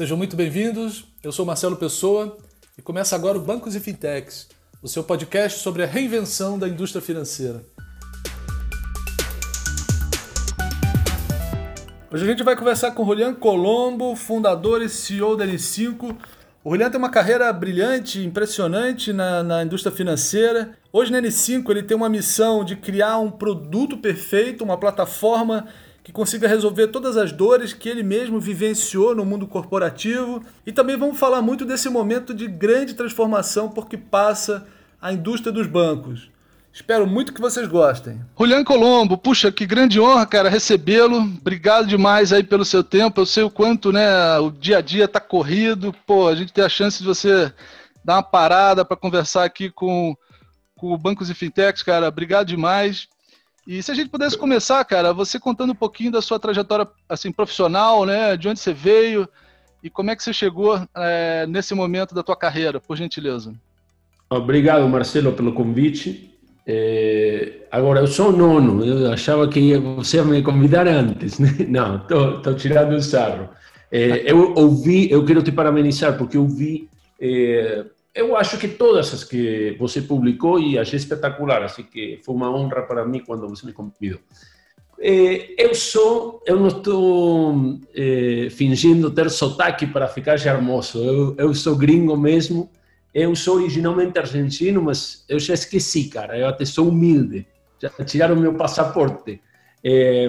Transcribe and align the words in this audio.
Sejam 0.00 0.16
muito 0.16 0.34
bem-vindos. 0.34 1.04
Eu 1.22 1.30
sou 1.30 1.44
Marcelo 1.44 1.76
Pessoa 1.76 2.34
e 2.78 2.80
começa 2.80 3.14
agora 3.14 3.36
o 3.36 3.40
Bancos 3.42 3.74
e 3.74 3.80
Fintechs, 3.80 4.48
o 4.82 4.88
seu 4.88 5.04
podcast 5.04 5.58
sobre 5.58 5.82
a 5.82 5.86
reinvenção 5.86 6.58
da 6.58 6.66
indústria 6.66 7.02
financeira. 7.02 7.62
Hoje 12.10 12.24
a 12.24 12.26
gente 12.26 12.42
vai 12.42 12.56
conversar 12.56 12.92
com 12.92 13.04
Julian 13.04 13.34
Colombo, 13.34 14.16
fundador 14.16 14.80
e 14.80 14.88
CEO 14.88 15.36
da 15.36 15.46
N5. 15.46 16.16
O 16.64 16.70
Julian 16.70 16.88
tem 16.88 16.98
uma 16.98 17.10
carreira 17.10 17.52
brilhante, 17.52 18.24
impressionante 18.24 19.12
na, 19.12 19.42
na 19.42 19.62
indústria 19.64 19.94
financeira. 19.94 20.78
Hoje 20.90 21.12
na 21.12 21.20
N5 21.20 21.68
ele 21.68 21.82
tem 21.82 21.94
uma 21.94 22.08
missão 22.08 22.64
de 22.64 22.74
criar 22.74 23.18
um 23.18 23.30
produto 23.30 23.98
perfeito, 23.98 24.64
uma 24.64 24.78
plataforma 24.78 25.66
que 26.02 26.12
consiga 26.12 26.48
resolver 26.48 26.88
todas 26.88 27.16
as 27.16 27.32
dores 27.32 27.72
que 27.72 27.88
ele 27.88 28.02
mesmo 28.02 28.40
vivenciou 28.40 29.14
no 29.14 29.24
mundo 29.24 29.46
corporativo. 29.46 30.42
E 30.66 30.72
também 30.72 30.96
vamos 30.96 31.18
falar 31.18 31.42
muito 31.42 31.64
desse 31.64 31.88
momento 31.88 32.32
de 32.32 32.46
grande 32.46 32.94
transformação 32.94 33.68
por 33.68 33.88
que 33.88 33.96
passa 33.96 34.66
a 35.00 35.12
indústria 35.12 35.52
dos 35.52 35.66
bancos. 35.66 36.30
Espero 36.72 37.06
muito 37.06 37.32
que 37.34 37.40
vocês 37.40 37.66
gostem. 37.66 38.20
Julian 38.38 38.62
Colombo, 38.62 39.18
puxa, 39.18 39.50
que 39.50 39.66
grande 39.66 40.00
honra, 40.00 40.24
cara, 40.24 40.48
recebê-lo. 40.48 41.18
Obrigado 41.18 41.86
demais 41.86 42.32
aí 42.32 42.44
pelo 42.44 42.64
seu 42.64 42.84
tempo. 42.84 43.20
Eu 43.20 43.26
sei 43.26 43.42
o 43.42 43.50
quanto, 43.50 43.92
né, 43.92 44.38
o 44.38 44.50
dia 44.50 44.78
a 44.78 44.80
dia 44.80 45.08
tá 45.08 45.18
corrido. 45.18 45.92
Pô, 46.06 46.28
a 46.28 46.34
gente 46.34 46.52
tem 46.52 46.64
a 46.64 46.68
chance 46.68 47.00
de 47.00 47.08
você 47.08 47.52
dar 48.04 48.16
uma 48.16 48.22
parada 48.22 48.84
para 48.84 48.96
conversar 48.96 49.44
aqui 49.44 49.68
com, 49.68 50.16
com 50.76 50.96
Bancos 50.96 51.28
e 51.28 51.34
Fintechs, 51.34 51.82
cara. 51.82 52.08
Obrigado 52.08 52.46
demais. 52.46 53.08
E 53.70 53.80
se 53.84 53.92
a 53.92 53.94
gente 53.94 54.10
pudesse 54.10 54.36
começar, 54.36 54.84
cara, 54.84 55.12
você 55.12 55.38
contando 55.38 55.70
um 55.70 55.76
pouquinho 55.76 56.10
da 56.10 56.20
sua 56.20 56.40
trajetória 56.40 56.88
assim 57.08 57.30
profissional, 57.30 58.04
né, 58.04 58.36
de 58.36 58.48
onde 58.48 58.58
você 58.58 58.72
veio 58.72 59.28
e 59.80 59.88
como 59.88 60.10
é 60.10 60.16
que 60.16 60.24
você 60.24 60.32
chegou 60.32 60.82
é, 60.96 61.46
nesse 61.46 61.72
momento 61.72 62.12
da 62.12 62.20
tua 62.20 62.34
carreira, 62.34 62.80
por 62.80 62.96
gentileza. 62.96 63.54
Obrigado, 64.28 64.88
Marcelo, 64.88 65.34
pelo 65.34 65.52
convite. 65.52 66.36
É, 66.66 67.60
agora, 67.70 68.00
eu 68.00 68.08
sou 68.08 68.32
nono, 68.32 68.84
eu 68.84 69.12
achava 69.12 69.46
que 69.46 69.78
você 69.78 70.16
ia 70.16 70.24
me 70.24 70.42
convidar 70.42 70.88
antes, 70.88 71.38
né? 71.38 71.54
Não, 71.70 71.98
estou 71.98 72.54
tirando 72.56 72.94
o 72.94 73.00
sarro. 73.00 73.50
É, 73.88 74.28
eu 74.28 74.52
ouvi, 74.56 75.08
eu 75.08 75.24
quero 75.24 75.44
te 75.44 75.52
parabenizar, 75.52 76.18
porque 76.18 76.36
eu 76.36 76.44
vi 76.44 76.88
é, 77.20 77.84
eu 78.14 78.36
acho 78.36 78.58
que 78.58 78.68
todas 78.68 79.14
as 79.14 79.24
que 79.24 79.76
você 79.78 80.02
publicou 80.02 80.58
e 80.58 80.78
achei 80.78 80.96
espetacular, 80.96 81.62
assim 81.62 81.82
que 81.82 82.20
foi 82.24 82.34
uma 82.34 82.50
honra 82.50 82.82
para 82.82 83.06
mim 83.06 83.20
quando 83.20 83.48
você 83.48 83.64
me 83.64 83.72
convidou. 83.72 84.20
É, 85.02 85.54
eu 85.56 85.74
sou, 85.74 86.42
eu 86.44 86.60
não 86.60 86.68
estou 86.68 87.80
é, 87.94 88.48
fingindo 88.50 89.10
ter 89.10 89.30
sotaque 89.30 89.86
para 89.86 90.06
ficar 90.06 90.36
charmoso, 90.36 91.02
eu, 91.02 91.34
eu 91.38 91.54
sou 91.54 91.74
gringo 91.74 92.16
mesmo, 92.18 92.70
eu 93.14 93.34
sou 93.34 93.56
originalmente 93.56 94.18
argentino, 94.18 94.82
mas 94.82 95.24
eu 95.26 95.38
já 95.38 95.54
esqueci, 95.54 96.08
cara, 96.08 96.38
eu 96.38 96.46
até 96.46 96.66
sou 96.66 96.88
humilde, 96.88 97.46
já 97.80 97.88
tiraram 98.04 98.36
meu 98.36 98.54
passaporte. 98.54 99.40
É, 99.82 100.28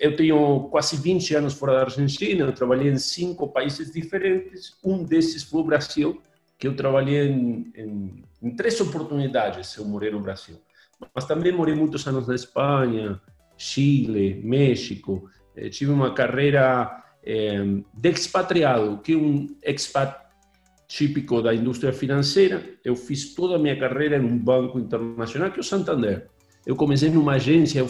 eu 0.00 0.16
tenho 0.16 0.68
quase 0.70 0.96
20 0.96 1.36
anos 1.36 1.54
fora 1.54 1.74
da 1.74 1.80
Argentina, 1.82 2.44
eu 2.44 2.52
trabalhei 2.52 2.90
em 2.90 2.98
cinco 2.98 3.46
países 3.46 3.92
diferentes, 3.92 4.76
um 4.82 5.04
desses 5.04 5.44
foi 5.44 5.60
o 5.60 5.64
Brasil, 5.64 6.20
que 6.58 6.66
eu 6.66 6.74
trabalhei 6.74 7.28
em, 7.28 7.72
em, 7.74 8.24
em, 8.42 8.56
três 8.56 8.80
oportunidades, 8.80 9.76
eu 9.76 9.84
morei 9.84 10.10
no 10.10 10.20
Brasil. 10.20 10.56
Mas 11.14 11.24
também 11.24 11.52
morei 11.52 11.74
muitos 11.74 12.06
anos 12.06 12.26
na 12.26 12.34
Espanha, 12.34 13.20
Chile, 13.56 14.40
México. 14.44 15.30
Eh, 15.56 15.68
tive 15.68 15.92
uma 15.92 16.12
carreira 16.12 17.04
eh, 17.22 17.62
de 17.94 18.10
expatriado, 18.10 18.98
que 18.98 19.12
é 19.12 19.16
um 19.16 19.46
expat 19.62 20.28
típico 20.88 21.40
da 21.40 21.54
indústria 21.54 21.92
financeira. 21.92 22.64
Eu 22.84 22.96
fiz 22.96 23.34
toda 23.34 23.54
a 23.54 23.58
minha 23.58 23.78
carreira 23.78 24.16
em 24.16 24.24
um 24.24 24.36
banco 24.36 24.80
internacional, 24.80 25.52
que 25.52 25.58
é 25.58 25.60
o 25.60 25.64
Santander. 25.64 26.28
Eu 26.66 26.74
comecei 26.74 27.08
numa 27.08 27.34
agência, 27.34 27.86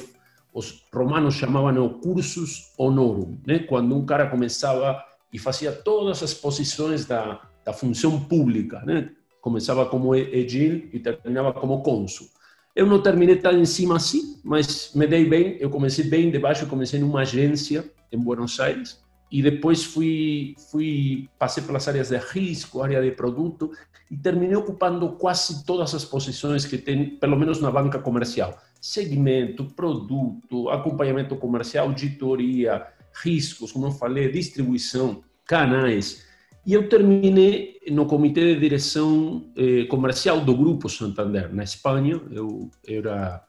os 0.53 0.87
romanos 0.93 1.35
chamavam 1.35 1.89
cursus 2.01 2.75
honorum, 2.77 3.39
né? 3.47 3.61
quando 3.61 3.97
um 3.97 4.05
cara 4.05 4.29
começava 4.29 5.03
e 5.33 5.39
fazia 5.39 5.73
todas 5.73 6.23
as 6.23 6.35
posições 6.35 7.07
da, 7.07 7.48
da 7.69 7.73
função 7.75 8.19
pública, 8.19 8.83
né? 8.87 9.11
Começava 9.43 9.85
como 9.85 10.15
edil 10.15 10.89
e 10.91 10.99
terminava 10.99 11.53
como 11.53 11.83
cônsul. 11.83 12.27
Eu 12.75 12.87
não 12.87 13.03
terminei 13.03 13.37
tão 13.37 13.53
em 13.53 13.67
cima 13.67 13.97
assim, 13.97 14.41
mas 14.43 14.93
me 14.95 15.07
dei 15.07 15.27
bem. 15.27 15.57
Eu 15.61 15.69
comecei 15.69 16.05
bem 16.05 16.31
debaixo, 16.31 16.67
comecei 16.67 16.99
numa 16.99 17.21
agência 17.21 17.85
em 18.11 18.19
Buenos 18.19 18.59
Aires 18.59 19.03
e 19.31 19.43
depois 19.43 19.85
fui 19.85 20.55
fui 20.71 21.29
passei 21.39 21.63
pelas 21.63 21.87
áreas 21.87 22.09
de 22.09 22.17
risco, 22.17 22.83
área 22.83 23.03
de 23.03 23.11
produto 23.11 23.71
e 24.11 24.17
terminei 24.17 24.57
ocupando 24.57 25.13
quase 25.13 25.67
todas 25.67 25.95
as 25.95 26.05
posições 26.07 26.65
que 26.65 26.79
tem, 26.79 27.19
pelo 27.19 27.37
menos 27.37 27.61
na 27.61 27.71
banca 27.71 27.99
comercial. 27.99 28.59
Segmento, 28.81 29.67
produto, 29.67 30.71
acompanhamento 30.71 31.37
comercial, 31.37 31.89
auditoria, 31.89 32.87
riscos, 33.23 33.73
como 33.73 33.87
eu 33.87 33.91
falei, 33.91 34.31
distribuição, 34.31 35.23
canais. 35.45 36.28
E 36.69 36.75
eu 36.75 36.87
terminei 36.87 37.81
no 37.91 38.05
comitê 38.05 38.53
de 38.53 38.61
direção 38.61 39.43
eh, 39.57 39.85
comercial 39.87 40.43
do 40.43 40.55
Grupo 40.55 40.87
Santander, 40.87 41.51
na 41.51 41.65
Espanha. 41.65 42.21
Eu 42.31 42.71
era 42.87 43.43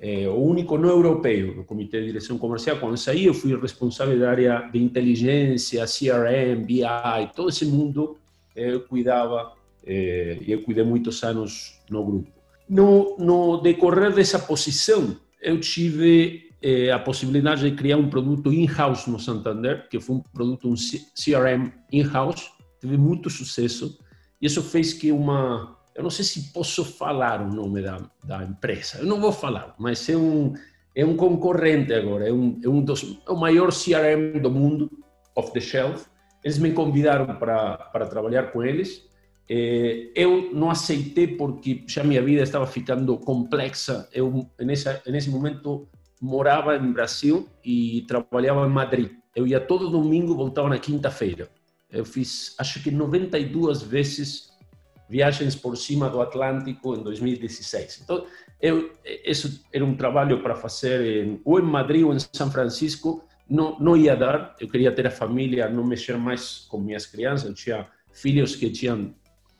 eh, 0.00 0.28
o 0.28 0.34
único 0.34 0.76
não 0.76 0.88
europeu 0.88 1.54
no 1.54 1.64
comitê 1.64 2.00
de 2.00 2.06
direção 2.08 2.36
comercial. 2.38 2.78
Quando 2.80 2.96
saí, 2.96 3.26
eu 3.26 3.34
fui 3.34 3.56
responsável 3.56 4.18
da 4.18 4.28
área 4.28 4.68
de 4.72 4.82
inteligência, 4.82 5.84
CRM, 5.86 6.64
BI, 6.66 6.82
todo 7.36 7.50
esse 7.50 7.64
mundo 7.64 8.18
eh, 8.56 8.74
eu 8.74 8.80
cuidava 8.80 9.52
eh, 9.86 10.38
e 10.44 10.50
eu 10.50 10.60
cuidei 10.62 10.82
muitos 10.82 11.22
anos 11.22 11.80
no 11.88 12.04
grupo. 12.04 12.32
No, 12.68 13.16
no 13.16 13.58
decorrer 13.58 14.12
dessa 14.12 14.40
posição, 14.40 15.16
eu 15.40 15.60
tive 15.60 16.49
eh, 16.62 16.90
a 16.90 16.98
possibilidade 16.98 17.62
de 17.62 17.74
criar 17.74 17.96
um 17.96 18.10
produto 18.10 18.52
in-house 18.52 19.06
no 19.06 19.18
Santander, 19.18 19.88
que 19.88 19.98
foi 19.98 20.16
um 20.16 20.20
produto, 20.20 20.68
um 20.68 20.74
CRM 20.74 21.72
in-house, 21.90 22.50
teve 22.78 22.96
muito 22.96 23.30
sucesso, 23.30 23.98
e 24.40 24.46
isso 24.46 24.62
fez 24.62 24.92
que 24.92 25.10
uma, 25.10 25.78
eu 25.94 26.02
não 26.02 26.10
sei 26.10 26.24
se 26.24 26.52
posso 26.52 26.84
falar 26.84 27.40
o 27.40 27.50
nome 27.50 27.82
da, 27.82 28.00
da 28.24 28.44
empresa, 28.44 28.98
eu 28.98 29.06
não 29.06 29.20
vou 29.20 29.32
falar, 29.32 29.74
mas 29.78 30.06
é 30.08 30.16
um, 30.16 30.52
é 30.94 31.04
um 31.04 31.16
concorrente 31.16 31.94
agora, 31.94 32.28
é 32.28 32.32
um, 32.32 32.60
é 32.62 32.68
um 32.68 32.82
dos, 32.82 33.18
é 33.26 33.30
o 33.30 33.36
maior 33.36 33.70
CRM 33.72 34.40
do 34.40 34.50
mundo, 34.50 34.90
off 35.34 35.52
the 35.52 35.60
shelf, 35.60 36.06
eles 36.44 36.58
me 36.58 36.72
convidaram 36.72 37.36
para, 37.36 38.06
trabalhar 38.10 38.52
com 38.52 38.62
eles, 38.62 39.08
eh, 39.48 40.10
eu 40.14 40.52
não 40.54 40.70
aceitei 40.70 41.26
porque 41.26 41.84
já 41.86 42.04
minha 42.04 42.22
vida 42.22 42.42
estava 42.42 42.66
ficando 42.66 43.16
complexa, 43.18 44.08
eu 44.12 44.46
nessa, 44.58 45.02
nesse 45.06 45.30
momento 45.30 45.88
morava 46.20 46.76
em 46.76 46.92
Brasil 46.92 47.48
e 47.64 48.04
trabalhava 48.06 48.66
em 48.66 48.70
Madrid. 48.70 49.10
Eu 49.34 49.46
ia 49.46 49.60
todo 49.60 49.88
domingo, 49.88 50.34
voltava 50.34 50.68
na 50.68 50.78
quinta-feira. 50.78 51.48
Eu 51.90 52.04
fiz, 52.04 52.54
acho 52.58 52.82
que 52.82 52.90
92 52.90 53.82
vezes 53.82 54.50
viagens 55.08 55.56
por 55.56 55.76
cima 55.76 56.08
do 56.08 56.20
Atlântico 56.20 56.94
em 56.94 57.02
2016. 57.02 58.02
Então, 58.04 58.26
eu, 58.60 58.92
isso 59.24 59.64
era 59.72 59.84
um 59.84 59.96
trabalho 59.96 60.40
para 60.42 60.54
fazer 60.54 61.26
em, 61.26 61.40
ou 61.44 61.58
em 61.58 61.64
Madrid 61.64 62.04
ou 62.04 62.14
em 62.14 62.18
São 62.18 62.50
Francisco. 62.50 63.24
Não, 63.48 63.78
não 63.80 63.96
ia 63.96 64.14
dar. 64.14 64.54
Eu 64.60 64.68
queria 64.68 64.92
ter 64.92 65.06
a 65.06 65.10
família, 65.10 65.68
não 65.68 65.84
mexer 65.84 66.16
mais 66.16 66.66
com 66.68 66.78
minhas 66.78 67.06
crianças. 67.06 67.48
Eu 67.48 67.54
tinha 67.54 67.88
filhos 68.12 68.54
que 68.54 68.70
tinham 68.70 69.12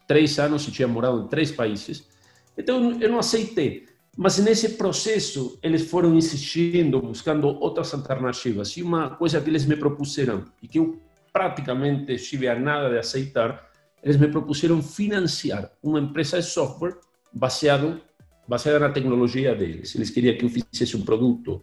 três 0.06 0.38
anos 0.38 0.66
e 0.68 0.70
tinham 0.70 0.90
morado 0.90 1.24
em 1.24 1.28
três 1.28 1.50
países. 1.50 2.08
Então, 2.56 3.00
eu 3.00 3.08
não 3.08 3.18
aceitei. 3.18 3.86
Mas 4.16 4.38
nesse 4.38 4.70
processo, 4.70 5.58
eles 5.62 5.88
foram 5.88 6.14
insistindo, 6.14 7.00
buscando 7.00 7.46
outras 7.46 7.94
alternativas. 7.94 8.76
E 8.76 8.82
uma 8.82 9.10
coisa 9.10 9.40
que 9.40 9.48
eles 9.48 9.64
me 9.64 9.76
propuseram, 9.76 10.44
e 10.62 10.68
que 10.68 10.78
eu 10.78 11.00
praticamente 11.32 12.12
estive 12.12 12.48
a 12.48 12.58
nada 12.58 12.90
de 12.90 12.98
aceitar, 12.98 13.70
eles 14.02 14.16
me 14.16 14.28
propuseram 14.28 14.82
financiar 14.82 15.70
uma 15.82 16.00
empresa 16.00 16.40
de 16.40 16.46
software 16.46 16.98
baseado, 17.32 18.00
baseada 18.48 18.80
na 18.80 18.90
tecnologia 18.90 19.54
deles. 19.54 19.94
Eles 19.94 20.10
queriam 20.10 20.36
que 20.36 20.44
eu 20.44 20.50
fizesse 20.50 20.96
um 20.96 21.02
produto 21.02 21.62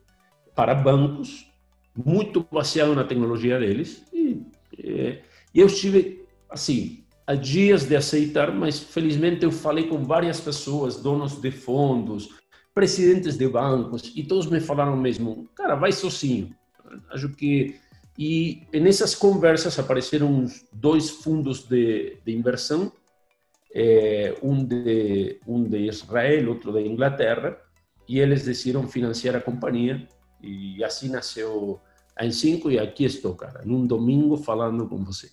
para 0.56 0.74
bancos, 0.74 1.52
muito 1.96 2.48
baseado 2.52 2.96
na 2.96 3.04
tecnologia 3.04 3.60
deles. 3.60 4.04
E, 4.14 4.42
e 4.78 5.22
eu 5.54 5.68
estive, 5.68 6.26
assim, 6.50 7.04
a 7.28 7.36
dias 7.36 7.86
de 7.86 7.96
aceitar, 7.96 8.54
mas 8.54 8.80
felizmente 8.80 9.44
eu 9.44 9.52
falei 9.52 9.88
com 9.88 10.04
várias 10.04 10.40
pessoas, 10.40 10.96
donos 10.96 11.42
de 11.42 11.52
fundos, 11.52 12.30
presidentes 12.74 13.38
de 13.38 13.48
bancos, 13.48 14.14
e 14.16 14.24
todos 14.24 14.48
me 14.48 14.62
falaram 14.62 14.96
mesmo, 14.96 15.50
cara, 15.54 15.76
vai 15.76 15.92
sozinho. 15.92 16.56
Acho 17.12 17.28
que 17.30 17.76
e 18.18 18.66
nessas 18.74 19.14
conversas 19.14 19.78
apareceram 19.78 20.48
dois 20.74 21.10
fundos 21.10 21.68
de, 21.68 22.18
de 22.26 22.36
inversão, 22.36 22.92
é, 23.76 24.36
um, 24.42 24.64
de, 24.64 25.40
um 25.46 25.64
de 25.64 25.88
Israel, 25.88 26.50
outro 26.50 26.74
da 26.74 26.82
Inglaterra, 26.82 27.56
e 28.10 28.20
eles 28.20 28.44
decidiram 28.44 28.88
financiar 28.88 29.36
a 29.36 29.42
companhia, 29.42 30.08
e 30.42 30.84
assim 30.84 31.10
nasceu 31.10 31.80
a 32.16 32.26
N5, 32.26 32.72
e 32.72 32.80
aqui 32.80 33.06
estou, 33.06 33.36
cara, 33.36 33.62
num 33.64 33.86
domingo 33.86 34.36
falando 34.36 34.88
com 34.88 35.04
você. 35.04 35.30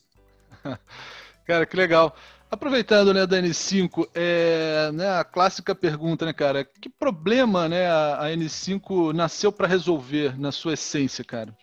cara, 1.44 1.66
que 1.66 1.76
legal. 1.76 2.14
Aproveitando, 2.50 3.12
né, 3.12 3.26
da 3.26 3.42
N5, 3.42 4.08
é, 4.14 4.90
né, 4.92 5.08
a 5.08 5.24
clássica 5.24 5.74
pergunta, 5.74 6.24
né, 6.24 6.32
cara? 6.32 6.64
Que 6.64 6.88
problema, 6.88 7.68
né, 7.68 7.86
a, 7.86 8.26
a 8.26 8.30
N5 8.30 9.12
nasceu 9.12 9.50
para 9.50 9.66
resolver 9.66 10.38
na 10.38 10.52
sua 10.52 10.74
essência, 10.74 11.24
cara? 11.24 11.56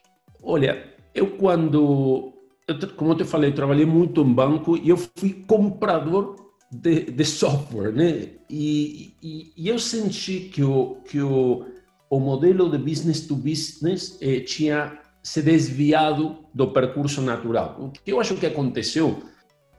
Olha, 0.43 0.83
eu 1.13 1.37
quando, 1.37 2.33
eu, 2.67 2.77
como 2.95 3.11
eu 3.11 3.17
te 3.17 3.23
falei, 3.23 3.51
eu 3.51 3.55
trabalhei 3.55 3.85
muito 3.85 4.21
em 4.21 4.33
banco 4.33 4.77
e 4.77 4.89
eu 4.89 4.97
fui 4.97 5.45
comprador 5.47 6.35
de, 6.71 7.11
de 7.11 7.25
software, 7.25 7.91
né? 7.91 8.29
E, 8.49 9.13
e, 9.21 9.53
e, 9.55 9.69
eu 9.69 9.77
senti 9.77 10.41
que 10.41 10.63
o 10.63 10.97
que 11.05 11.21
o, 11.21 11.65
o 12.09 12.19
modelo 12.19 12.69
de 12.69 12.77
business 12.77 13.27
to 13.27 13.35
business 13.35 14.17
eh, 14.21 14.39
tinha 14.41 14.99
se 15.21 15.41
desviado 15.41 16.37
do 16.53 16.67
percurso 16.67 17.21
natural. 17.21 17.77
O 17.79 17.91
que 17.91 18.11
eu 18.11 18.19
acho 18.19 18.35
que 18.35 18.45
aconteceu 18.45 19.21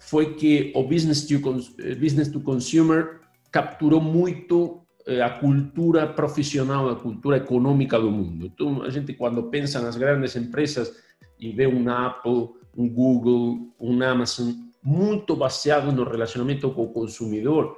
foi 0.06 0.34
que 0.34 0.72
o 0.74 0.82
business 0.82 1.26
to, 1.26 1.34
eh, 1.78 1.94
business 1.94 2.28
to 2.28 2.40
consumer 2.40 3.20
capturou 3.50 4.00
muito 4.00 4.82
eh, 5.06 5.22
a 5.22 5.30
cultura 5.30 6.06
profissional, 6.06 6.88
a 6.88 6.96
cultura 6.96 7.36
econômica 7.38 7.98
do 7.98 8.10
mundo. 8.10 8.46
Então, 8.46 8.82
a 8.82 8.90
gente, 8.90 9.12
quando 9.14 9.42
pensa 9.44 9.80
nas 9.80 9.96
grandes 9.96 10.36
empresas 10.36 10.92
e 11.38 11.50
vê 11.50 11.66
um 11.66 11.88
Apple, 11.88 12.50
um 12.76 12.88
Google, 12.88 13.74
um 13.80 14.02
Amazon, 14.02 14.52
muito 14.82 15.36
baseado 15.36 15.92
no 15.92 16.04
relacionamento 16.04 16.70
com 16.70 16.84
o 16.84 16.88
consumidor, 16.88 17.76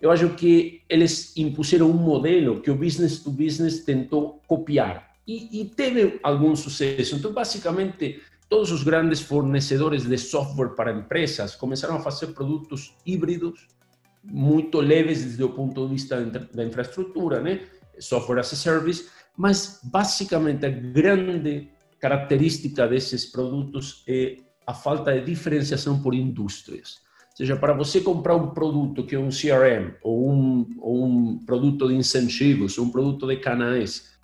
eu 0.00 0.10
acho 0.10 0.30
que 0.30 0.82
eles 0.88 1.36
impuseram 1.36 1.90
um 1.90 1.94
modelo 1.94 2.60
que 2.60 2.70
o 2.70 2.74
business 2.74 3.22
to 3.22 3.30
business 3.30 3.84
tentou 3.84 4.40
copiar 4.46 5.14
e, 5.26 5.60
e 5.60 5.64
teve 5.64 6.18
algum 6.22 6.54
sucesso. 6.54 7.16
Então, 7.16 7.32
basicamente, 7.32 8.20
todos 8.48 8.70
os 8.70 8.82
grandes 8.82 9.20
fornecedores 9.20 10.04
de 10.04 10.18
software 10.18 10.70
para 10.70 10.92
empresas 10.92 11.56
começaram 11.56 11.96
a 11.96 12.00
fazer 12.00 12.28
produtos 12.28 12.94
híbridos 13.04 13.66
muito 14.22 14.80
leves 14.80 15.22
desde 15.22 15.44
o 15.44 15.50
ponto 15.50 15.86
de 15.86 15.92
vista 15.92 16.24
da 16.24 16.64
infraestrutura, 16.64 17.40
né? 17.40 17.60
Software 17.98 18.40
as 18.40 18.52
a 18.52 18.56
service, 18.56 19.08
mas 19.36 19.80
basicamente 19.84 20.66
a 20.66 20.70
grande 20.70 21.70
característica 21.98 22.86
desses 22.86 23.26
produtos 23.26 24.02
é 24.06 24.38
a 24.66 24.74
falta 24.74 25.12
de 25.12 25.24
diferenciação 25.24 26.02
por 26.02 26.14
indústrias. 26.14 27.00
Ou 27.30 27.36
seja, 27.36 27.56
para 27.56 27.72
você 27.72 28.00
comprar 28.00 28.34
um 28.34 28.50
produto 28.50 29.04
que 29.04 29.14
é 29.14 29.18
um 29.18 29.28
CRM 29.28 29.94
ou 30.02 30.30
um, 30.30 30.76
ou 30.80 31.04
um 31.04 31.38
produto 31.44 31.88
de 31.88 31.94
incentivos, 31.94 32.78
um 32.78 32.90
produto 32.90 33.26
de 33.26 33.36
canais, 33.36 34.15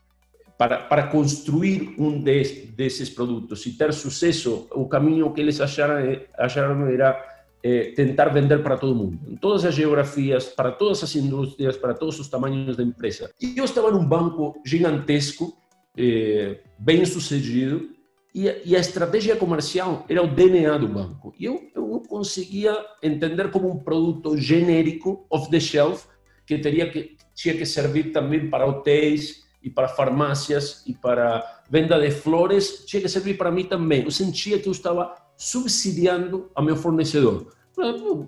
para, 0.62 0.78
para 0.78 1.08
construir 1.08 1.92
um 1.98 2.20
des, 2.20 2.68
desses 2.68 3.10
produtos 3.10 3.66
e 3.66 3.72
ter 3.72 3.92
sucesso, 3.92 4.68
o 4.70 4.86
caminho 4.86 5.32
que 5.32 5.40
eles 5.40 5.60
acharam, 5.60 5.96
acharam 6.38 6.86
era 6.86 7.20
é, 7.64 7.90
tentar 7.96 8.28
vender 8.28 8.62
para 8.62 8.76
todo 8.76 8.94
mundo, 8.94 9.18
em 9.28 9.34
todas 9.34 9.64
as 9.64 9.74
geografias, 9.74 10.44
para 10.44 10.70
todas 10.70 11.02
as 11.02 11.16
indústrias, 11.16 11.76
para 11.76 11.94
todos 11.94 12.20
os 12.20 12.28
tamanhos 12.28 12.76
da 12.76 12.84
empresa. 12.84 13.28
E 13.40 13.58
eu 13.58 13.64
estava 13.64 13.90
num 13.90 14.06
banco 14.06 14.54
gigantesco, 14.64 15.52
é, 15.98 16.58
bem 16.78 17.04
sucedido, 17.04 17.90
e, 18.32 18.44
e, 18.64 18.76
a 18.76 18.78
estratégia 18.78 19.34
comercial 19.34 20.06
era 20.08 20.22
o 20.22 20.28
DNA 20.28 20.78
do 20.78 20.86
banco. 20.86 21.34
E 21.36 21.44
eu, 21.44 21.60
eu 21.74 21.88
não 21.88 21.98
conseguia 22.04 22.72
entender 23.02 23.50
como 23.50 23.68
um 23.68 23.80
produto 23.80 24.36
genérico, 24.36 25.26
off 25.28 25.50
the 25.50 25.58
shelf, 25.58 26.04
que 26.46 26.56
teria 26.56 26.88
que 26.88 27.16
tinha 27.34 27.56
que 27.56 27.66
servir 27.66 28.12
também 28.12 28.48
para 28.48 28.64
hotéis, 28.64 29.42
e 29.62 29.70
para 29.70 29.88
farmácias 29.88 30.82
e 30.86 30.92
para 30.92 31.62
venda 31.70 31.98
de 32.00 32.10
flores, 32.10 32.84
tinha 32.86 33.00
que 33.00 33.08
servir 33.08 33.36
para 33.36 33.50
mim 33.50 33.64
também. 33.64 34.04
Eu 34.04 34.10
sentia 34.10 34.58
que 34.58 34.68
eu 34.68 34.72
estava 34.72 35.14
subsidiando 35.36 36.50
a 36.54 36.62
meu 36.62 36.76
fornecedor. 36.76 37.54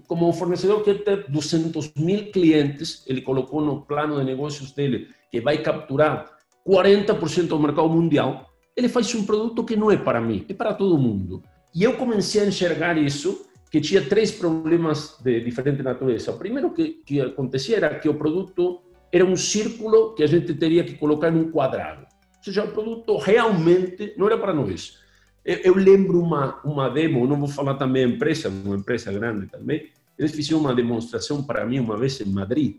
Como 0.06 0.28
um 0.28 0.32
fornecedor 0.32 0.82
que 0.82 0.94
tem 0.94 1.24
200 1.28 1.92
mil 1.96 2.30
clientes, 2.32 3.04
ele 3.06 3.20
colocou 3.20 3.60
no 3.60 3.82
plano 3.82 4.18
de 4.18 4.24
negócios 4.24 4.72
dele 4.72 5.08
que 5.30 5.40
vai 5.40 5.58
capturar 5.58 6.30
40% 6.66 7.48
do 7.48 7.58
mercado 7.58 7.90
mundial, 7.90 8.50
ele 8.76 8.88
faz 8.88 9.14
um 9.14 9.24
produto 9.24 9.62
que 9.64 9.76
não 9.76 9.90
é 9.90 9.96
para 9.96 10.20
mim, 10.20 10.44
é 10.48 10.54
para 10.54 10.72
todo 10.72 10.98
mundo. 10.98 11.42
E 11.74 11.82
eu 11.82 11.96
comecei 11.96 12.40
a 12.40 12.46
enxergar 12.46 12.96
isso, 12.96 13.46
que 13.70 13.80
tinha 13.80 14.08
três 14.08 14.30
problemas 14.30 15.16
de 15.22 15.40
diferente 15.40 15.82
natureza. 15.82 16.30
O 16.30 16.38
primeiro 16.38 16.70
que, 16.70 17.02
que 17.04 17.20
acontecia 17.20 17.76
era 17.76 17.98
que 17.98 18.08
o 18.08 18.14
produto 18.14 18.80
era 19.14 19.24
um 19.24 19.36
círculo 19.36 20.12
que 20.14 20.24
a 20.24 20.26
gente 20.26 20.52
teria 20.54 20.82
que 20.82 20.94
colocar 20.94 21.30
num 21.30 21.48
quadrado. 21.52 22.00
Ou 22.02 22.42
seja, 22.42 22.64
o 22.64 22.72
produto 22.72 23.16
realmente 23.16 24.12
não 24.18 24.26
era 24.26 24.36
para 24.36 24.52
nós. 24.52 24.98
Eu, 25.44 25.58
eu 25.58 25.74
lembro 25.76 26.20
uma, 26.20 26.60
uma 26.64 26.88
demo, 26.90 27.24
não 27.24 27.38
vou 27.38 27.46
falar 27.46 27.74
também 27.74 28.04
a 28.04 28.08
empresa, 28.08 28.48
uma 28.48 28.74
empresa 28.74 29.12
grande 29.12 29.46
também, 29.46 29.88
eles 30.18 30.32
fizeram 30.32 30.58
uma 30.58 30.74
demonstração 30.74 31.44
para 31.44 31.64
mim 31.64 31.78
uma 31.78 31.96
vez 31.96 32.20
em 32.20 32.24
Madrid, 32.24 32.78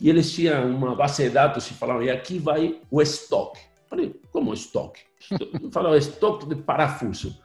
e 0.00 0.08
eles 0.08 0.32
tinham 0.32 0.70
uma 0.70 0.94
base 0.94 1.24
de 1.24 1.30
dados 1.30 1.68
e 1.68 1.74
falavam, 1.74 2.04
e 2.04 2.10
aqui 2.10 2.38
vai 2.38 2.80
o 2.88 3.02
estoque. 3.02 3.58
Falei, 3.88 4.20
como 4.30 4.54
estoque? 4.54 5.00
Falavam, 5.72 5.98
estoque 5.98 6.46
de 6.46 6.54
parafuso. 6.54 7.36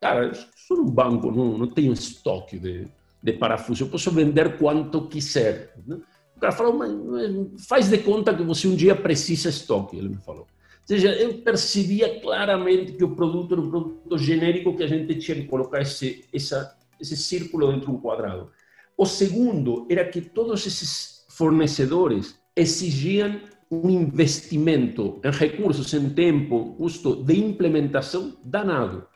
Cara, 0.00 0.32
sou 0.54 0.78
um 0.78 0.90
banco, 0.90 1.32
não, 1.32 1.58
não 1.58 1.66
tenho 1.66 1.92
estoque 1.92 2.56
de, 2.56 2.86
de 3.20 3.32
parafuso, 3.32 3.82
eu 3.82 3.88
posso 3.88 4.12
vender 4.12 4.58
quanto 4.58 5.08
quiser. 5.08 5.74
Né? 5.84 5.98
O 6.36 6.40
cara 6.40 6.52
falou, 6.52 6.74
mas 6.74 7.66
faz 7.66 7.88
de 7.88 7.98
conta 7.98 8.34
que 8.34 8.42
você 8.42 8.68
um 8.68 8.76
dia 8.76 8.94
precisa 8.94 9.48
estoque, 9.48 9.96
ele 9.96 10.10
me 10.10 10.16
falou. 10.16 10.42
Ou 10.42 10.86
seja, 10.86 11.12
eu 11.12 11.38
percebia 11.38 12.20
claramente 12.20 12.92
que 12.92 13.02
o 13.02 13.16
produto 13.16 13.54
era 13.54 13.60
um 13.60 13.70
produto 13.70 14.18
genérico 14.18 14.76
que 14.76 14.84
a 14.84 14.86
gente 14.86 15.14
tinha 15.16 15.36
que 15.36 15.48
colocar 15.48 15.80
esse, 15.80 16.24
essa, 16.32 16.76
esse 17.00 17.16
círculo 17.16 17.72
dentro 17.72 17.86
de 17.86 17.96
um 17.96 17.98
quadrado. 17.98 18.50
O 18.96 19.04
segundo 19.04 19.86
era 19.90 20.04
que 20.04 20.20
todos 20.20 20.66
esses 20.66 21.26
fornecedores 21.28 22.38
exigiam 22.54 23.40
um 23.70 23.90
investimento 23.90 25.20
em 25.24 25.30
recursos, 25.30 25.92
em 25.92 26.10
tempo, 26.10 26.74
custo 26.76 27.24
de 27.24 27.36
implementação 27.36 28.36
danado. 28.44 29.06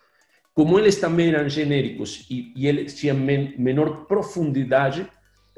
Como 0.52 0.78
eles 0.78 0.96
também 0.96 1.28
eram 1.28 1.48
genéricos 1.48 2.26
e, 2.28 2.52
e 2.56 2.66
eles 2.66 2.94
tinham 2.98 3.16
men 3.16 3.54
menor 3.56 4.06
profundidade, 4.06 5.06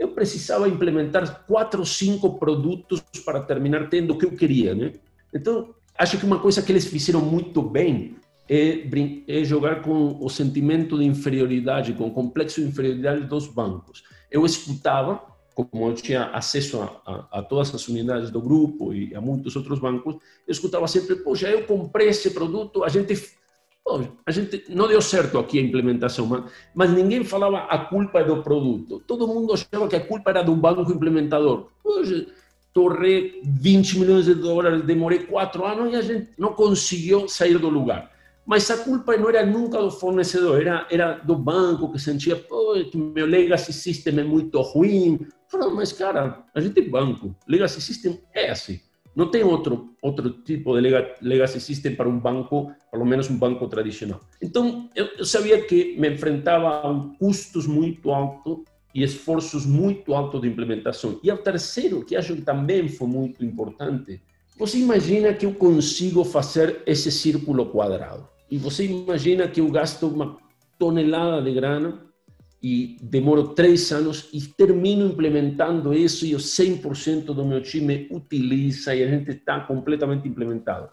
eu 0.03 0.09
precisava 0.09 0.69
implementar 0.69 1.45
quatro 1.47 1.81
ou 1.81 1.87
cinco 1.87 2.39
produtos 2.39 3.01
para 3.25 3.41
terminar 3.41 3.89
tendo 3.89 4.13
o 4.13 4.19
que 4.19 4.27
eu 4.27 4.33
queria, 4.33 4.75
né? 4.75 4.93
Então, 5.33 5.75
acho 5.97 6.19
que 6.19 6.27
uma 6.27 6.41
coisa 6.41 6.61
que 6.61 6.73
eles 6.73 6.87
fizeram 6.87 7.21
muito 7.21 7.63
bem 7.63 8.17
é, 8.49 8.85
é 9.29 9.45
jogar 9.45 9.81
com 9.81 10.19
o 10.21 10.29
sentimento 10.29 10.99
de 10.99 11.05
inferioridade, 11.05 11.93
com 11.93 12.09
o 12.09 12.11
complexo 12.11 12.61
de 12.61 12.67
inferioridade 12.67 13.25
dos 13.27 13.47
bancos. 13.47 14.03
Eu 14.29 14.45
escutava, 14.45 15.23
como 15.55 15.89
eu 15.89 15.95
tinha 15.95 16.25
acesso 16.31 16.83
a, 16.83 17.01
a, 17.07 17.39
a, 17.39 17.43
todas 17.43 17.73
as 17.73 17.87
unidades 17.87 18.31
do 18.31 18.41
grupo 18.41 18.93
e 18.93 19.15
a 19.15 19.21
muitos 19.21 19.55
outros 19.55 19.79
bancos, 19.79 20.17
eu 20.47 20.53
escutava 20.53 20.89
sempre, 20.89 21.15
poxa, 21.17 21.49
eu 21.49 21.65
comprei 21.65 22.09
esse 22.09 22.31
produto, 22.31 22.83
a 22.83 22.89
gente 22.89 23.15
a 24.25 24.31
gente 24.31 24.65
não 24.69 24.87
deu 24.89 25.03
certo 25.03 25.39
aqui 25.39 25.59
a 25.59 25.63
implementação, 25.63 26.49
mas, 26.75 26.91
ninguém 26.91 27.25
falava 27.25 27.59
a 27.59 27.79
culpa 27.79 28.23
do 28.23 28.43
produto. 28.43 29.03
Todo 29.07 29.27
mundo 29.27 29.53
achava 29.53 29.89
que 29.89 29.97
a 29.97 30.07
culpa 30.07 30.31
era 30.31 30.43
do 30.43 30.55
banco 30.55 30.91
implementador. 30.93 31.69
Hoje, 31.85 32.29
torrei 32.73 33.43
20 33.45 33.99
milhões 33.99 34.25
de 34.25 34.35
dólares, 34.35 34.85
demorei 34.85 35.21
quatro 35.21 35.65
anos 35.65 35.93
e 35.93 35.97
a 35.97 36.03
gente 36.03 36.31
não 36.39 36.55
conseguiu 36.55 37.29
sair 37.29 37.59
do 37.59 37.69
lugar. 37.69 38.11
Mas 38.47 38.71
a 38.71 38.79
culpa 38.79 39.17
não 39.17 39.29
era 39.29 39.45
nunca 39.45 39.81
do 39.81 39.91
fornecedor, 39.91 40.61
era, 40.61 40.87
era 40.91 41.13
do 41.19 41.37
banco 41.37 41.93
que 41.93 41.99
sentia, 41.99 42.35
pô, 42.35 42.75
meu 42.95 43.27
legacy 43.27 43.73
system 43.73 44.19
é 44.19 44.25
muito 44.25 44.61
ruim. 44.61 45.27
Falei, 45.49 45.71
mas 45.71 45.93
cara, 45.93 46.45
a 46.55 46.61
gente 46.61 46.81
é 46.81 46.89
banco, 46.89 47.37
legacy 47.47 47.81
system 47.81 48.21
é 48.35 48.51
assim. 48.51 48.81
Não 49.15 49.31
tem 49.31 49.43
outro 49.43 49.93
outro 50.03 50.31
tipo 50.31 50.75
de 50.75 50.81
legacy 51.23 51.61
system 51.61 51.95
para 51.95 52.09
um 52.09 52.19
banco, 52.19 52.73
pelo 52.91 53.07
menos 53.07 53.31
um 53.31 53.37
banco 53.37 53.69
tradicional. 53.69 54.21
Então, 54.43 54.91
eu, 54.97 55.07
eu 55.17 55.25
sabia 55.25 55.63
que 55.63 55.97
me 55.97 56.11
enfrentava 56.11 56.81
a 56.81 57.19
custos 57.19 57.67
muito 57.69 58.11
altos 58.11 58.59
e 58.93 59.03
esforços 59.05 59.65
muito 59.65 60.13
altos 60.13 60.41
de 60.41 60.49
implementação. 60.49 61.21
E 61.23 61.31
o 61.31 61.39
terceiro, 61.39 62.05
que 62.05 62.17
acho 62.17 62.35
que 62.35 62.43
também 62.43 62.89
foi 62.89 63.07
muito 63.07 63.45
importante, 63.45 64.21
você 64.59 64.79
imagina 64.79 65.33
que 65.33 65.47
eu 65.47 65.55
consigo 65.55 66.25
fazer 66.25 66.83
esse 66.85 67.11
círculo 67.11 67.67
quadrado. 67.67 68.29
E 68.51 68.59
você 68.59 68.85
imagina 68.85 69.47
que 69.47 69.61
eu 69.61 69.71
gasto 69.71 70.09
uma 70.09 70.37
tonelada 70.79 71.41
de 71.43 71.55
grana 71.55 72.12
e 72.63 72.97
demoro 73.03 73.49
três 73.49 73.91
anos 73.91 74.29
e 74.33 74.41
termino 74.41 75.07
implementando 75.07 75.93
isso 75.93 76.25
e 76.25 76.35
o 76.35 76.39
100% 76.39 77.25
do 77.25 77.45
meu 77.45 77.61
time 77.61 78.07
utiliza 78.11 78.95
e 78.95 79.03
a 79.03 79.09
gente 79.09 79.33
está 79.33 79.61
completamente 79.61 80.29
implementado. 80.29 80.89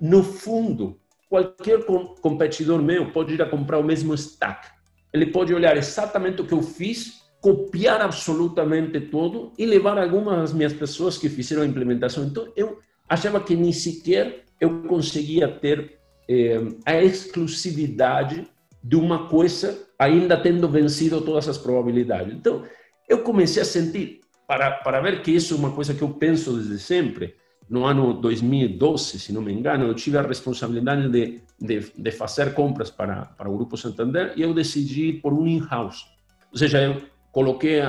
No 0.00 0.24
fundo, 0.24 0.98
qualquer 1.28 1.84
competidor 2.20 2.82
meu 2.82 3.12
pode 3.12 3.34
ir 3.34 3.42
a 3.42 3.48
comprar 3.48 3.78
o 3.78 3.84
mesmo 3.84 4.12
stack. 4.14 4.68
Ele 5.12 5.26
pode 5.26 5.54
olhar 5.54 5.76
exatamente 5.76 6.42
o 6.42 6.46
que 6.46 6.52
eu 6.52 6.62
fiz, 6.62 7.22
copiar 7.40 8.00
absolutamente 8.00 9.00
tudo 9.00 9.52
e 9.56 9.64
levar 9.64 9.96
algumas 9.98 10.36
das 10.36 10.52
minhas 10.52 10.72
pessoas 10.72 11.16
que 11.16 11.28
fizeram 11.28 11.62
a 11.62 11.66
implementação. 11.66 12.24
Então, 12.24 12.52
eu 12.56 12.80
achava 13.08 13.40
que 13.40 13.54
nem 13.54 13.72
sequer 13.72 14.44
eu 14.60 14.82
conseguia 14.82 15.46
ter 15.46 15.98
eh, 16.28 16.60
a 16.84 17.00
exclusividade 17.02 18.48
de 18.84 18.96
uma 18.96 19.28
coisa 19.28 19.82
ainda 19.98 20.36
tendo 20.36 20.68
vencido 20.68 21.22
todas 21.22 21.48
as 21.48 21.56
probabilidades. 21.56 22.34
Então, 22.34 22.62
eu 23.08 23.22
comecei 23.22 23.62
a 23.62 23.64
sentir, 23.64 24.20
para, 24.46 24.72
para 24.72 25.00
ver 25.00 25.22
que 25.22 25.30
isso 25.30 25.54
é 25.54 25.56
uma 25.56 25.70
coisa 25.70 25.94
que 25.94 26.02
eu 26.02 26.10
penso 26.10 26.52
desde 26.52 26.78
sempre, 26.78 27.34
no 27.68 27.86
ano 27.86 28.12
2012, 28.12 29.18
se 29.18 29.32
não 29.32 29.40
me 29.40 29.54
engano, 29.54 29.86
eu 29.86 29.94
tive 29.94 30.18
a 30.18 30.22
responsabilidade 30.22 31.08
de, 31.08 31.40
de, 31.58 31.92
de 31.96 32.10
fazer 32.10 32.52
compras 32.52 32.90
para, 32.90 33.24
para 33.24 33.48
o 33.48 33.56
Grupo 33.56 33.74
Santander 33.78 34.34
e 34.36 34.42
eu 34.42 34.52
decidi 34.52 35.14
por 35.14 35.32
um 35.32 35.46
in-house. 35.46 36.04
Ou 36.52 36.58
seja, 36.58 36.82
eu 36.82 37.00
coloquei 37.32 37.80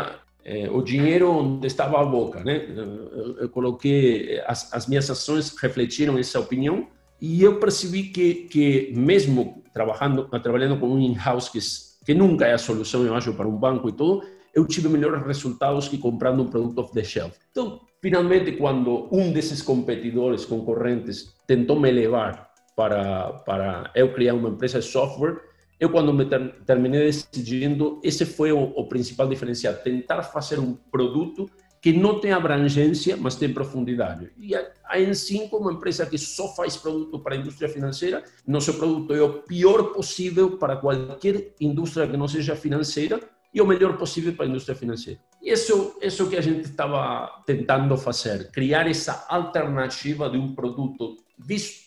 eh, 0.46 0.70
o 0.72 0.82
dinheiro 0.82 1.30
onde 1.30 1.68
estava 1.68 2.02
a 2.02 2.06
boca, 2.06 2.42
né? 2.42 2.66
Eu, 2.70 3.38
eu 3.42 3.50
coloquei, 3.50 4.42
as, 4.48 4.74
as 4.74 4.88
minhas 4.88 5.10
ações 5.10 5.54
refletiram 5.58 6.18
essa 6.18 6.40
opinião 6.40 6.88
e 7.26 7.42
eu 7.42 7.60
percebi 7.60 8.04
que, 8.04 8.34
que 8.52 8.94
mesmo 8.96 9.64
trabalhando, 9.74 10.28
trabalhando 10.40 10.80
com 10.80 10.88
um 10.88 11.00
in-house 11.00 11.50
que, 11.50 11.58
que 12.06 12.14
nunca 12.14 12.54
a 12.54 12.58
solução, 12.58 13.04
eu 13.04 13.16
acho, 13.16 13.34
para 13.34 13.48
um 13.48 13.58
banco 13.58 13.90
e 13.90 13.92
tudo, 13.92 14.24
eu 14.54 14.64
tive 14.68 14.88
melhores 14.88 15.26
resultados 15.26 15.88
que 15.88 15.98
comprando 15.98 16.44
um 16.44 16.48
produto 16.48 16.78
off 16.78 16.94
the 16.94 17.04
shelf. 17.04 17.36
Então, 17.50 17.82
finalmente, 18.00 18.52
quando 18.52 19.10
um 19.12 19.34
desses 19.34 19.64
competidores, 19.64 20.46
concorrentes, 20.46 21.34
tentou 21.48 21.80
me 21.80 21.90
levar 21.90 22.52
para, 22.76 23.34
para 23.40 23.92
eu 23.96 24.14
criar 24.14 24.36
uma 24.36 24.50
empresa 24.50 24.80
de 24.80 24.86
software, 24.86 25.42
eu, 25.80 25.90
quando 25.90 26.14
me 26.14 26.26
ter, 26.26 26.64
terminei 26.64 27.06
decidindo, 27.06 28.00
esse 28.04 28.24
foi 28.24 28.52
o, 28.52 28.60
o 28.60 28.88
principal 28.88 29.28
diferencial, 29.28 29.74
tentar 29.74 30.22
fazer 30.22 30.60
um 30.60 30.76
produto 30.92 31.50
que 31.86 31.94
não 31.94 32.20
tem 32.20 32.32
abrangência, 32.32 33.16
mas 33.16 33.36
tem 33.36 33.54
profundidade. 33.54 34.32
E 34.40 34.56
a, 34.56 34.72
a 34.86 34.98
N5 34.98 35.70
é 35.70 35.72
empresa 35.72 36.04
que 36.08 36.18
só 36.18 36.48
faz 36.56 36.76
produto 36.76 37.20
para 37.20 37.36
a 37.36 37.38
indústria 37.38 37.70
financeira. 37.70 38.24
Nosso 38.48 38.74
produto 38.74 39.14
é 39.14 39.22
o 39.22 39.44
pior 39.44 39.94
possível 39.94 40.58
para 40.58 40.78
qualquer 40.78 41.54
indústria 41.62 42.08
que 42.08 42.18
não 42.18 42.28
seja 42.28 42.56
financeira 42.56 43.20
e 43.54 43.62
o 43.62 43.68
melhor 43.68 44.00
possível 44.00 44.34
para 44.34 44.48
a 44.48 44.50
indústria 44.50 44.76
financeira. 44.76 45.20
E 45.40 45.52
isso, 45.52 45.96
isso 46.02 46.28
que 46.28 46.36
a 46.36 46.42
gente 46.42 46.62
estava 46.62 47.44
tentando 47.46 47.96
fazer, 47.98 48.50
criar 48.50 48.90
essa 48.90 49.24
alternativa 49.30 50.28
de 50.28 50.40
um 50.40 50.56
produto 50.56 51.18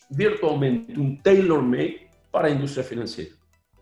virtualmente, 0.09 0.97
um 0.97 1.17
tailor-made 1.17 2.07
para 2.31 2.47
a 2.47 2.51
indústria 2.53 2.85
financeira. 2.85 3.33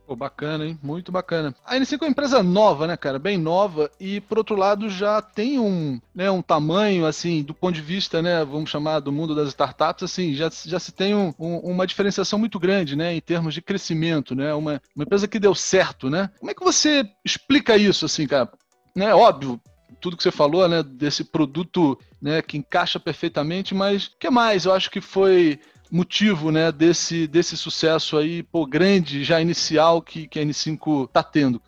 Pô, 0.07 0.15
bacana, 0.15 0.65
hein? 0.65 0.79
Muito 0.81 1.11
bacana. 1.11 1.53
A 1.65 1.75
N5 1.75 2.01
é 2.01 2.05
uma 2.05 2.11
empresa 2.11 2.41
nova, 2.41 2.87
né, 2.87 2.97
cara? 2.97 3.19
Bem 3.19 3.37
nova 3.37 3.91
e, 3.99 4.21
por 4.21 4.39
outro 4.39 4.55
lado, 4.55 4.89
já 4.89 5.21
tem 5.21 5.59
um, 5.59 6.01
né, 6.15 6.31
um 6.31 6.41
tamanho, 6.41 7.05
assim, 7.05 7.43
do 7.43 7.53
ponto 7.53 7.75
de 7.75 7.81
vista, 7.81 8.23
né, 8.23 8.45
vamos 8.45 8.71
chamar 8.71 9.01
do 9.01 9.11
mundo 9.11 9.35
das 9.35 9.49
startups, 9.49 10.05
assim, 10.05 10.33
já, 10.33 10.49
já 10.65 10.79
se 10.79 10.93
tem 10.93 11.13
um, 11.13 11.35
um, 11.37 11.57
uma 11.59 11.89
diferenciação 11.89 12.39
muito 12.39 12.61
grande, 12.61 12.95
né, 12.95 13.17
em 13.17 13.21
termos 13.21 13.53
de 13.53 13.61
crescimento, 13.61 14.33
né? 14.33 14.55
Uma, 14.55 14.81
uma 14.95 15.03
empresa 15.03 15.27
que 15.27 15.41
deu 15.41 15.57
certo, 15.57 16.09
né? 16.09 16.31
Como 16.39 16.53
é 16.53 16.55
que 16.55 16.63
você 16.63 17.05
explica 17.25 17.77
isso, 17.77 18.05
assim, 18.07 18.29
cara? 18.29 18.49
Né, 18.95 19.13
óbvio, 19.13 19.61
tudo 20.01 20.17
que 20.17 20.23
você 20.23 20.31
falou, 20.31 20.69
né, 20.69 20.85
desse 20.85 21.25
produto, 21.25 21.99
né, 22.23 22.41
que 22.43 22.57
encaixa 22.57 23.01
perfeitamente, 23.01 23.75
mas 23.75 24.07
o 24.07 24.11
que 24.21 24.31
mais? 24.31 24.67
Eu 24.67 24.73
acho 24.73 24.89
que 24.89 25.01
foi 25.01 25.59
motivo 25.91 26.51
né, 26.51 26.71
desse, 26.73 27.27
desse 27.27 27.57
sucesso 27.57 28.17
aí, 28.17 28.43
pô, 28.43 28.67
grande, 28.67 29.25
já 29.25 29.41
inicial, 29.41 30.03
que, 30.03 30.27
que 30.27 30.39
a 30.39 30.43
N5 30.45 31.07
está 31.07 31.23
tendo? 31.23 31.61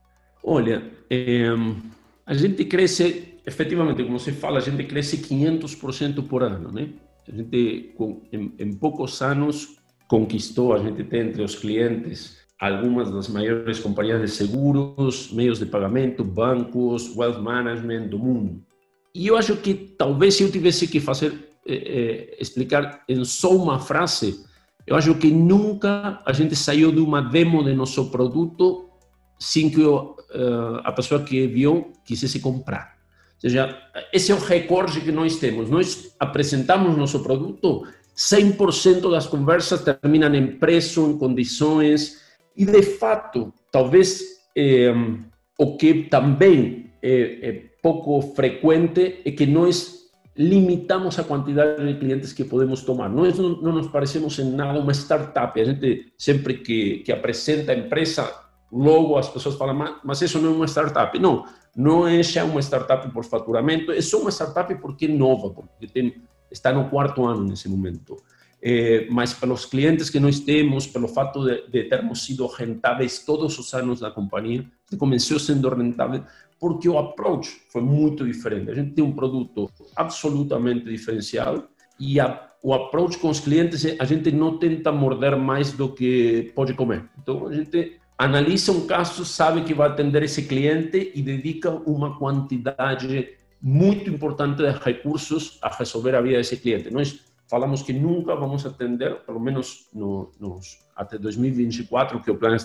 Olha, 0.43 0.83
é, 1.11 1.47
a 2.27 2.35
gente 2.35 2.65
cresce, 2.65 3.35
efetivamente, 3.47 4.03
como 4.05 4.19
você 4.19 4.33
fala, 4.33 4.59
a 4.59 4.63
gente 4.63 4.85
cresce 4.85 5.19
500% 5.19 6.27
por 6.27 6.43
ano, 6.43 6.73
né? 6.73 6.89
A 7.27 7.35
gente, 7.35 7.93
com, 7.97 8.23
em, 8.33 8.53
em 8.59 8.73
poucos 8.73 9.21
anos, 9.21 9.77
conquistou, 10.09 10.73
a 10.73 10.79
gente 10.79 11.05
tem 11.05 11.21
entre 11.21 11.43
os 11.43 11.55
clientes 11.55 12.39
algumas 12.59 13.11
das 13.11 13.29
maiores 13.29 13.79
companhias 13.79 14.21
de 14.21 14.29
seguros, 14.29 15.33
meios 15.33 15.59
de 15.59 15.67
pagamento, 15.67 16.25
bancos, 16.25 17.17
wealth 17.17 17.41
management 17.41 18.09
do 18.09 18.19
mundo. 18.19 18.63
E 19.15 19.27
eu 19.27 19.37
acho 19.37 19.57
que 19.57 19.75
talvez 19.75 20.35
se 20.35 20.43
eu 20.43 20.51
tivesse 20.51 20.89
que 20.89 21.01
fazer 21.01 21.48
é, 21.67 22.37
explicar 22.41 23.03
em 23.09 23.25
só 23.25 23.55
uma 23.55 23.79
frase, 23.79 24.45
eu 24.87 24.97
acho 24.97 25.15
que 25.17 25.31
nunca 25.31 26.23
a 26.25 26.33
gente 26.33 26.57
saiu 26.57 26.91
de 26.91 27.01
uma 27.01 27.21
demo 27.21 27.63
de 27.63 27.75
nosso 27.75 28.11
produto 28.11 28.89
sem 29.39 29.71
que 29.71 29.83
uh, 29.83 30.07
a 30.83 30.91
pessoa 30.93 31.23
que 31.23 31.47
viu 31.47 31.93
quisesse 32.05 32.41
comprar. 32.41 32.97
Ou 33.35 33.41
seja, 33.43 33.79
esse 34.13 34.33
é 34.33 34.35
o 34.35 34.39
recorde 34.39 35.01
que 35.01 35.13
nós 35.13 35.37
temos. 35.37 35.71
Nós 35.71 36.15
apresentamos 36.19 36.97
nosso 36.97 37.23
produto, 37.23 37.87
100% 38.17 39.11
das 39.11 39.27
conversas 39.27 39.85
terminam 39.85 40.35
em 40.35 40.59
preço, 40.59 41.09
em 41.09 41.19
condições, 41.19 42.21
e 42.57 42.65
de 42.65 42.83
fato, 42.83 43.55
talvez 43.71 44.21
eh, 44.57 44.93
o 45.57 45.77
que 45.77 46.05
também 46.05 46.91
é, 47.01 47.49
é 47.49 47.53
pouco 47.81 48.21
frequente 48.35 49.21
é 49.25 49.31
que 49.31 49.47
nós 49.47 49.98
limitamos 50.39 51.19
a 51.19 51.25
quantidade 51.25 51.85
de 51.85 51.99
clientes 51.99 52.33
que 52.33 52.45
podemos 52.45 52.83
tomar. 52.83 53.09
Nós 53.09 53.37
não, 53.37 53.61
não 53.61 53.73
nos 53.73 53.89
parecemos 53.89 54.39
em 54.39 54.53
nada 54.53 54.79
uma 54.79 54.93
startup. 54.93 55.61
A 55.61 55.65
gente, 55.65 56.13
sempre 56.17 56.55
que, 56.55 56.99
que 56.99 57.11
apresenta 57.11 57.75
empresa, 57.75 58.33
logo 58.71 59.19
as 59.19 59.29
pessoas 59.29 59.57
falam, 59.57 59.75
mas, 59.75 59.97
mas 60.05 60.23
isso 60.23 60.39
não 60.39 60.53
é 60.53 60.55
uma 60.55 60.69
startup. 60.69 61.19
Não, 61.19 61.45
não 61.77 62.07
é 62.07 62.21
uma 62.45 62.61
startup 62.63 63.11
por 63.11 63.25
faturamento, 63.25 63.91
é 63.91 64.01
só 64.01 64.21
uma 64.21 64.31
startup 64.31 64.73
porque 64.77 65.07
é 65.07 65.09
nova, 65.09 65.51
porque 65.51 65.89
tem, 65.89 66.23
está 66.51 66.73
no 66.73 66.89
quarto 66.89 67.25
ano 67.25 67.43
nesse 67.43 67.69
momento. 67.69 68.17
É, 68.61 69.07
mas 69.11 69.33
pelos 69.33 69.65
clientes 69.65 70.11
que 70.11 70.19
nós 70.19 70.41
temos, 70.41 70.87
pelo 70.87 71.09
fato 71.09 71.45
de, 71.45 71.69
de 71.69 71.85
termos 71.85 72.25
sido 72.25 72.47
rentáveis 72.47 73.21
todos 73.25 73.57
os 73.59 73.73
anos 73.75 74.01
da 74.01 74.11
companhia, 74.11 74.65
começou 74.99 75.39
sendo 75.39 75.69
rentável, 75.69 76.25
porque 76.59 76.89
o 76.89 76.99
approach 76.99 77.61
foi 77.71 77.83
muito 77.83 78.27
diferente. 78.27 78.71
A 78.71 78.75
gente 78.75 78.93
tem 78.93 79.05
um 79.05 79.13
produto 79.13 79.71
absolutamente 79.97 80.85
diferenciado 80.85 81.69
e 81.99 82.19
a, 82.21 82.49
o 82.63 82.75
approach 82.75 83.19
com 83.19 83.29
os 83.29 83.41
clientes, 83.41 83.85
a 83.99 84.05
gente 84.05 84.31
não 84.31 84.59
tenta 84.59 84.91
morder 84.91 85.37
mais 85.37 85.73
do 85.73 85.93
que 85.93 86.53
pode 86.55 86.75
comer. 86.75 87.05
Então, 87.21 87.47
a 87.47 87.53
gente 87.55 87.99
analisa 88.17 88.73
um 88.73 88.87
caso, 88.87 89.25
sabe 89.25 89.63
que 89.63 89.75
vai 89.75 89.89
atender 89.89 90.23
esse 90.25 90.43
cliente 90.43 91.13
e 91.15 91.23
dedica 91.23 91.71
uma 91.71 92.19
quantidade 92.19 93.37
muito 93.61 94.11
importante 94.11 94.57
de 94.57 94.71
recursos 94.71 95.59
a 95.63 95.69
resolver 95.69 96.15
a 96.15 96.21
vida 96.21 96.37
desse 96.37 96.57
cliente. 96.57 96.91
Nós 96.93 97.21
falamos 97.49 97.83
que 97.83 97.93
nunca 97.93 98.35
vamos 98.35 98.65
atender, 98.67 99.21
pelo 99.25 99.41
menos 99.41 99.89
no, 99.93 100.31
nos, 100.39 100.79
até 100.95 101.19
2024, 101.19 102.23
que 102.23 102.31
é 102.31 102.33
o 102.33 102.37
plano 102.37 102.57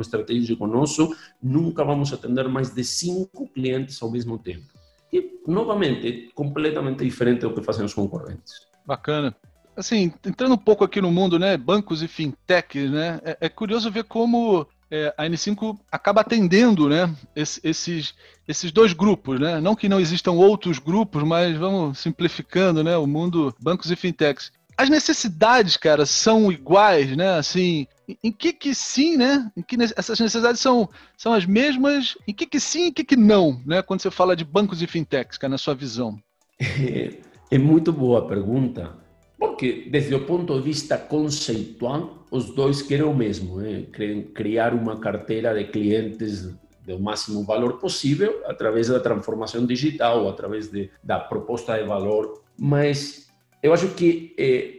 estratégico 0.00 0.66
nosso, 0.66 1.14
nunca 1.42 1.84
vamos 1.84 2.12
atender 2.12 2.48
mais 2.48 2.74
de 2.74 2.82
cinco 2.82 3.46
clientes 3.48 4.02
ao 4.02 4.10
mesmo 4.10 4.38
tempo. 4.38 4.66
E, 5.12 5.40
novamente, 5.46 6.30
completamente 6.34 7.04
diferente 7.04 7.40
do 7.40 7.54
que 7.54 7.62
fazem 7.62 7.84
os 7.84 7.94
concorrentes. 7.94 8.66
Bacana. 8.84 9.36
Assim, 9.76 10.12
entrando 10.24 10.54
um 10.54 10.58
pouco 10.58 10.84
aqui 10.84 11.02
no 11.02 11.12
mundo, 11.12 11.38
né, 11.38 11.56
bancos 11.56 12.02
e 12.02 12.08
fintechs, 12.08 12.90
né, 12.90 13.20
é, 13.22 13.36
é 13.42 13.48
curioso 13.48 13.90
ver 13.90 14.04
como 14.04 14.66
é, 14.90 15.14
a 15.16 15.24
N5 15.24 15.78
acaba 15.90 16.20
atendendo 16.20 16.88
né, 16.88 17.14
esses, 17.34 18.14
esses 18.46 18.72
dois 18.72 18.92
grupos. 18.92 19.40
Né? 19.40 19.60
Não 19.60 19.74
que 19.74 19.88
não 19.88 20.00
existam 20.00 20.32
outros 20.32 20.78
grupos, 20.78 21.22
mas 21.22 21.56
vamos 21.56 21.98
simplificando 21.98 22.82
né, 22.82 22.96
o 22.96 23.06
mundo 23.06 23.54
bancos 23.60 23.90
e 23.90 23.96
fintechs. 23.96 24.52
As 24.78 24.90
necessidades, 24.90 25.76
cara, 25.76 26.04
são 26.04 26.52
iguais, 26.52 27.16
né? 27.16 27.38
Assim, 27.38 27.86
em 28.22 28.30
que 28.30 28.52
que 28.52 28.74
sim, 28.74 29.16
né? 29.16 29.50
Em 29.56 29.62
que 29.62 29.74
essas 29.96 30.20
necessidades 30.20 30.60
são, 30.60 30.86
são 31.16 31.32
as 31.32 31.46
mesmas? 31.46 32.14
Em 32.28 32.34
que 32.34 32.44
que 32.44 32.60
sim 32.60 32.84
e 32.84 32.88
em 32.88 32.92
que 32.92 33.02
que 33.02 33.16
não, 33.16 33.58
né? 33.64 33.80
Quando 33.80 34.02
você 34.02 34.10
fala 34.10 34.36
de 34.36 34.44
bancos 34.44 34.82
e 34.82 34.86
fintechs, 34.86 35.38
cara, 35.38 35.52
na 35.52 35.58
sua 35.58 35.74
visão. 35.74 36.18
É 37.48 37.58
muito 37.58 37.92
boa 37.92 38.18
a 38.18 38.26
pergunta. 38.26 38.92
Porque, 39.38 39.86
desde 39.90 40.14
o 40.14 40.24
ponto 40.24 40.54
de 40.54 40.62
vista 40.62 40.96
conceitual, 40.96 42.26
os 42.30 42.54
dois 42.54 42.82
querem 42.82 43.04
o 43.04 43.14
mesmo, 43.14 43.58
né? 43.58 43.84
querem 43.92 44.22
criar 44.22 44.72
uma 44.72 44.98
carteira 44.98 45.54
de 45.54 45.64
clientes 45.64 46.48
do 46.86 46.98
máximo 47.00 47.44
valor 47.44 47.74
possível 47.78 48.42
através 48.46 48.88
da 48.88 49.00
transformação 49.00 49.66
digital, 49.66 50.28
através 50.28 50.68
de, 50.68 50.90
da 51.02 51.18
proposta 51.18 51.76
de 51.76 51.84
valor. 51.84 52.42
Mas 52.58 53.28
eu 53.62 53.74
acho 53.74 53.88
que 53.88 54.34
é, 54.38 54.76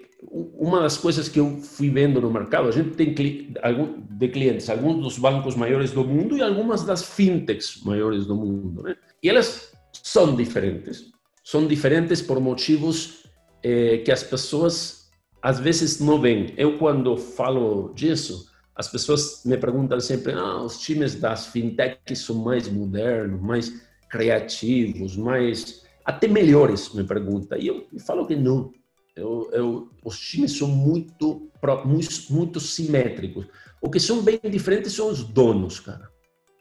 uma 0.58 0.82
das 0.82 0.98
coisas 0.98 1.30
que 1.30 1.40
eu 1.40 1.58
fui 1.58 1.90
vendo 1.90 2.20
no 2.20 2.32
mercado, 2.32 2.68
a 2.68 2.72
gente 2.72 2.92
tem 2.92 3.14
de 3.14 4.28
clientes, 4.30 4.70
alguns 4.70 5.02
dos 5.04 5.18
bancos 5.20 5.56
maiores 5.56 5.92
do 5.92 6.04
mundo 6.04 6.38
e 6.38 6.42
algumas 6.42 6.84
das 6.84 7.04
fintechs 7.04 7.84
maiores 7.84 8.26
do 8.26 8.36
mundo, 8.36 8.82
né? 8.84 8.96
E 9.22 9.30
elas 9.30 9.72
são 9.92 10.36
diferentes. 10.36 11.12
São 11.44 11.68
diferentes 11.68 12.22
por 12.22 12.40
motivos 12.40 13.27
é, 13.68 13.98
que 13.98 14.12
as 14.12 14.24
pessoas 14.24 15.10
às 15.42 15.60
vezes 15.60 16.00
não 16.00 16.20
veem. 16.22 16.54
Eu, 16.58 16.78
quando 16.78 17.18
falo 17.18 17.92
disso, 17.94 18.50
as 18.74 18.88
pessoas 18.88 19.44
me 19.46 19.58
perguntam 19.58 20.00
sempre: 20.00 20.34
ah, 20.34 20.62
os 20.62 20.80
times 20.80 21.16
das 21.16 21.48
fintechs 21.48 22.20
são 22.20 22.38
mais 22.38 22.70
modernos, 22.70 23.42
mais 23.42 23.74
criativos, 24.10 25.18
mais. 25.18 25.84
até 26.06 26.28
melhores, 26.28 26.94
me 26.94 27.04
pergunta. 27.04 27.58
E 27.58 27.68
eu 27.68 27.86
falo 28.06 28.26
que 28.26 28.36
não. 28.36 28.72
Eu, 29.16 29.50
eu, 29.52 29.90
os 30.06 30.18
times 30.18 30.56
são 30.58 30.68
muito, 30.68 31.50
muito, 31.84 32.10
muito 32.30 32.60
simétricos. 32.60 33.48
O 33.82 33.90
que 33.90 34.00
são 34.00 34.22
bem 34.22 34.40
diferentes 34.50 34.94
são 34.94 35.10
os 35.10 35.24
donos, 35.24 35.80
cara. 35.80 36.08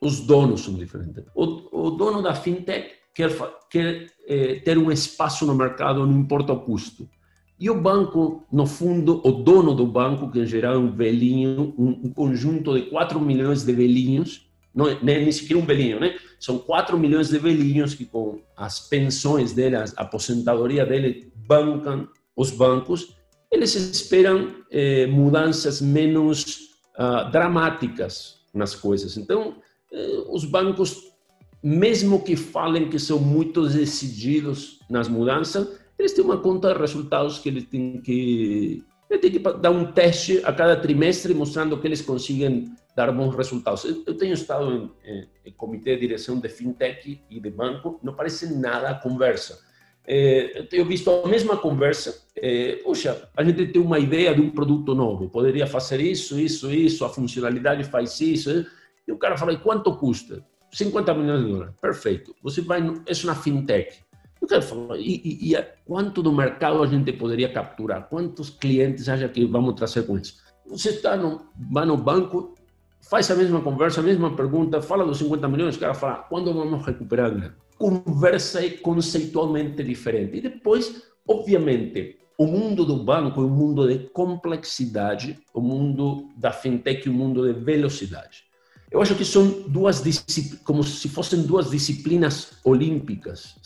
Os 0.00 0.20
donos 0.20 0.62
são 0.62 0.75
diferentes. 0.75 1.25
O, 1.34 1.86
o 1.86 1.90
dono 1.90 2.22
da 2.22 2.34
fintech 2.34 2.94
quer, 3.16 3.32
quer 3.70 4.06
é, 4.28 4.56
ter 4.56 4.76
um 4.76 4.92
espaço 4.92 5.46
no 5.46 5.54
mercado, 5.54 6.06
não 6.06 6.20
importa 6.20 6.52
o 6.52 6.61
custo. 6.61 7.08
E 7.58 7.70
o 7.70 7.80
banco, 7.80 8.44
no 8.52 8.66
fundo, 8.66 9.23
o 9.25 9.32
dono 9.32 9.75
do 9.75 9.87
banco, 9.87 10.30
que 10.30 10.38
em 10.38 10.46
geral 10.46 10.75
é 10.75 10.78
um 10.78 10.92
velhinho, 10.92 11.75
um, 11.78 11.88
um 12.04 12.12
conjunto 12.12 12.75
de 12.75 12.90
4 12.90 13.18
milhões 13.18 13.64
de 13.64 13.73
velhinhos, 13.73 14.46
não 14.75 14.87
é 14.87 14.99
nem 15.02 15.32
sequer 15.32 15.56
um 15.56 15.64
velhinho, 15.64 15.99
né? 15.99 16.18
São 16.38 16.58
4 16.58 16.99
milhões 16.99 17.30
de 17.30 17.38
velhinhos 17.38 17.94
que, 17.94 18.04
com 18.04 18.40
as 18.54 18.78
pensões 18.78 19.54
dele, 19.54 19.76
a 19.76 19.85
aposentadoria 19.96 20.85
dele, 20.85 21.32
bancam 21.35 22.06
os 22.37 22.50
bancos. 22.50 23.16
Eles 23.50 23.75
esperam 23.75 24.54
eh, 24.70 25.06
mudanças 25.06 25.80
menos 25.80 26.75
uh, 26.99 27.30
dramáticas 27.30 28.40
nas 28.52 28.75
coisas. 28.75 29.16
Então, 29.16 29.56
eh, 29.90 30.25
os 30.28 30.44
bancos, 30.44 31.04
mesmo 31.66 32.23
que 32.23 32.37
falem 32.37 32.88
que 32.88 32.96
são 32.96 33.18
muito 33.18 33.68
decididos 33.68 34.78
nas 34.88 35.08
mudanças, 35.08 35.80
eles 35.99 36.12
têm 36.12 36.25
uma 36.25 36.38
conta 36.38 36.73
de 36.73 36.78
resultados 36.78 37.40
que 37.40 37.49
eles 37.49 37.64
têm 37.64 38.00
que, 38.00 38.85
têm 39.08 39.32
que 39.32 39.40
dar 39.40 39.73
um 39.73 39.90
teste 39.90 40.40
a 40.44 40.52
cada 40.52 40.76
trimestre 40.76 41.35
mostrando 41.35 41.76
que 41.76 41.88
eles 41.88 42.00
conseguem 42.00 42.73
dar 42.94 43.11
bons 43.11 43.35
resultados. 43.35 43.85
Eu 43.85 44.16
tenho 44.16 44.35
estado 44.35 44.92
em, 45.04 45.28
em, 45.44 45.52
comitê 45.54 45.96
de 45.96 46.02
direção 46.02 46.38
de 46.38 46.49
fintech 46.49 47.20
e 47.28 47.40
de 47.40 47.50
banco, 47.50 47.99
não 48.00 48.14
parece 48.14 48.56
nada 48.56 48.90
a 48.90 48.94
conversa. 48.94 49.58
É, 50.06 50.61
eu 50.61 50.68
tenho 50.68 50.85
visto 50.85 51.11
a 51.11 51.26
mesma 51.26 51.56
conversa. 51.56 52.28
É, 52.37 52.76
Poxa, 52.85 53.28
a 53.37 53.42
gente 53.42 53.66
tem 53.66 53.82
uma 53.82 53.99
ideia 53.99 54.32
de 54.32 54.40
um 54.40 54.50
produto 54.50 54.94
novo, 54.94 55.28
poderia 55.28 55.66
fazer 55.66 56.00
isso, 56.00 56.38
isso, 56.38 56.70
isso, 56.70 57.04
a 57.04 57.08
funcionalidade 57.08 57.82
faz 57.82 58.20
isso. 58.20 58.64
E 59.04 59.11
o 59.11 59.18
cara 59.18 59.37
fala, 59.37 59.52
e 59.52 59.58
quanto 59.58 59.96
custa? 59.96 60.44
50 60.73 61.14
milhões 61.14 61.44
de 61.44 61.52
dólares. 61.52 61.75
Perfeito. 61.80 62.35
Você 62.42 62.61
vai, 62.61 62.80
é 62.80 63.25
uma 63.25 63.35
fintech. 63.35 64.06
Eu 64.40 64.49
quero 64.49 64.62
falar, 64.62 64.99
e, 64.99 65.20
e, 65.25 65.54
e 65.54 65.64
quanto 65.85 66.23
do 66.23 66.32
mercado 66.32 66.82
a 66.82 66.87
gente 66.87 67.12
poderia 67.12 67.49
capturar? 67.49 68.08
Quantos 68.08 68.50
clientes 68.50 69.08
acha 69.08 69.28
que 69.28 69.44
vamos 69.46 69.75
trazer 69.75 70.06
com 70.06 70.18
isso? 70.18 70.37
Você 70.68 70.90
está 70.90 71.16
no, 71.16 71.46
vai 71.70 71.87
no 71.87 71.96
banco, 71.96 72.54
faz 73.00 73.30
a 73.30 73.35
mesma 73.35 73.61
conversa, 73.61 74.00
a 74.00 74.04
mesma 74.04 74.35
pergunta, 74.35 74.82
fala 74.82 75.04
dos 75.04 75.18
50 75.18 75.49
milhões, 75.49 75.76
o 75.76 75.80
cara 75.80 75.94
fala, 75.94 76.16
quando 76.28 76.52
vamos 76.52 76.85
recuperar? 76.85 77.56
Conversa 77.78 78.64
é 78.64 78.70
conceitualmente 78.70 79.82
diferente. 79.82 80.38
E 80.38 80.40
depois, 80.40 81.02
obviamente, 81.26 82.18
o 82.38 82.46
mundo 82.46 82.85
do 82.85 83.02
banco 83.02 83.40
é 83.40 83.44
um 83.44 83.49
mundo 83.49 83.88
de 83.88 84.11
complexidade, 84.11 85.38
o 85.54 85.61
mundo 85.61 86.28
da 86.37 86.52
fintech 86.52 87.08
é 87.08 87.11
um 87.11 87.14
mundo 87.14 87.52
de 87.52 87.58
velocidade. 87.58 88.46
Eu 88.90 89.02
acho 89.02 89.14
que 89.14 89.25
são 89.25 89.64
duas 89.69 90.02
como 90.64 90.85
se 90.85 91.09
fossem 91.09 91.43
duas 91.43 91.71
disciplinas 91.71 92.52
olímpicas, 92.64 93.57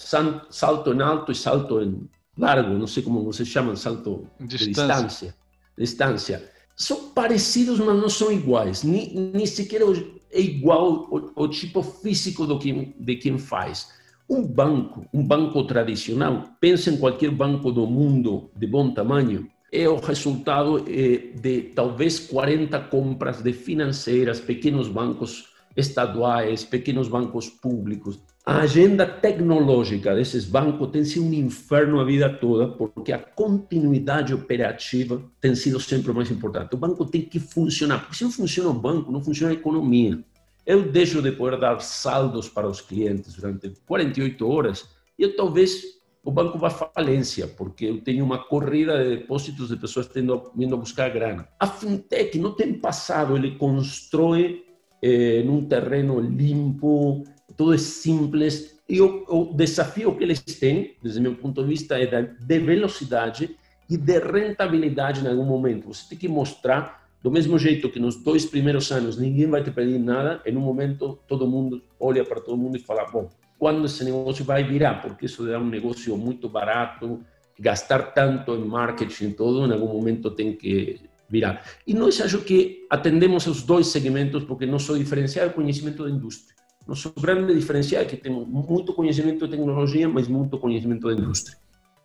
salto 0.50 0.93
em 0.93 1.03
alto 1.03 1.31
e 1.31 1.35
salto 1.35 1.81
em 1.81 2.09
largo, 2.37 2.79
não 2.79 2.87
sei 2.87 3.03
como 3.03 3.23
vocês 3.23 3.49
chamam, 3.49 3.77
salto 3.77 4.27
distância. 4.41 4.57
de 4.59 4.67
distância. 4.67 5.35
Distância. 5.77 6.50
São 6.77 7.11
parecidos, 7.11 7.79
mas 7.79 7.97
não 7.97 8.09
são 8.09 8.33
iguais. 8.33 8.83
Nem, 8.83 9.31
nem 9.35 9.45
sequer 9.45 9.83
é 10.31 10.41
igual 10.41 11.09
o, 11.11 11.33
o 11.45 11.49
tipo 11.49 11.83
físico 11.83 12.47
do 12.47 12.59
que, 12.59 12.95
de 12.99 13.17
quem 13.17 13.39
faz. 13.39 13.89
Um 14.29 14.47
banco, 14.47 15.05
um 15.12 15.23
banco 15.23 15.65
tradicional, 15.65 16.50
pensa 16.61 16.91
em 16.91 16.97
qualquer 16.97 17.31
banco 17.31 17.71
do 17.71 17.87
mundo 17.87 18.50
de 18.57 18.67
bom 18.67 18.95
tamanho, 18.95 19.50
é 19.73 19.89
o 19.89 19.97
resultado 19.97 20.85
eh, 20.89 21.33
de 21.35 21.62
talvez 21.75 22.19
40 22.19 22.79
compras 22.81 23.43
de 23.43 23.53
financeiras, 23.53 24.41
pequenos 24.41 24.89
bancos 24.89 25.49
estaduais, 25.77 26.65
pequenos 26.65 27.09
bancos 27.09 27.49
públicos. 27.49 28.18
A 28.44 28.61
agenda 28.62 29.07
tecnológica 29.07 30.14
desses 30.14 30.44
bancos 30.44 30.90
tem 30.90 31.05
sido 31.05 31.25
um 31.25 31.33
inferno 31.33 32.01
a 32.01 32.05
vida 32.05 32.29
toda, 32.29 32.66
porque 32.66 33.12
a 33.12 33.18
continuidade 33.18 34.35
operativa 34.35 35.23
tem 35.40 35.55
sido 35.55 35.79
sempre 35.79 36.11
o 36.11 36.14
mais 36.14 36.31
importante. 36.31 36.75
O 36.75 36.79
banco 36.79 37.05
tem 37.05 37.23
que 37.23 37.38
funcionar, 37.38 38.01
porque 38.01 38.16
se 38.16 38.25
não 38.25 38.33
funciona 38.33 38.71
o 38.71 38.75
banco, 38.75 39.12
não 39.12 39.23
funciona 39.23 39.53
a 39.53 39.55
economia. 39.55 40.18
Eu 40.66 40.90
deixo 40.90 41.23
de 41.23 41.33
poder 41.33 41.59
dar 41.59 41.81
saldos 41.81 42.49
para 42.49 42.66
os 42.66 42.81
clientes 42.81 43.35
durante 43.35 43.73
48 43.87 44.49
horas 44.49 44.88
e 45.18 45.23
eu 45.23 45.37
talvez 45.37 46.00
o 46.22 46.30
banco 46.30 46.59
vai 46.59 46.70
falência, 46.70 47.46
porque 47.46 47.87
eu 47.87 48.00
tenho 48.00 48.24
uma 48.24 48.38
corrida 48.38 49.02
de 49.02 49.16
depósitos 49.16 49.68
de 49.68 49.76
pessoas 49.76 50.06
tendo, 50.06 50.50
vindo 50.54 50.76
buscar 50.76 51.09
grana. 51.11 51.48
A 51.59 51.66
fintech 51.66 52.38
não 52.38 52.52
tem 52.54 52.74
passado, 52.74 53.37
ele 53.37 53.56
constrói 53.56 54.64
eh, 55.02 55.42
num 55.44 55.64
terreno 55.64 56.20
limpo, 56.20 57.24
tudo 57.56 57.72
é 57.72 57.78
simples. 57.78 58.78
E 58.88 59.00
o, 59.00 59.24
o, 59.28 59.54
desafio 59.54 60.14
que 60.16 60.24
eles 60.24 60.40
têm, 60.40 60.96
desde 61.02 61.20
meu 61.20 61.37
ponto 61.37 61.62
de 61.62 61.68
vista, 61.68 61.98
é 61.98 62.06
de 62.06 62.59
velocidade 62.59 63.56
e 63.88 63.96
de 63.96 64.18
rentabilidade 64.18 65.24
em 65.24 65.28
algum 65.28 65.44
momento. 65.44 65.88
Você 65.88 66.09
tem 66.11 66.18
que 66.18 66.28
mostrar, 66.28 67.09
do 67.22 67.30
mesmo 67.30 67.59
jeito 67.59 67.88
que 67.88 67.98
nos 67.98 68.16
dois 68.16 68.44
primeiros 68.44 68.90
anos 68.92 69.16
ninguém 69.16 69.46
vai 69.46 69.62
te 69.62 69.70
pedir 69.70 69.98
nada, 69.98 70.42
em 70.44 70.56
um 70.56 70.61
momento 70.61 71.18
todo 71.26 71.46
mundo 71.46 71.83
olha 71.98 72.24
para 72.24 72.40
todo 72.40 72.56
mundo 72.56 72.76
e 72.76 72.80
fala: 72.80 73.04
bom, 73.11 73.30
quando 73.61 73.85
esse 73.85 74.03
negócio 74.03 74.42
vai 74.42 74.64
virar, 74.64 75.03
porque 75.03 75.27
isso 75.27 75.46
é 75.53 75.59
um 75.59 75.68
negócio 75.68 76.16
muito 76.16 76.49
barato, 76.49 77.23
gastar 77.59 78.14
tanto 78.14 78.55
em 78.55 78.64
marketing 78.64 79.33
todo, 79.33 79.66
em 79.66 79.73
algum 79.73 79.92
momento 79.92 80.31
tem 80.31 80.57
que 80.57 80.99
virar. 81.29 81.62
E 81.87 81.92
nós 81.92 82.18
acho 82.23 82.38
que 82.38 82.87
atendemos 82.88 83.46
os 83.46 83.62
dois 83.62 83.88
segmentos 83.88 84.44
porque 84.44 84.64
nosso 84.64 84.99
diferencial 84.99 85.44
é 85.44 85.49
o 85.51 85.53
conhecimento 85.53 86.05
da 86.05 86.11
indústria. 86.11 86.57
Nosso 86.88 87.12
grande 87.20 87.55
diferencial 87.55 88.01
é 88.01 88.07
que 88.07 88.16
temos 88.16 88.49
muito 88.49 88.94
conhecimento 88.94 89.44
de 89.44 89.51
tecnologia, 89.51 90.09
mas 90.09 90.27
muito 90.27 90.59
conhecimento 90.59 91.07
da 91.07 91.12
indústria. 91.12 91.59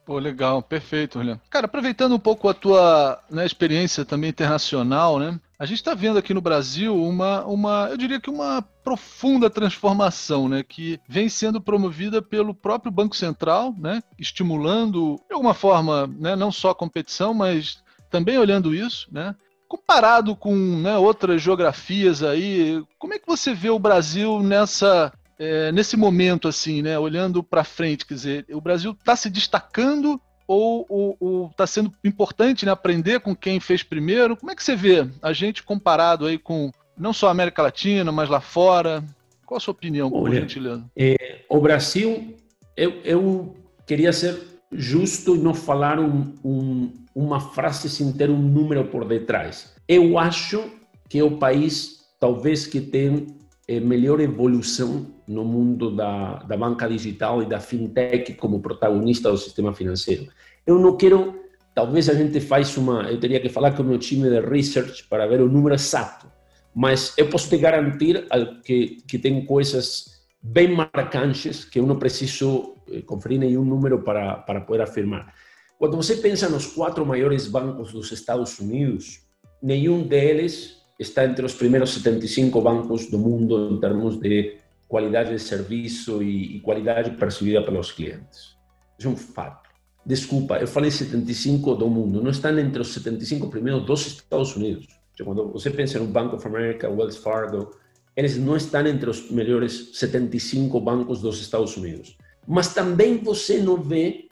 Pô, 0.06 0.20
legal, 0.20 0.62
perfeito, 0.62 1.20
Juliano. 1.20 1.39
Cara, 1.50 1.68
aproveitando 1.68 2.13
um 2.13 2.20
pouco 2.20 2.50
a 2.50 2.54
tua 2.54 3.24
né, 3.32 3.46
experiência 3.46 4.04
também 4.04 4.30
internacional, 4.30 5.20
né? 5.20 5.39
A 5.58 5.65
gente 5.65 5.78
está 5.78 5.94
vendo 5.94 6.20
aqui 6.20 6.34
no 6.34 6.41
Brasil 6.41 6.96
uma, 6.96 7.46
uma, 7.46 7.88
eu 7.89 7.98
diria 7.98 8.20
que 8.20 8.30
uma 8.30 8.62
profunda 8.84 9.50
transformação, 9.50 10.50
né, 10.50 10.63
que 10.63 11.00
vem 11.08 11.30
sendo 11.30 11.62
promovida 11.62 12.22
pelo 12.22 12.54
próprio 12.54 12.91
Banco 12.91 13.15
Central, 13.15 13.74
né, 13.78 14.04
estimulando 14.20 15.15
de 15.28 15.34
alguma 15.34 15.54
forma, 15.54 16.08
né, 16.08 16.36
não 16.36 16.52
só 16.52 16.72
a 16.72 16.76
competição, 16.76 17.34
mas 17.34 17.82
também 18.10 18.38
olhando 18.38 18.76
isso, 18.76 19.08
né, 19.12 19.34
comparado 19.68 20.36
com 20.36 20.54
né, 20.56 20.98
outras 20.98 21.41
geografias 21.41 22.22
aí, 22.22 22.84
como 23.00 23.13
é 23.13 23.20
que 23.20 23.28
você 23.28 23.54
vê 23.54 23.70
o 23.70 23.80
Brasil 23.80 24.41
nessa 24.41 25.12
é, 25.38 25.70
nesse 25.72 25.98
momento, 25.98 26.48
assim, 26.48 26.82
né, 26.82 26.98
olhando 26.98 27.44
para 27.44 27.63
frente, 27.63 28.06
quer 28.06 28.13
dizer, 28.13 28.46
o 28.52 28.62
Brasil 28.62 28.91
está 28.91 29.15
se 29.15 29.30
destacando 29.30 30.20
ou 30.48 31.50
está 31.52 31.66
sendo 31.66 31.94
importante 32.04 32.66
né, 32.66 32.72
aprender 32.72 33.20
com 33.20 33.36
quem 33.36 33.60
fez 33.60 33.84
primeiro? 33.84 34.38
Como 34.38 34.52
é 34.52 34.56
que 34.56 34.64
você 34.64 34.76
vê 34.76 35.08
a 35.22 35.34
gente 35.34 35.64
comparado 35.64 36.26
aí 36.26 36.38
com 36.38 36.72
não 36.98 37.14
só 37.14 37.28
a 37.28 37.32
América 37.32 37.62
Latina, 37.62 38.12
mas 38.12 38.30
lá 38.30 38.40
fora? 38.40 39.04
Qual 39.46 39.58
a 39.58 39.60
sua 39.60 39.74
opinião, 39.74 40.10
por 40.10 40.24
Olha, 40.24 40.42
gentileza? 40.42 40.84
É, 40.96 41.42
o 41.50 41.60
Brasil, 41.60 42.36
eu, 42.76 43.02
eu 43.04 43.56
queria 43.86 44.12
ser 44.12 44.42
justo 44.72 45.36
e 45.36 45.40
não 45.40 45.54
falar 45.54 46.00
um, 46.00 46.34
um, 46.44 46.92
uma 47.14 47.40
frase 47.40 47.90
sem 47.90 48.12
ter 48.12 48.30
um 48.30 48.38
número 48.38 48.86
por 48.86 49.06
detrás. 49.06 49.74
Eu 49.88 50.18
acho 50.18 50.64
que 51.08 51.20
é 51.20 51.24
o 51.24 51.38
país, 51.38 52.06
talvez, 52.20 52.66
que 52.66 52.82
tem 52.82 53.28
é, 53.68 53.80
melhor 53.80 54.20
evolução 54.20 55.14
no 55.28 55.44
mundo 55.44 55.96
da, 55.96 56.44
da 56.44 56.58
banca 56.58 56.88
digital 56.88 57.42
e 57.42 57.46
da 57.46 57.60
fintech 57.60 58.34
como 58.36 58.62
protagonista 58.62 59.32
do 59.32 59.38
sistema 59.38 59.74
financeiro. 59.74 60.28
Eu 60.66 60.80
não 60.80 60.96
quero, 60.96 61.42
talvez 61.74 62.10
a 62.10 62.14
gente 62.14 62.40
faz 62.40 62.76
uma, 62.78 63.04
eu 63.10 63.20
teria 63.20 63.40
que 63.40 63.50
falar 63.50 63.72
com 63.72 63.84
o 63.84 63.86
meu 63.86 63.98
time 63.98 64.30
de 64.30 64.40
research 64.40 65.06
para 65.06 65.28
ver 65.28 65.42
o 65.42 65.50
número 65.50 65.76
exato, 65.76 66.28
mas 66.74 67.14
eu 67.18 67.28
posso 67.30 67.50
te 67.50 67.58
garantir 67.58 68.28
que, 68.64 69.04
que 69.08 69.18
tem 69.18 69.46
coisas 69.46 70.16
bem 70.42 70.76
marcantes 70.76 71.66
que 71.66 71.80
eu 71.80 71.88
não 71.88 71.98
preciso 71.98 72.76
eh, 72.92 73.02
conferir 73.02 73.40
nenhum 73.40 73.66
número 73.66 74.04
para, 74.04 74.36
para 74.36 74.62
poder 74.62 74.84
afirmar. 74.84 75.34
Quando 75.80 75.98
você 75.98 76.18
pensa 76.18 76.48
nos 76.48 76.68
quatro 76.68 77.06
maiores 77.06 77.48
bancos 77.48 77.92
dos 77.92 78.12
Estados 78.12 78.60
Unidos, 78.60 79.22
nenhum 79.62 80.04
deles 80.04 80.78
está 81.00 81.26
entre 81.26 81.46
os 81.46 81.54
primeiros 81.54 81.94
75 81.96 82.62
bancos 82.62 83.08
do 83.08 83.18
mundo 83.18 83.74
em 83.74 83.80
termos 83.80 84.18
de 84.18 84.58
qualidade 84.96 85.32
de 85.32 85.40
serviço 85.40 86.24
e, 86.24 86.56
e 86.56 86.60
qualidade 86.62 87.12
percebida 87.18 87.62
pelos 87.62 87.92
clientes. 87.92 88.56
É 89.04 89.06
um 89.06 89.18
fato. 89.18 89.70
Desculpa, 90.06 90.56
eu 90.56 90.68
falei 90.68 90.90
75 90.90 91.76
do 91.76 91.90
mundo, 91.90 92.24
não 92.24 92.32
estão 92.32 92.58
entre 92.58 92.82
os 92.82 92.94
75 92.94 93.50
primeiros 93.50 93.86
dos 93.86 94.08
Estados 94.08 94.56
Unidos. 94.56 94.88
Quando 95.22 95.52
você 95.52 95.70
pensa 95.70 96.00
no 96.00 96.06
Bank 96.06 96.34
of 96.34 96.48
America, 96.48 96.90
Wells 96.90 97.18
Fargo, 97.18 97.72
eles 98.16 98.38
não 98.38 98.56
estão 98.56 98.88
entre 98.88 99.10
os 99.10 99.30
melhores 99.30 99.90
75 100.00 100.80
bancos 100.80 101.20
dos 101.20 101.42
Estados 101.42 101.76
Unidos. 101.76 102.18
Mas 102.48 102.74
também 102.74 103.18
você 103.18 103.58
não 103.58 103.76
vê 103.76 104.30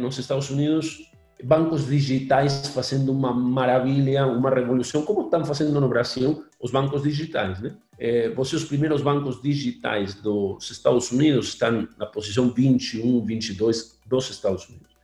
nos 0.00 0.18
Estados 0.18 0.50
Unidos 0.50 1.10
bancos 1.42 1.86
digitais 1.86 2.68
fazendo 2.68 3.10
uma 3.10 3.34
maravilha, 3.34 4.24
uma 4.28 4.50
revolução, 4.50 5.02
como 5.02 5.22
estão 5.22 5.44
fazendo 5.44 5.80
no 5.80 5.88
Brasil 5.88 6.44
os 6.60 6.70
bancos 6.70 7.02
digitais. 7.02 7.60
Né? 7.60 7.74
É, 8.02 8.30
você, 8.30 8.56
os 8.56 8.64
primeiros 8.64 9.02
bancos 9.02 9.42
digitais 9.42 10.14
dos 10.14 10.70
Estados 10.70 11.12
Unidos 11.12 11.48
estão 11.48 11.86
na 11.98 12.06
posição 12.06 12.50
21, 12.50 13.22
22 13.22 14.00
dos 14.06 14.30
Estados 14.30 14.66
Unidos. 14.70 14.96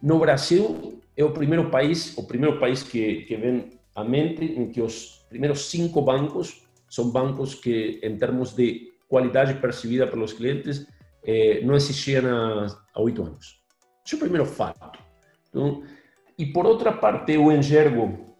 No 0.00 0.20
Brasil, 0.20 1.02
é 1.16 1.24
o 1.24 1.32
primeiro 1.32 1.68
país, 1.68 2.16
o 2.16 2.22
primeiro 2.22 2.60
país 2.60 2.84
que, 2.84 3.22
que 3.22 3.36
vem 3.36 3.72
à 3.92 4.04
mente 4.04 4.44
em 4.44 4.70
que 4.70 4.80
os 4.80 5.26
primeiros 5.28 5.68
cinco 5.68 6.00
bancos 6.00 6.62
são 6.88 7.10
bancos 7.10 7.56
que, 7.56 7.98
em 8.00 8.16
termos 8.16 8.54
de 8.54 8.92
qualidade 9.08 9.54
percebida 9.54 10.06
pelos 10.06 10.32
clientes, 10.32 10.86
eh, 11.24 11.60
não 11.64 11.74
existiam 11.74 12.68
há 12.94 13.00
oito 13.00 13.24
anos. 13.24 13.60
Esse 14.06 14.14
é 14.14 14.16
o 14.16 14.20
primeiro 14.20 14.46
fato. 14.46 14.96
Então, 15.48 15.82
e 16.38 16.46
por 16.46 16.66
outra 16.66 16.92
parte, 16.92 17.32
eu 17.32 17.50
enxergo, 17.50 18.36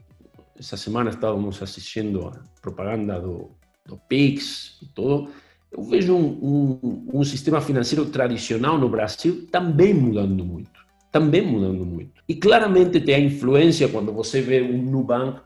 essa 0.56 0.76
semana 0.76 1.10
estávamos 1.10 1.60
assistindo 1.60 2.28
a 2.28 2.60
propaganda 2.60 3.20
do, 3.20 3.56
do 3.86 3.96
Pix 4.08 4.78
e 4.82 4.86
tudo, 4.86 5.30
eu 5.70 5.82
vejo 5.82 6.14
um, 6.14 6.26
um, 6.26 7.20
um 7.20 7.24
sistema 7.24 7.60
financeiro 7.60 8.06
tradicional 8.06 8.78
no 8.78 8.88
Brasil 8.88 9.46
também 9.50 9.92
mudando 9.92 10.44
muito 10.44 10.84
também 11.14 11.42
mudando 11.42 11.86
muito. 11.86 12.10
E 12.28 12.34
claramente 12.34 12.98
tem 12.98 13.14
a 13.14 13.20
influência 13.20 13.88
quando 13.88 14.12
você 14.12 14.40
vê 14.40 14.60
um 14.60 14.82
Nubank 14.82 15.38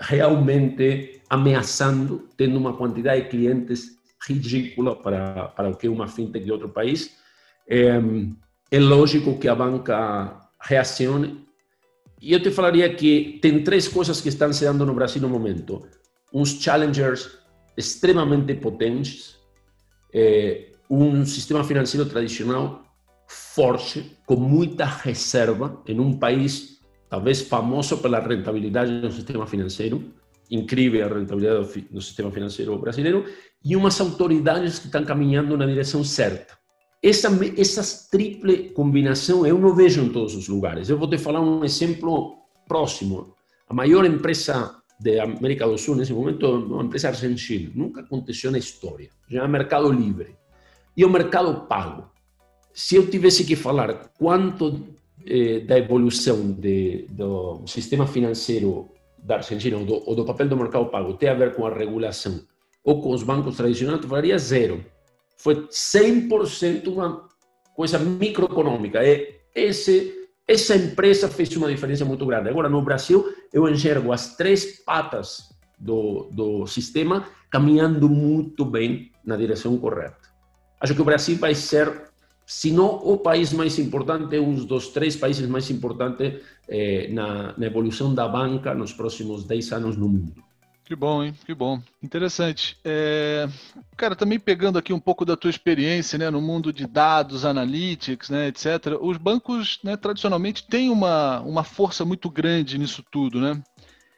realmente 0.00 1.20
ameaçando, 1.28 2.28
tendo 2.36 2.56
uma 2.56 2.76
quantidade 2.76 3.22
de 3.22 3.28
clientes 3.28 3.98
ridícula 4.28 4.94
para, 4.94 5.48
para 5.48 5.70
o 5.70 5.76
que 5.76 5.88
é 5.88 5.90
uma 5.90 6.06
fintech 6.06 6.44
de 6.44 6.52
outro 6.52 6.68
país. 6.68 7.16
É, 7.68 8.00
é 8.70 8.78
lógico 8.78 9.36
que 9.40 9.48
a 9.48 9.56
banca 9.56 10.40
reacione. 10.60 11.44
E 12.22 12.32
eu 12.32 12.40
te 12.40 12.52
falaria 12.52 12.88
que 12.94 13.40
tem 13.42 13.64
três 13.64 13.88
coisas 13.88 14.20
que 14.20 14.28
estão 14.28 14.52
se 14.52 14.64
dando 14.64 14.86
no 14.86 14.94
Brasil 14.94 15.20
no 15.20 15.28
momento. 15.28 15.84
Uns 16.32 16.62
challengers 16.62 17.37
extremamente 17.78 18.54
potentes, 18.54 19.36
é, 20.12 20.72
um 20.90 21.24
sistema 21.24 21.62
financeiro 21.62 22.08
tradicional 22.08 22.82
forte, 23.28 24.18
com 24.26 24.36
muita 24.36 24.84
reserva, 24.84 25.80
em 25.86 26.00
um 26.00 26.18
país 26.18 26.80
talvez 27.08 27.40
famoso 27.42 27.98
pela 27.98 28.18
rentabilidade 28.18 29.00
do 29.00 29.12
sistema 29.12 29.46
financeiro, 29.46 30.12
incrível 30.50 31.06
a 31.06 31.08
rentabilidade 31.08 31.86
do 31.90 32.00
sistema 32.00 32.30
financeiro 32.32 32.76
brasileiro, 32.78 33.24
e 33.64 33.76
umas 33.76 34.00
autoridades 34.00 34.78
que 34.78 34.86
estão 34.86 35.04
caminhando 35.04 35.56
na 35.56 35.66
direção 35.66 36.02
certa. 36.02 36.58
Essa, 37.02 37.28
essa 37.56 38.10
triple 38.10 38.70
combinação 38.70 39.46
eu 39.46 39.56
não 39.56 39.74
vejo 39.74 40.02
em 40.02 40.08
todos 40.08 40.34
os 40.34 40.48
lugares. 40.48 40.88
Eu 40.88 40.98
vou 40.98 41.08
te 41.08 41.16
falar 41.16 41.40
um 41.40 41.64
exemplo 41.64 42.38
próximo. 42.66 43.34
A 43.68 43.74
maior 43.74 44.04
empresa 44.04 44.77
da 45.00 45.24
América 45.24 45.66
do 45.66 45.78
Sul 45.78 45.96
nesse 45.96 46.12
momento 46.12 46.46
uma 46.48 46.84
empresa 46.84 47.08
argentina. 47.08 47.70
Nunca 47.74 48.00
aconteceu 48.00 48.50
na 48.50 48.58
história. 48.58 49.10
Já 49.28 49.44
é 49.44 49.48
Mercado 49.48 49.90
Livre. 49.92 50.36
E 50.96 51.04
o 51.04 51.10
Mercado 51.10 51.66
Pago 51.66 52.10
se 52.78 52.94
eu 52.94 53.10
tivesse 53.10 53.44
que 53.44 53.56
falar 53.56 54.12
quanto 54.16 54.86
eh, 55.26 55.58
da 55.66 55.76
evolução 55.76 56.52
de, 56.52 57.06
do 57.10 57.66
sistema 57.66 58.06
financeiro 58.06 58.88
da 59.18 59.34
Argentina 59.38 59.76
ou 59.76 59.84
do, 59.84 60.14
do, 60.14 60.24
papel 60.24 60.48
do 60.48 60.56
mercado 60.56 60.86
pago 60.86 61.14
tem 61.14 61.28
a 61.28 61.34
ver 61.34 61.56
com 61.56 61.66
a 61.66 61.74
regulação 61.74 62.40
ou 62.84 63.02
com 63.02 63.10
os 63.10 63.24
bancos 63.24 63.56
tradicionais, 63.56 64.00
eu 64.00 64.08
falaria 64.08 64.38
zero. 64.38 64.84
Foi 65.36 65.66
100% 65.66 66.86
uma 66.86 67.28
coisa 67.74 67.98
microeconômica. 67.98 69.04
É, 69.04 69.40
esse, 69.56 70.17
essa 70.48 70.74
empresa 70.74 71.28
fez 71.28 71.54
uma 71.56 71.68
diferença 71.68 72.06
muito 72.06 72.24
grande. 72.24 72.48
Agora, 72.48 72.70
no 72.70 72.80
Brasil, 72.80 73.32
eu 73.52 73.68
enxergo 73.68 74.10
as 74.12 74.34
três 74.34 74.82
patas 74.82 75.54
do, 75.78 76.30
do 76.32 76.66
sistema 76.66 77.26
caminhando 77.50 78.08
muito 78.08 78.64
bem 78.64 79.12
na 79.22 79.36
direção 79.36 79.76
correta. 79.76 80.16
Acho 80.80 80.94
que 80.94 81.02
o 81.02 81.04
Brasil 81.04 81.36
vai 81.36 81.54
ser 81.54 82.08
se 82.46 82.72
não 82.72 82.86
o 82.86 83.18
país 83.18 83.52
mais 83.52 83.78
importante, 83.78 84.38
um 84.38 84.54
dos 84.54 84.88
três 84.88 85.14
países 85.14 85.46
mais 85.46 85.70
importantes 85.70 86.40
eh, 86.66 87.08
na, 87.12 87.54
na, 87.58 87.66
evolução 87.66 88.14
da 88.14 88.26
banca 88.26 88.74
nos 88.74 88.90
próximos 88.90 89.44
10 89.44 89.72
anos 89.72 89.96
no 89.98 90.08
mundo. 90.08 90.42
Que 90.88 90.96
bom, 90.96 91.22
hein? 91.22 91.34
Que 91.44 91.52
bom. 91.52 91.82
Interessante. 92.02 92.78
É... 92.82 93.46
Cara, 93.94 94.16
também 94.16 94.40
pegando 94.40 94.78
aqui 94.78 94.90
um 94.90 94.98
pouco 94.98 95.22
da 95.22 95.36
tua 95.36 95.50
experiência 95.50 96.18
né, 96.18 96.30
no 96.30 96.40
mundo 96.40 96.72
de 96.72 96.86
dados, 96.86 97.44
analytics, 97.44 98.30
né, 98.30 98.48
etc., 98.48 98.96
os 98.98 99.18
bancos 99.18 99.78
né, 99.84 99.98
tradicionalmente 99.98 100.66
têm 100.66 100.88
uma, 100.88 101.40
uma 101.40 101.62
força 101.62 102.06
muito 102.06 102.30
grande 102.30 102.78
nisso 102.78 103.04
tudo, 103.10 103.38
né? 103.38 103.62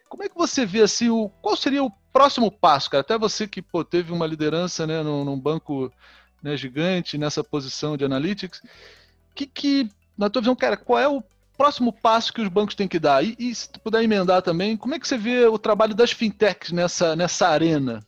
Como 0.08 0.22
é 0.22 0.28
que 0.28 0.36
você 0.36 0.64
vê 0.64 0.82
assim, 0.82 1.08
o, 1.08 1.28
qual 1.42 1.56
seria 1.56 1.82
o 1.82 1.90
próximo 2.12 2.52
passo, 2.52 2.88
cara? 2.88 3.00
Até 3.00 3.18
você 3.18 3.48
que 3.48 3.60
pô, 3.60 3.82
teve 3.82 4.12
uma 4.12 4.24
liderança 4.24 4.86
né, 4.86 5.02
num, 5.02 5.24
num 5.24 5.40
banco 5.40 5.92
né, 6.40 6.56
gigante 6.56 7.18
nessa 7.18 7.42
posição 7.42 7.96
de 7.96 8.04
analytics. 8.04 8.62
Que, 9.34 9.44
que, 9.44 9.90
na 10.16 10.30
tua 10.30 10.40
visão, 10.40 10.54
cara, 10.54 10.76
qual 10.76 11.00
é 11.00 11.08
o 11.08 11.20
próximo 11.60 11.92
passo 11.92 12.32
que 12.32 12.40
os 12.40 12.48
bancos 12.48 12.74
têm 12.74 12.88
que 12.88 12.98
dar? 12.98 13.22
E, 13.24 13.36
e, 13.38 13.54
se 13.54 13.70
tu 13.70 13.80
puder 13.80 14.02
emendar 14.02 14.40
também, 14.40 14.76
como 14.76 14.94
é 14.94 14.98
que 14.98 15.06
você 15.06 15.18
vê 15.18 15.44
o 15.46 15.58
trabalho 15.58 15.94
das 15.94 16.10
fintechs 16.10 16.72
nessa, 16.72 17.14
nessa 17.14 17.48
arena? 17.48 18.00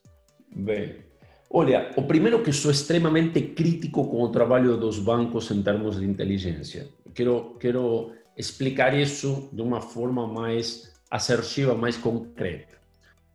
Bem, 0.54 0.96
olha, 1.50 1.92
o 1.96 2.02
primeiro 2.02 2.42
que 2.42 2.52
sou 2.52 2.70
extremamente 2.70 3.40
crítico 3.40 4.08
com 4.08 4.22
o 4.22 4.28
trabalho 4.30 4.76
dos 4.76 4.98
bancos 4.98 5.50
em 5.50 5.62
termos 5.62 6.00
de 6.00 6.06
inteligência. 6.06 6.88
Quero, 7.14 7.56
quero 7.60 8.12
explicar 8.36 8.98
isso 8.98 9.50
de 9.52 9.60
uma 9.60 9.80
forma 9.80 10.26
mais 10.26 10.90
assertiva, 11.10 11.74
mais 11.74 11.96
concreta. 11.96 12.78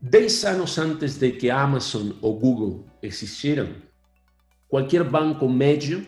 Dez 0.02 0.44
anos 0.46 0.78
antes 0.78 1.18
de 1.18 1.32
que 1.32 1.50
Amazon 1.50 2.12
ou 2.22 2.40
Google 2.40 2.86
existiram, 3.02 3.70
Qualquer 4.68 5.02
banco 5.06 5.48
médio 5.48 6.06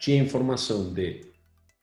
tinha 0.00 0.20
informação 0.20 0.92
de 0.92 1.20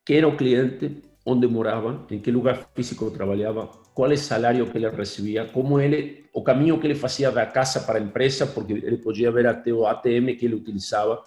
quem 0.06 0.18
era 0.18 0.28
o 0.28 0.36
cliente, 0.36 1.02
onde 1.30 1.46
morava, 1.46 2.08
em 2.10 2.20
que 2.20 2.32
lugar 2.32 2.70
físico 2.74 3.12
trabalhava, 3.12 3.68
qual 3.94 4.10
é 4.10 4.14
o 4.14 4.18
salário 4.18 4.66
que 4.72 4.78
ele 4.78 4.90
recebia, 4.90 5.44
como 5.46 5.78
ele, 5.78 6.26
o 6.34 6.42
caminho 6.42 6.80
que 6.80 6.88
ele 6.88 6.96
fazia 6.96 7.30
da 7.30 7.46
casa 7.46 7.82
para 7.82 8.00
a 8.00 8.02
empresa, 8.02 8.48
porque 8.48 8.72
ele 8.72 8.98
podia 8.98 9.30
ver 9.30 9.46
até 9.46 9.74
o 9.74 9.86
ATM 9.86 10.38
que 10.38 10.46
ele 10.46 10.56
utilizava, 10.56 11.22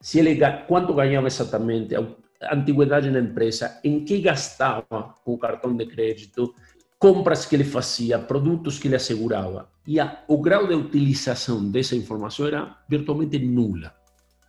se 0.00 0.18
ele 0.18 0.40
quanto 0.66 0.94
ganhava 0.94 1.26
exatamente, 1.26 1.94
a 1.94 2.54
antiguidade 2.54 3.10
na 3.10 3.20
empresa, 3.20 3.80
em 3.84 4.02
que 4.02 4.18
gastava 4.20 5.14
com 5.22 5.34
o 5.34 5.38
cartão 5.38 5.76
de 5.76 5.84
crédito, 5.84 6.54
compras 6.98 7.44
que 7.44 7.54
ele 7.54 7.64
fazia, 7.64 8.18
produtos 8.18 8.78
que 8.78 8.88
ele 8.88 8.96
assegurava. 8.96 9.68
E 9.86 10.00
a, 10.00 10.24
o 10.26 10.38
grau 10.38 10.66
de 10.66 10.74
utilização 10.74 11.70
dessa 11.70 11.94
informação 11.94 12.46
era 12.46 12.78
virtualmente 12.88 13.38
nula. 13.38 13.92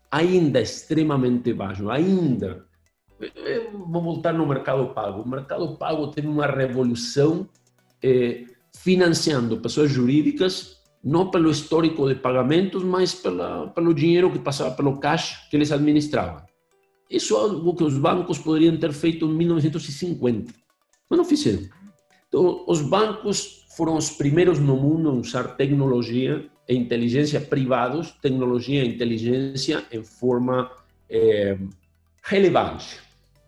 Ainda 0.09 0.61
extremamente 0.61 1.51
baixo, 1.51 1.89
ainda. 1.89 2.63
Vou 3.71 4.01
voltar 4.01 4.33
no 4.33 4.45
mercado 4.45 4.87
pago. 4.93 5.21
O 5.21 5.27
mercado 5.27 5.75
pago 5.77 6.07
teve 6.07 6.27
uma 6.27 6.45
revolução 6.45 7.47
eh, 8.03 8.45
financiando 8.75 9.57
pessoas 9.61 9.89
jurídicas, 9.89 10.81
não 11.03 11.29
pelo 11.29 11.49
histórico 11.49 12.07
de 12.07 12.15
pagamentos, 12.15 12.83
mas 12.83 13.13
pela, 13.13 13.67
pelo 13.67 13.93
dinheiro 13.93 14.31
que 14.31 14.39
passava 14.39 14.75
pelo 14.75 14.97
caixa 14.97 15.37
que 15.49 15.55
eles 15.55 15.71
administravam. 15.71 16.43
Isso 17.09 17.35
é 17.35 17.39
algo 17.39 17.75
que 17.75 17.83
os 17.83 17.97
bancos 17.97 18.39
poderiam 18.39 18.75
ter 18.77 18.91
feito 18.91 19.25
em 19.25 19.33
1950, 19.33 20.53
mas 21.09 21.17
não 21.17 21.23
fizeram. 21.23 21.63
Então, 22.27 22.65
os 22.67 22.81
bancos 22.81 23.65
foram 23.77 23.95
os 23.95 24.09
primeiros 24.09 24.59
no 24.59 24.75
mundo 24.75 25.09
a 25.09 25.13
usar 25.13 25.55
tecnologia 25.55 26.49
e 26.67 26.75
inteligência 26.75 27.39
privados, 27.39 28.11
tecnologia 28.21 28.83
e 28.83 28.87
inteligência 28.87 29.85
em 29.91 30.03
forma 30.03 30.71
é, 31.09 31.57
relevante. 32.25 32.99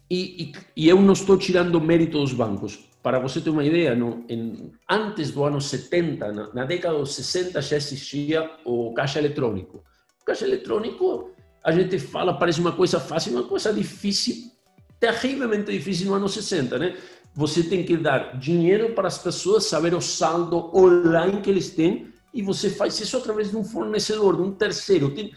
E, 0.10 0.54
e, 0.76 0.84
e, 0.84 0.90
eu 0.90 1.02
não 1.02 1.14
estou 1.14 1.38
tirando 1.38 1.82
mérito 1.82 2.20
dos 2.20 2.32
bancos. 2.32 2.80
Para 3.04 3.20
você 3.20 3.42
ter 3.42 3.50
uma 3.50 3.64
ideia, 3.64 3.96
no, 3.96 4.24
em, 4.30 4.72
antes 4.90 5.32
do 5.32 5.44
ano 5.44 5.60
70, 5.60 6.32
na, 6.32 6.54
na, 6.54 6.66
década 6.66 6.98
dos 6.98 7.16
60, 7.16 7.62
já 7.62 7.76
existia 7.76 8.50
o 8.64 8.94
caixa 8.94 9.20
eletrônico. 9.20 9.84
O 10.22 10.26
caixa 10.26 10.46
eletrônico, 10.46 11.32
a 11.64 11.72
gente 11.72 12.00
fala, 12.00 12.38
parece 12.38 12.62
uma 12.62 12.72
coisa 12.72 13.00
fácil, 13.00 13.34
uma 13.34 13.44
coisa 13.44 13.74
difícil, 13.74 14.52
terrivelmente 15.00 15.72
difícil 15.72 16.08
no 16.08 16.14
ano 16.14 16.30
60, 16.30 16.78
né? 16.78 16.96
Você 17.34 17.64
tem 17.64 17.84
que 17.84 17.98
dar 17.98 18.38
dinheiro 18.40 18.94
para 18.94 19.08
as 19.08 19.18
pessoas 19.18 19.66
saber 19.66 19.94
o 19.94 20.02
saldo 20.02 20.72
online 20.76 21.42
que 21.42 21.50
eles 21.50 21.70
têm 21.70 22.08
e 22.34 22.42
você 22.42 22.70
faz 22.70 23.00
isso 23.00 23.18
através 23.18 23.52
de 23.52 23.58
um 23.58 23.64
fornecedor, 23.64 24.36
de 24.36 24.42
um 24.42 24.52
terceiro. 24.52 25.14
Tem, 25.14 25.32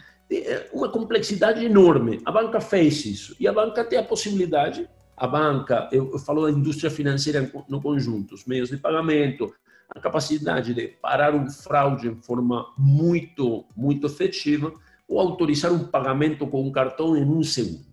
uma 0.71 0.89
complexidade 0.89 1.63
enorme. 1.63 2.21
A 2.25 2.31
banca 2.31 2.61
fez 2.61 3.05
isso 3.05 3.35
e 3.39 3.47
a 3.47 3.53
banca 3.53 3.83
tem 3.83 3.99
a 3.99 4.03
possibilidade. 4.03 4.87
A 5.17 5.27
banca, 5.27 5.89
eu, 5.91 6.11
eu 6.11 6.19
falo 6.19 6.45
da 6.45 6.51
indústria 6.51 6.89
financeira 6.89 7.51
no 7.69 7.81
conjunto, 7.81 8.33
os 8.33 8.45
meios 8.45 8.69
de 8.69 8.77
pagamento, 8.77 9.53
a 9.89 9.99
capacidade 9.99 10.73
de 10.73 10.87
parar 10.87 11.35
um 11.35 11.49
fraude 11.49 12.07
em 12.07 12.15
forma 12.15 12.65
muito, 12.77 13.65
muito 13.75 14.07
efetiva 14.07 14.73
ou 15.07 15.19
autorizar 15.19 15.71
um 15.71 15.85
pagamento 15.85 16.47
com 16.47 16.65
um 16.65 16.71
cartão 16.71 17.17
em 17.17 17.23
um 17.23 17.43
segundo. 17.43 17.91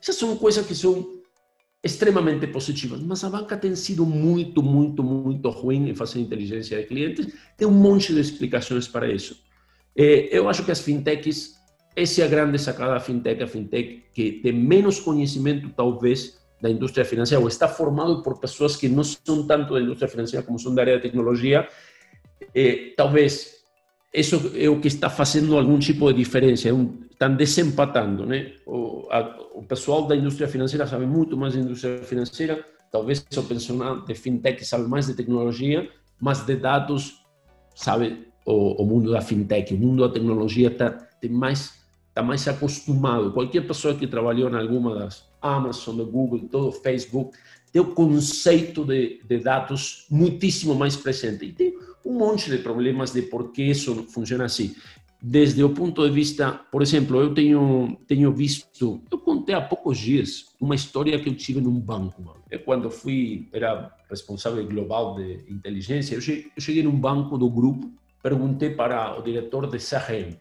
Essas 0.00 0.16
são 0.16 0.36
coisas 0.36 0.66
que 0.66 0.74
são 0.74 1.18
extremamente 1.82 2.46
positivas, 2.46 3.00
mas 3.00 3.24
a 3.24 3.30
banca 3.30 3.56
tem 3.56 3.74
sido 3.74 4.04
muito, 4.04 4.62
muito, 4.62 5.02
muito 5.02 5.48
ruim 5.48 5.88
em 5.88 5.94
fazer 5.94 6.20
inteligência 6.20 6.78
de 6.78 6.86
clientes. 6.86 7.32
Tem 7.56 7.66
um 7.66 7.72
monte 7.72 8.12
de 8.12 8.20
explicações 8.20 8.86
para 8.86 9.10
isso. 9.10 9.42
É, 9.96 10.36
eu 10.36 10.48
acho 10.48 10.64
que 10.64 10.70
as 10.70 10.80
fintechs, 10.80 11.57
essa 12.00 12.22
é 12.22 12.24
a 12.24 12.28
grande 12.28 12.58
sacada 12.58 12.94
da 12.94 13.00
fintech, 13.00 13.42
a 13.42 13.46
fintech 13.46 14.04
que 14.12 14.32
tem 14.32 14.52
menos 14.52 15.00
conhecimento, 15.00 15.68
talvez, 15.70 16.38
da 16.60 16.70
indústria 16.70 17.04
financeira, 17.04 17.40
ou 17.42 17.48
está 17.48 17.68
formado 17.68 18.22
por 18.22 18.38
pessoas 18.38 18.76
que 18.76 18.88
não 18.88 19.02
são 19.02 19.46
tanto 19.46 19.74
da 19.74 19.80
indústria 19.80 20.08
financeira 20.08 20.44
como 20.44 20.58
são 20.58 20.74
da 20.74 20.82
área 20.82 20.96
de 20.96 21.02
tecnologia, 21.02 21.68
é, 22.54 22.92
talvez 22.96 23.58
isso 24.14 24.52
é 24.54 24.68
o 24.68 24.80
que 24.80 24.88
está 24.88 25.10
fazendo 25.10 25.56
algum 25.56 25.78
tipo 25.78 26.10
de 26.12 26.18
diferença, 26.18 26.72
um, 26.72 27.00
estão 27.10 27.34
desempatando, 27.34 28.24
né? 28.24 28.52
O, 28.64 29.06
a, 29.10 29.36
o 29.54 29.62
pessoal 29.62 30.06
da 30.06 30.16
indústria 30.16 30.48
financeira 30.48 30.86
sabe 30.86 31.04
muito 31.04 31.36
mais 31.36 31.54
da 31.54 31.60
indústria 31.60 31.98
financeira, 32.02 32.64
talvez 32.92 33.18
o 33.18 33.42
pessoal 33.42 34.00
de 34.00 34.14
fintech 34.14 34.64
sabe 34.64 34.88
mais 34.88 35.06
de 35.06 35.14
tecnologia, 35.14 35.88
mas 36.20 36.44
de 36.46 36.56
dados 36.56 37.24
sabe 37.74 38.26
o, 38.46 38.82
o 38.82 38.86
mundo 38.86 39.10
da 39.10 39.20
fintech, 39.20 39.74
o 39.74 39.76
mundo 39.76 40.06
da 40.06 40.12
tecnologia 40.12 40.68
está 40.68 40.90
tem 41.20 41.30
mais 41.30 41.77
está 42.18 42.22
mais 42.22 42.48
acostumado. 42.48 43.32
Qualquer 43.32 43.66
pessoa 43.66 43.94
que 43.94 44.06
trabalhou 44.06 44.50
em 44.50 44.56
alguma 44.56 44.94
das 44.94 45.24
Amazon, 45.40 45.96
do 45.96 46.06
Google, 46.06 46.48
todo 46.50 46.72
Facebook, 46.72 47.38
tem 47.72 47.80
o 47.80 47.94
conceito 47.94 48.84
de, 48.84 49.20
de 49.24 49.38
dados 49.38 50.06
muitíssimo 50.10 50.74
mais 50.74 50.96
presente. 50.96 51.44
E 51.44 51.52
tem 51.52 51.78
um 52.04 52.14
monte 52.14 52.50
de 52.50 52.58
problemas 52.58 53.12
de 53.12 53.22
por 53.22 53.52
que 53.52 53.62
isso 53.62 54.04
funciona 54.08 54.46
assim. 54.46 54.74
Desde 55.20 55.62
o 55.62 55.70
ponto 55.70 56.06
de 56.06 56.12
vista, 56.12 56.52
por 56.72 56.82
exemplo, 56.82 57.20
eu 57.20 57.34
tenho, 57.34 57.96
tenho 58.06 58.32
visto, 58.32 59.00
eu 59.10 59.18
contei 59.18 59.54
há 59.54 59.60
poucos 59.60 59.98
dias 59.98 60.46
uma 60.60 60.74
história 60.74 61.18
que 61.20 61.28
eu 61.28 61.34
tive 61.34 61.60
num 61.60 61.78
banco. 61.78 62.36
Eu, 62.50 62.60
quando 62.60 62.90
fui, 62.90 63.48
era 63.52 63.92
responsável 64.08 64.64
global 64.66 65.16
de 65.16 65.44
inteligência, 65.48 66.14
eu 66.14 66.20
cheguei, 66.20 66.50
eu 66.56 66.62
cheguei 66.62 66.82
num 66.84 66.98
banco 66.98 67.36
do 67.36 67.50
grupo, 67.50 67.90
perguntei 68.22 68.70
para 68.70 69.18
o 69.18 69.22
diretor 69.22 69.68
de 69.68 69.78
CRM, 69.78 70.36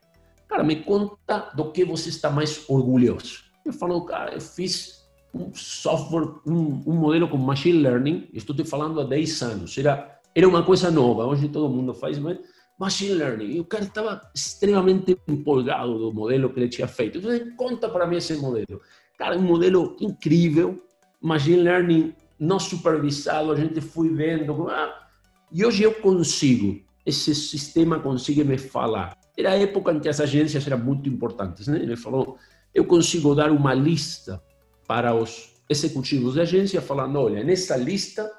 cara, 0.47 0.63
me 0.63 0.77
conta 0.77 1.51
do 1.55 1.71
que 1.71 1.83
você 1.83 2.09
está 2.09 2.29
mais 2.29 2.67
orgulhoso. 2.69 3.43
Ele 3.65 3.75
falou, 3.75 4.05
cara, 4.05 4.33
eu 4.33 4.41
fiz 4.41 5.05
um 5.33 5.53
software, 5.53 6.33
um, 6.45 6.81
um 6.85 6.93
modelo 6.93 7.27
com 7.27 7.37
machine 7.37 7.79
learning, 7.79 8.29
estou 8.33 8.55
te 8.55 8.63
falando 8.63 8.99
há 8.99 9.03
10 9.03 9.41
anos, 9.43 9.77
era, 9.77 10.19
era 10.33 10.47
uma 10.47 10.63
coisa 10.63 10.89
nova, 10.89 11.25
hoje 11.25 11.49
todo 11.49 11.69
mundo 11.69 11.93
faz, 11.93 12.17
mas 12.17 12.39
machine 12.79 13.13
learning, 13.13 13.51
e 13.55 13.59
o 13.59 13.65
cara 13.65 13.83
estava 13.83 14.21
extremamente 14.33 15.17
empolgado 15.27 15.97
do 15.97 16.13
modelo 16.13 16.49
que 16.51 16.59
ele 16.59 16.69
tinha 16.69 16.87
feito. 16.87 17.17
Então, 17.17 17.55
conta 17.55 17.89
para 17.89 18.07
mim 18.07 18.17
esse 18.17 18.35
modelo. 18.35 18.81
Cara, 19.17 19.37
um 19.37 19.41
modelo 19.41 19.95
incrível, 19.99 20.81
machine 21.21 21.57
learning 21.57 22.13
não 22.39 22.59
supervisado, 22.59 23.51
a 23.51 23.55
gente 23.55 23.81
foi 23.81 24.09
vendo, 24.09 24.69
ah, 24.69 25.07
e 25.51 25.65
hoje 25.65 25.83
eu 25.83 25.93
consigo, 25.95 26.79
esse 27.05 27.33
sistema 27.33 27.99
consegue 27.99 28.43
me 28.43 28.57
falar. 28.57 29.17
Era 29.37 29.51
a 29.51 29.57
época 29.57 29.91
em 29.91 29.99
que 29.99 30.09
as 30.09 30.19
agências 30.19 30.65
eram 30.65 30.79
muito 30.79 31.07
importantes, 31.07 31.67
né? 31.67 31.77
Ele 31.77 31.95
falou, 31.95 32.37
eu 32.73 32.85
consigo 32.85 33.35
dar 33.35 33.51
uma 33.51 33.73
lista 33.73 34.41
para 34.87 35.13
os 35.13 35.53
executivos 35.69 36.33
de 36.33 36.41
agência 36.41 36.81
falando, 36.81 37.19
olha, 37.19 37.43
nessa 37.43 37.75
lista 37.77 38.31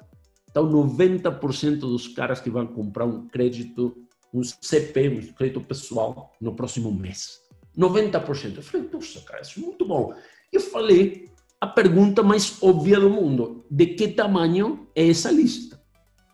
estão 0.47 0.69
90% 0.69 1.79
dos 1.79 2.07
caras 2.09 2.41
que 2.41 2.49
vão 2.49 2.67
comprar 2.67 3.05
um 3.05 3.27
crédito, 3.27 3.95
um 4.33 4.41
CP, 4.43 5.09
um 5.09 5.33
crédito 5.33 5.61
pessoal, 5.61 6.33
no 6.41 6.53
próximo 6.55 6.91
mês. 6.91 7.39
90%. 7.77 8.57
Eu 8.57 8.63
falei, 8.63 8.89
nossa, 8.91 9.21
cara, 9.21 9.41
isso 9.41 9.59
é 9.59 9.63
muito 9.63 9.85
bom. 9.85 10.13
Eu 10.51 10.59
falei 10.59 11.29
a 11.61 11.67
pergunta 11.67 12.23
mais 12.23 12.61
óbvia 12.61 12.99
do 12.99 13.09
mundo: 13.09 13.65
de 13.69 13.87
que 13.87 14.09
tamanho 14.09 14.87
é 14.95 15.07
essa 15.07 15.31
lista? 15.31 15.79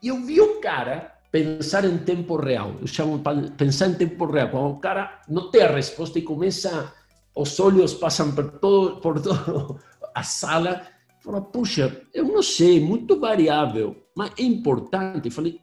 E 0.01 0.07
eu 0.07 0.23
vi 0.23 0.39
o 0.39 0.59
cara 0.59 1.14
pensar 1.35 1.83
em 1.83 1.97
tempo 1.97 2.37
real. 2.37 2.75
Eu 2.79 3.49
pensar 3.57 3.87
em 3.87 3.95
tempo 3.95 4.25
real. 4.25 4.49
Quando 4.49 4.71
o 4.71 4.79
cara 4.79 5.19
não 5.27 5.51
tem 5.51 5.63
a 5.63 5.71
resposta 5.71 6.17
e 6.17 6.21
começa 6.21 6.93
os 7.35 7.59
olhos 7.59 7.93
passam 7.93 8.31
por 8.33 8.49
todo, 8.59 9.01
por 9.01 9.19
toda 9.19 9.75
a 10.15 10.23
sala. 10.23 10.81
Fala, 11.19 11.41
puxa, 11.41 12.03
eu 12.13 12.23
não 12.23 12.41
sei, 12.41 12.79
muito 12.79 13.19
variável, 13.19 13.95
mas 14.15 14.31
é 14.39 14.43
importante. 14.43 15.29
Falei, 15.29 15.59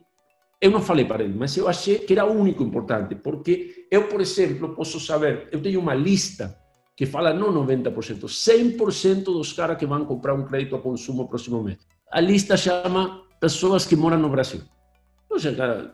eu 0.61 0.69
não 0.69 0.81
falei 0.81 1.05
para 1.05 1.23
ele, 1.23 1.33
mas 1.33 1.57
eu 1.57 1.67
achei 1.67 1.99
que 1.99 2.13
era 2.13 2.25
o 2.25 2.33
único 2.33 2.61
importante, 2.61 3.15
porque 3.15 3.87
eu, 3.89 4.07
por 4.07 4.21
exemplo, 4.21 4.75
posso 4.75 4.99
saber, 4.99 5.47
eu 5.51 5.61
tenho 5.61 5.79
uma 5.79 5.95
lista 5.95 6.55
que 6.95 7.07
fala 7.07 7.33
não 7.33 7.51
90%, 7.65 8.25
100% 8.25 9.23
dos 9.23 9.53
caras 9.53 9.77
que 9.77 9.87
vão 9.87 10.05
comprar 10.05 10.35
um 10.35 10.45
crédito 10.45 10.75
a 10.75 10.81
consumo 10.81 11.27
próximo 11.27 11.63
mês. 11.63 11.79
A 12.11 12.21
lista 12.21 12.55
chama 12.55 13.23
pessoas 13.39 13.85
que 13.85 13.95
moram 13.95 14.19
no 14.19 14.29
Brasil. 14.29 14.61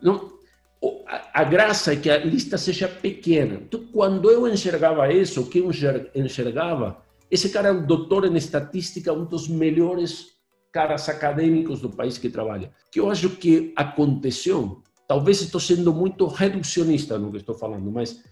Não, 0.02 0.40
a, 1.08 1.42
a, 1.42 1.44
graça 1.44 1.94
é 1.94 1.96
que 1.96 2.10
a 2.10 2.18
lista 2.18 2.58
seja 2.58 2.88
pequena. 2.88 3.56
Então, 3.56 3.86
quando 3.92 4.30
eu 4.30 4.48
enxergava 4.48 5.12
isso, 5.12 5.42
o 5.42 5.48
que 5.48 5.60
eu 5.60 5.70
enxergava, 6.16 7.02
esse 7.30 7.50
cara 7.50 7.70
é 7.70 7.72
um 7.72 7.86
doutor 7.86 8.26
em 8.26 8.36
estatística, 8.36 9.14
um 9.14 9.26
dos 9.26 9.48
melhores 9.48 10.40
caras 10.72 11.10
acadêmicos 11.10 11.82
do 11.82 11.90
país 11.90 12.18
que 12.18 12.30
trabalha. 12.30 12.72
Que 12.92 13.00
eu 13.00 13.10
acho 13.10 13.30
que 13.32 13.74
aconteceu, 13.76 14.82
talvez 15.08 15.42
estou 15.42 15.60
sendo 15.60 15.94
muito 15.94 16.26
reducionista 16.28 17.18
no 17.18 17.32
que 17.32 17.38
estou 17.38 17.56
falando, 17.56 17.92
mas 17.92 18.24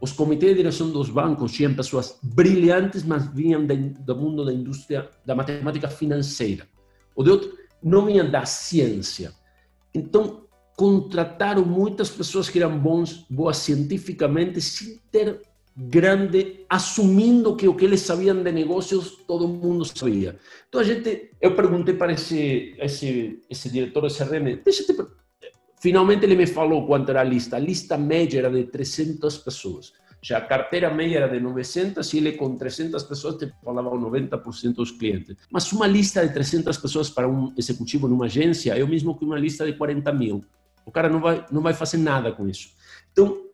os 0.00 0.12
comitês 0.12 0.52
de 0.52 0.58
direção 0.58 0.90
dos 0.90 1.08
bancos 1.08 1.52
tinham 1.52 1.74
pessoas 1.74 2.18
brilhantes, 2.22 3.02
mas 3.04 3.26
vinham 3.32 3.64
do 3.64 4.16
mundo 4.16 4.44
da 4.44 4.52
indústria, 4.52 5.08
da 5.24 5.34
matemática 5.34 5.88
financeira. 5.88 6.66
O 7.14 7.22
de 7.22 7.30
outro, 7.30 7.56
não 7.82 8.06
vinham 8.06 8.28
da 8.30 8.44
ciência. 8.44 9.32
Então, 9.94 10.43
contrataram 10.76 11.64
muitas 11.64 12.10
pessoas 12.10 12.48
que 12.48 12.58
eram 12.58 12.78
bons, 12.78 13.24
boas 13.30 13.58
cientificamente, 13.58 14.60
sem 14.60 15.00
ter 15.10 15.40
grande, 15.76 16.64
assumindo 16.68 17.56
que 17.56 17.66
o 17.66 17.74
que 17.74 17.84
eles 17.84 18.00
sabiam 18.00 18.42
de 18.42 18.52
negócios 18.52 19.18
todo 19.26 19.48
mundo 19.48 19.84
sabia. 19.84 20.36
Então 20.68 20.80
a 20.80 20.84
gente, 20.84 21.30
eu 21.40 21.54
perguntei 21.54 21.94
para 21.94 22.12
esse 22.12 22.74
esse 22.78 23.42
esse 23.50 23.68
diretor 23.68 24.02
do 24.02 24.14
CRM, 24.14 24.62
deixa 24.64 24.84
te, 24.84 24.94
finalmente 25.80 26.24
ele 26.24 26.36
me 26.36 26.46
falou 26.46 26.86
quanto 26.86 27.10
era 27.10 27.20
a 27.20 27.24
lista. 27.24 27.56
A 27.56 27.58
lista 27.58 27.98
média 27.98 28.38
era 28.38 28.50
de 28.50 28.64
300 28.64 29.38
pessoas. 29.38 29.92
Já 30.22 30.38
a 30.38 30.40
carteira 30.40 30.88
média 30.90 31.18
era 31.18 31.28
de 31.28 31.38
900 31.38 32.14
e 32.14 32.16
ele 32.16 32.32
com 32.32 32.56
300 32.56 33.02
pessoas 33.02 33.36
te 33.36 33.52
falava 33.62 33.90
90% 33.90 34.72
dos 34.72 34.90
clientes. 34.90 35.36
Mas 35.50 35.70
uma 35.70 35.86
lista 35.86 36.26
de 36.26 36.32
300 36.32 36.78
pessoas 36.78 37.10
para 37.10 37.28
um 37.28 37.52
executivo 37.58 38.08
numa 38.08 38.24
agência 38.24 38.72
é 38.72 38.82
o 38.82 38.88
mesmo 38.88 39.18
que 39.18 39.24
uma 39.24 39.38
lista 39.38 39.66
de 39.66 39.74
40 39.74 40.10
mil. 40.12 40.42
O 40.84 40.90
cara 40.90 41.08
não 41.08 41.20
vai, 41.20 41.44
não 41.50 41.62
vai 41.62 41.74
fazer 41.74 41.98
nada 41.98 42.32
com 42.32 42.48
isso. 42.48 42.70
Então, 43.12 43.44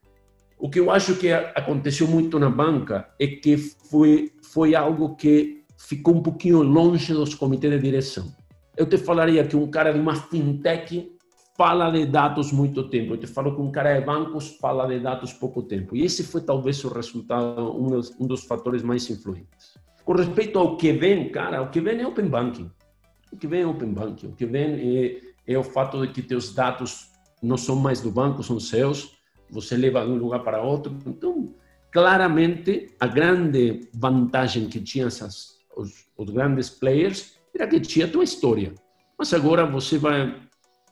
o 0.58 0.68
que 0.68 0.78
eu 0.78 0.90
acho 0.90 1.16
que 1.16 1.32
aconteceu 1.32 2.06
muito 2.06 2.38
na 2.38 2.50
banca 2.50 3.08
é 3.18 3.26
que 3.26 3.56
foi, 3.56 4.32
foi 4.42 4.74
algo 4.74 5.16
que 5.16 5.64
ficou 5.76 6.14
um 6.14 6.22
pouquinho 6.22 6.62
longe 6.62 7.12
dos 7.12 7.34
comitês 7.34 7.72
de 7.72 7.80
direção. 7.80 8.34
Eu 8.76 8.86
te 8.86 8.98
falaria 8.98 9.44
que 9.44 9.56
um 9.56 9.70
cara 9.70 9.92
de 9.92 9.98
uma 9.98 10.14
fintech 10.14 11.16
fala 11.56 11.90
de 11.90 12.06
dados 12.06 12.52
muito 12.52 12.88
tempo. 12.88 13.14
Eu 13.14 13.18
te 13.18 13.26
falo 13.26 13.54
que 13.54 13.60
um 13.60 13.70
cara 13.70 13.98
de 13.98 14.06
bancos 14.06 14.56
fala 14.60 14.86
de 14.86 14.98
dados 14.98 15.32
pouco 15.32 15.62
tempo. 15.62 15.96
E 15.96 16.04
esse 16.04 16.22
foi 16.24 16.40
talvez 16.40 16.82
o 16.84 16.88
resultado, 16.88 17.78
um 17.78 17.88
dos, 17.88 18.18
um 18.18 18.26
dos 18.26 18.44
fatores 18.44 18.82
mais 18.82 19.08
influentes. 19.10 19.74
Com 20.04 20.14
respeito 20.14 20.58
ao 20.58 20.76
que 20.76 20.92
vem, 20.92 21.30
cara, 21.30 21.60
o 21.62 21.70
que 21.70 21.80
vem 21.80 22.00
é 22.00 22.06
Open 22.06 22.28
Banking. 22.28 22.70
O 23.32 23.36
que 23.36 23.46
vem 23.46 23.62
é 23.62 23.66
Open 23.66 23.92
Banking. 23.92 24.28
O 24.28 24.32
que 24.32 24.46
vem 24.46 24.74
é, 24.96 25.20
é 25.46 25.58
o 25.58 25.62
fato 25.62 26.00
de 26.00 26.12
que 26.12 26.22
teus 26.22 26.54
dados 26.54 27.09
não 27.42 27.56
são 27.56 27.76
mais 27.76 28.00
do 28.00 28.10
banco, 28.10 28.42
são 28.42 28.60
seus, 28.60 29.16
você 29.50 29.76
leva 29.76 30.04
de 30.04 30.10
um 30.12 30.16
lugar 30.16 30.40
para 30.40 30.62
outro. 30.62 30.96
Então, 31.06 31.54
claramente, 31.90 32.94
a 33.00 33.06
grande 33.06 33.88
vantagem 33.94 34.68
que 34.68 34.80
tinham 34.80 35.08
os, 35.08 36.06
os 36.16 36.30
grandes 36.30 36.70
players 36.70 37.34
era 37.54 37.66
que 37.66 37.80
tinha 37.80 38.06
a 38.06 38.10
tua 38.10 38.24
história. 38.24 38.74
Mas 39.18 39.34
agora 39.34 39.66
você 39.66 39.98
vai 39.98 40.34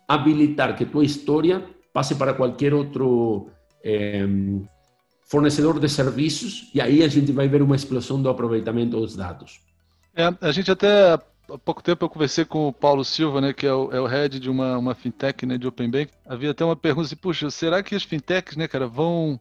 habilitar 0.06 0.76
que 0.76 0.84
tua 0.84 1.04
história 1.04 1.64
passe 1.92 2.14
para 2.14 2.34
qualquer 2.34 2.74
outro 2.74 3.50
é, 3.84 4.26
fornecedor 5.28 5.78
de 5.78 5.88
serviços 5.88 6.70
e 6.74 6.80
aí 6.80 7.02
a 7.02 7.08
gente 7.08 7.32
vai 7.32 7.48
ver 7.48 7.62
uma 7.62 7.76
explosão 7.76 8.20
do 8.20 8.28
aproveitamento 8.28 8.98
dos 8.98 9.14
dados. 9.14 9.60
É, 10.14 10.34
a 10.40 10.52
gente 10.52 10.70
até 10.70 11.18
há 11.50 11.58
pouco 11.58 11.82
tempo 11.82 12.04
eu 12.04 12.08
conversei 12.08 12.44
com 12.44 12.68
o 12.68 12.72
Paulo 12.72 13.04
Silva, 13.04 13.40
né, 13.40 13.52
que 13.52 13.66
é 13.66 13.72
o, 13.72 13.90
é 13.92 14.00
o 14.00 14.06
head 14.06 14.38
de 14.38 14.50
uma, 14.50 14.76
uma 14.76 14.94
fintech 14.94 15.46
né, 15.46 15.56
de 15.56 15.66
Open 15.66 15.90
Bank. 15.90 16.12
Havia 16.26 16.50
até 16.50 16.64
uma 16.64 16.76
pergunta 16.76 17.06
assim, 17.06 17.16
puxa, 17.16 17.50
será 17.50 17.82
que 17.82 17.94
as 17.94 18.02
fintechs, 18.02 18.56
né, 18.56 18.68
cara, 18.68 18.86
vão 18.86 19.38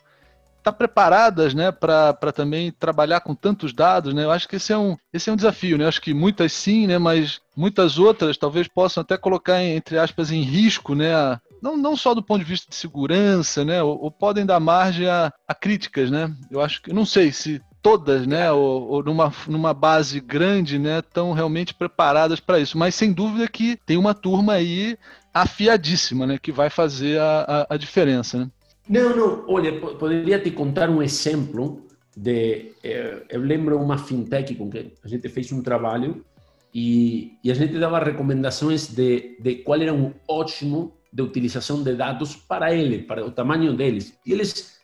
estar 0.57 0.71
tá 0.71 0.73
preparadas, 0.73 1.53
né, 1.53 1.71
para 1.71 2.31
também 2.33 2.71
trabalhar 2.71 3.21
com 3.21 3.33
tantos 3.33 3.73
dados, 3.73 4.13
né? 4.13 4.23
Eu 4.25 4.31
acho 4.31 4.47
que 4.47 4.57
esse 4.57 4.73
é 4.73 4.77
um, 4.77 4.97
esse 5.13 5.29
é 5.29 5.33
um 5.33 5.35
desafio, 5.35 5.77
né? 5.77 5.85
Eu 5.85 5.89
acho 5.89 6.01
que 6.01 6.13
muitas 6.13 6.51
sim, 6.51 6.87
né, 6.87 6.97
mas 6.97 7.39
muitas 7.55 7.97
outras 7.97 8.37
talvez 8.37 8.67
possam 8.67 9.01
até 9.01 9.17
colocar 9.17 9.63
entre 9.63 9.97
aspas 9.97 10.31
em 10.31 10.41
risco, 10.41 10.93
né, 10.93 11.13
a, 11.13 11.39
não, 11.61 11.77
não 11.77 11.95
só 11.95 12.13
do 12.13 12.21
ponto 12.21 12.39
de 12.39 12.49
vista 12.49 12.67
de 12.69 12.75
segurança, 12.75 13.63
né, 13.63 13.81
ou, 13.81 14.01
ou 14.03 14.11
podem 14.11 14.45
dar 14.45 14.59
margem 14.59 15.07
a, 15.07 15.31
a, 15.47 15.55
críticas, 15.55 16.11
né? 16.11 16.33
Eu 16.51 16.61
acho 16.61 16.81
que, 16.81 16.93
não 16.93 17.05
sei 17.05 17.31
se 17.31 17.61
todas, 17.81 18.27
né, 18.27 18.51
ou, 18.51 18.87
ou, 18.87 19.03
numa, 19.03 19.33
numa 19.47 19.73
base 19.73 20.19
grande, 20.19 20.77
né, 20.77 20.99
estão 20.99 21.31
realmente 21.31 21.73
preparadas 21.73 22.39
para 22.39 22.59
isso. 22.59 22.77
Mas 22.77 22.95
sem 22.95 23.11
dúvida 23.11 23.47
que 23.47 23.77
tem 23.85 23.97
uma 23.97 24.13
turma 24.13 24.53
aí 24.53 24.97
afiadíssima, 25.33 26.25
né, 26.25 26.37
que 26.41 26.51
vai 26.51 26.69
fazer 26.69 27.19
a, 27.19 27.65
a, 27.69 27.75
a 27.75 27.77
diferença, 27.77 28.39
né? 28.39 28.49
Não, 28.89 29.15
não, 29.15 29.45
olha, 29.47 29.79
poderia 29.79 30.39
te 30.39 30.49
contar 30.51 30.89
um 30.89 31.03
exemplo 31.03 31.85
de. 32.15 32.71
Eh, 32.81 33.23
eu 33.29 33.41
lembro 33.41 33.77
uma 33.77 33.97
fintech 33.97 34.55
com 34.55 34.69
que 34.69 34.93
a 35.03 35.07
gente 35.07 35.27
fez 35.27 35.51
um 35.51 35.61
trabalho 35.61 36.25
e, 36.73 37.33
e 37.43 37.51
a 37.51 37.53
gente 37.53 37.77
dava 37.77 37.99
recomendações 37.99 38.87
de, 38.87 39.37
de 39.41 39.55
qual 39.55 39.81
era 39.81 39.93
um 39.93 40.13
ótimo 40.25 40.93
de 41.11 41.21
utilização 41.21 41.83
de 41.83 41.95
dados 41.95 42.35
para 42.35 42.73
ele, 42.73 42.99
para 42.99 43.25
o 43.25 43.31
tamanho 43.31 43.75
deles. 43.75 44.17
E 44.25 44.31
eles 44.31 44.76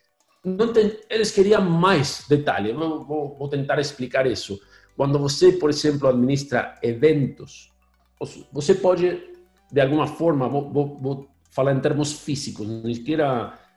tem, 0.74 0.98
eles 1.10 1.32
queriam 1.32 1.62
mais 1.62 2.26
detalhe. 2.28 2.74
Vou, 2.74 3.04
vou, 3.04 3.38
vou 3.38 3.48
tentar 3.48 3.80
explicar 3.80 4.28
isso. 4.28 4.60
Quando 4.96 5.18
você, 5.18 5.54
por 5.54 5.70
exemplo, 5.70 6.08
administra 6.08 6.76
eventos, 6.84 7.72
você 8.52 8.76
pode, 8.76 9.22
de 9.72 9.82
alguma 9.82 10.06
forma, 10.06 10.48
vou, 10.48 10.72
vou, 10.72 11.00
vou 11.00 11.30
falar 11.50 11.74
em 11.74 11.80
termos 11.80 12.14
físicos, 12.14 12.68
nem 12.68 12.94
sequer 12.94 13.20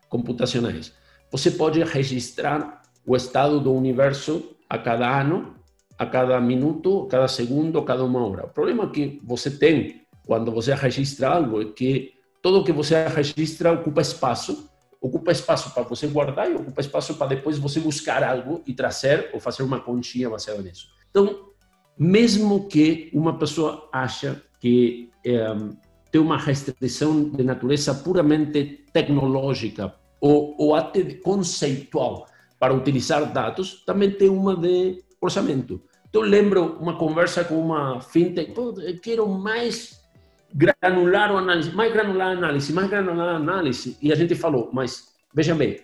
computacionais. 0.09 0.93
Você 1.31 1.51
pode 1.51 1.83
registrar 1.83 2.83
o 3.07 3.17
estado 3.17 3.61
do 3.61 3.73
universo 3.73 4.57
a 4.69 4.79
cada 4.79 5.21
ano, 5.21 5.55
a 5.99 6.05
cada 6.05 6.41
minuto, 6.41 7.07
cada 7.07 7.29
segundo, 7.29 7.83
cada 7.83 8.05
uma 8.05 8.25
hora. 8.27 8.47
O 8.47 8.49
problema 8.49 8.91
que 8.91 9.21
você 9.25 9.51
tem 9.51 10.03
quando 10.27 10.51
você 10.51 10.75
registra 10.75 11.31
algo 11.31 11.63
é 11.63 11.67
que 11.67 12.15
tudo 12.43 12.65
que 12.65 12.73
você 12.73 13.07
registra 13.09 13.73
ocupa 13.73 14.01
espaço, 14.01 14.69
ocupa 15.07 15.33
espaço 15.33 15.73
para 15.73 15.83
você 15.83 16.07
guardar 16.07 16.51
e 16.51 16.55
ocupa 16.55 16.81
espaço 16.81 17.15
para 17.15 17.29
depois 17.29 17.59
você 17.59 17.81
buscar 17.81 18.23
algo 18.23 18.63
e 18.67 18.75
trazer 18.75 19.31
ou 19.33 19.41
fazer 19.41 19.63
uma 19.63 19.81
continha 19.81 20.29
baseada 20.29 20.63
nisso. 20.63 20.89
Então, 21.11 21.47
mesmo 21.99 22.69
que 22.69 23.11
uma 23.13 23.39
pessoa 23.39 23.89
acha 23.93 24.43
que 24.61 25.11
é, 25.25 25.47
tem 26.11 26.21
uma 26.21 26.39
restrição 26.39 27.31
de 27.31 27.43
natureza 27.43 27.95
puramente 27.95 28.85
tecnológica 28.93 29.95
ou, 30.21 30.55
ou 30.59 30.75
até 30.75 31.03
conceitual 31.15 32.27
para 32.59 32.75
utilizar 32.75 33.33
dados, 33.33 33.85
também 33.85 34.11
tem 34.11 34.29
uma 34.29 34.57
de 34.57 35.03
orçamento. 35.21 35.83
Então, 36.09 36.23
lembro 36.23 36.79
uma 36.81 36.97
conversa 36.97 37.45
com 37.45 37.61
uma 37.61 38.01
fintech, 38.01 38.55
quero 39.03 39.29
mais 39.29 39.96
granular 40.57 41.33
o 41.33 41.37
análise, 41.37 41.71
mais 41.73 41.93
granular 41.93 42.29
a 42.29 42.33
análise, 42.33 42.73
mais 42.73 42.89
granular 42.89 43.29
a 43.29 43.37
análise. 43.37 43.99
E 44.01 44.11
a 44.11 44.17
gente 44.17 44.35
falou, 44.35 44.71
mas 44.73 45.09
veja 45.35 45.55
bem, 45.55 45.81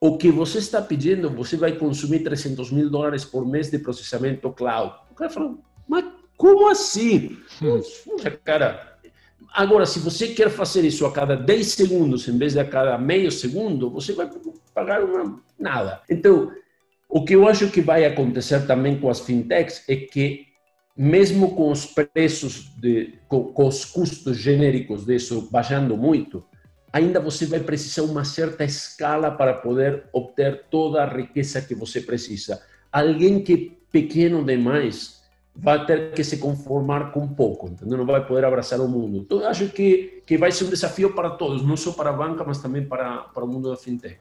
o 0.00 0.16
que 0.16 0.30
você 0.30 0.58
está 0.58 0.80
pedindo, 0.80 1.28
você 1.28 1.56
vai 1.56 1.72
consumir 1.72 2.20
300 2.20 2.70
mil 2.70 2.88
dólares 2.88 3.24
por 3.24 3.44
mês 3.44 3.70
de 3.70 3.78
processamento 3.78 4.50
cloud. 4.52 4.94
O 5.10 5.14
cara 5.14 5.30
falou, 5.30 5.58
mas 5.88 6.04
como 6.36 6.68
assim? 6.68 7.36
Puxa, 8.04 8.30
cara. 8.44 8.98
Agora, 9.52 9.84
se 9.84 9.98
você 9.98 10.28
quer 10.28 10.48
fazer 10.48 10.84
isso 10.84 11.04
a 11.04 11.12
cada 11.12 11.36
10 11.36 11.66
segundos 11.66 12.26
em 12.26 12.38
vez 12.38 12.54
de 12.54 12.60
a 12.60 12.64
cada 12.64 12.96
meio 12.96 13.30
segundo, 13.30 13.90
você 13.90 14.12
vai 14.12 14.30
pagar 14.72 15.04
uma, 15.04 15.40
nada. 15.58 16.00
Então, 16.08 16.50
o 17.08 17.24
que 17.24 17.34
eu 17.34 17.46
acho 17.46 17.70
que 17.70 17.80
vai 17.80 18.04
acontecer 18.04 18.66
também 18.66 18.98
com 18.98 19.10
as 19.10 19.20
fintechs 19.20 19.84
é 19.88 19.96
que 19.96 20.46
mesmo 20.96 21.54
com 21.54 21.70
os 21.70 21.86
preços, 21.86 22.70
de, 22.76 23.18
com, 23.28 23.44
com 23.44 23.66
os 23.66 23.84
custos 23.84 24.36
genéricos 24.36 25.06
disso 25.06 25.48
baixando 25.50 25.96
muito, 25.96 26.44
ainda 26.92 27.18
você 27.18 27.46
vai 27.46 27.60
precisar 27.60 28.02
uma 28.02 28.24
certa 28.24 28.64
escala 28.64 29.30
para 29.30 29.54
poder 29.54 30.04
obter 30.12 30.64
toda 30.70 31.02
a 31.02 31.06
riqueza 31.06 31.62
que 31.62 31.74
você 31.74 32.00
precisa. 32.00 32.62
Alguém 32.90 33.42
que 33.42 33.78
pequeno 33.90 34.44
demais 34.44 35.22
vai 35.54 35.84
ter 35.84 36.12
que 36.12 36.24
se 36.24 36.38
conformar 36.38 37.12
com 37.12 37.28
pouco, 37.28 37.68
entendeu? 37.68 37.98
Não 37.98 38.06
vai 38.06 38.26
poder 38.26 38.44
abraçar 38.44 38.80
o 38.80 38.88
mundo. 38.88 39.18
Então, 39.18 39.46
acho 39.46 39.68
que, 39.68 40.22
que 40.26 40.38
vai 40.38 40.50
ser 40.50 40.64
um 40.64 40.70
desafio 40.70 41.14
para 41.14 41.30
todos, 41.30 41.62
não 41.62 41.76
só 41.76 41.92
para 41.92 42.10
a 42.10 42.12
banca, 42.12 42.42
mas 42.42 42.60
também 42.60 42.84
para, 42.84 43.18
para 43.18 43.44
o 43.44 43.48
mundo 43.48 43.70
da 43.70 43.76
fintech. 43.76 44.18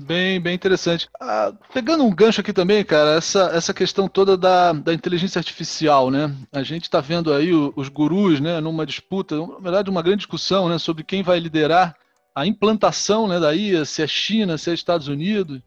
Bem, 0.00 0.40
bem 0.40 0.54
interessante. 0.54 1.08
Ah, 1.20 1.52
pegando 1.72 2.04
um 2.04 2.14
gancho 2.14 2.40
aqui 2.40 2.52
também, 2.52 2.84
cara, 2.84 3.16
essa, 3.16 3.50
essa 3.52 3.74
questão 3.74 4.06
toda 4.06 4.36
da, 4.36 4.72
da 4.72 4.94
inteligência 4.94 5.38
artificial, 5.38 6.10
né? 6.10 6.34
A 6.52 6.62
gente 6.62 6.84
está 6.84 7.00
vendo 7.00 7.32
aí 7.32 7.52
os 7.52 7.88
gurus, 7.88 8.38
né, 8.38 8.60
numa 8.60 8.86
disputa, 8.86 9.36
na 9.36 9.58
verdade, 9.58 9.90
uma 9.90 10.02
grande 10.02 10.18
discussão, 10.18 10.68
né, 10.68 10.78
sobre 10.78 11.02
quem 11.02 11.22
vai 11.22 11.40
liderar 11.40 11.96
a 12.34 12.46
implantação, 12.46 13.26
né, 13.26 13.40
da 13.40 13.54
IA, 13.54 13.84
se 13.84 14.02
é 14.02 14.06
China, 14.06 14.56
se 14.56 14.70
é 14.70 14.74
Estados 14.74 15.08
Unidos. 15.08 15.60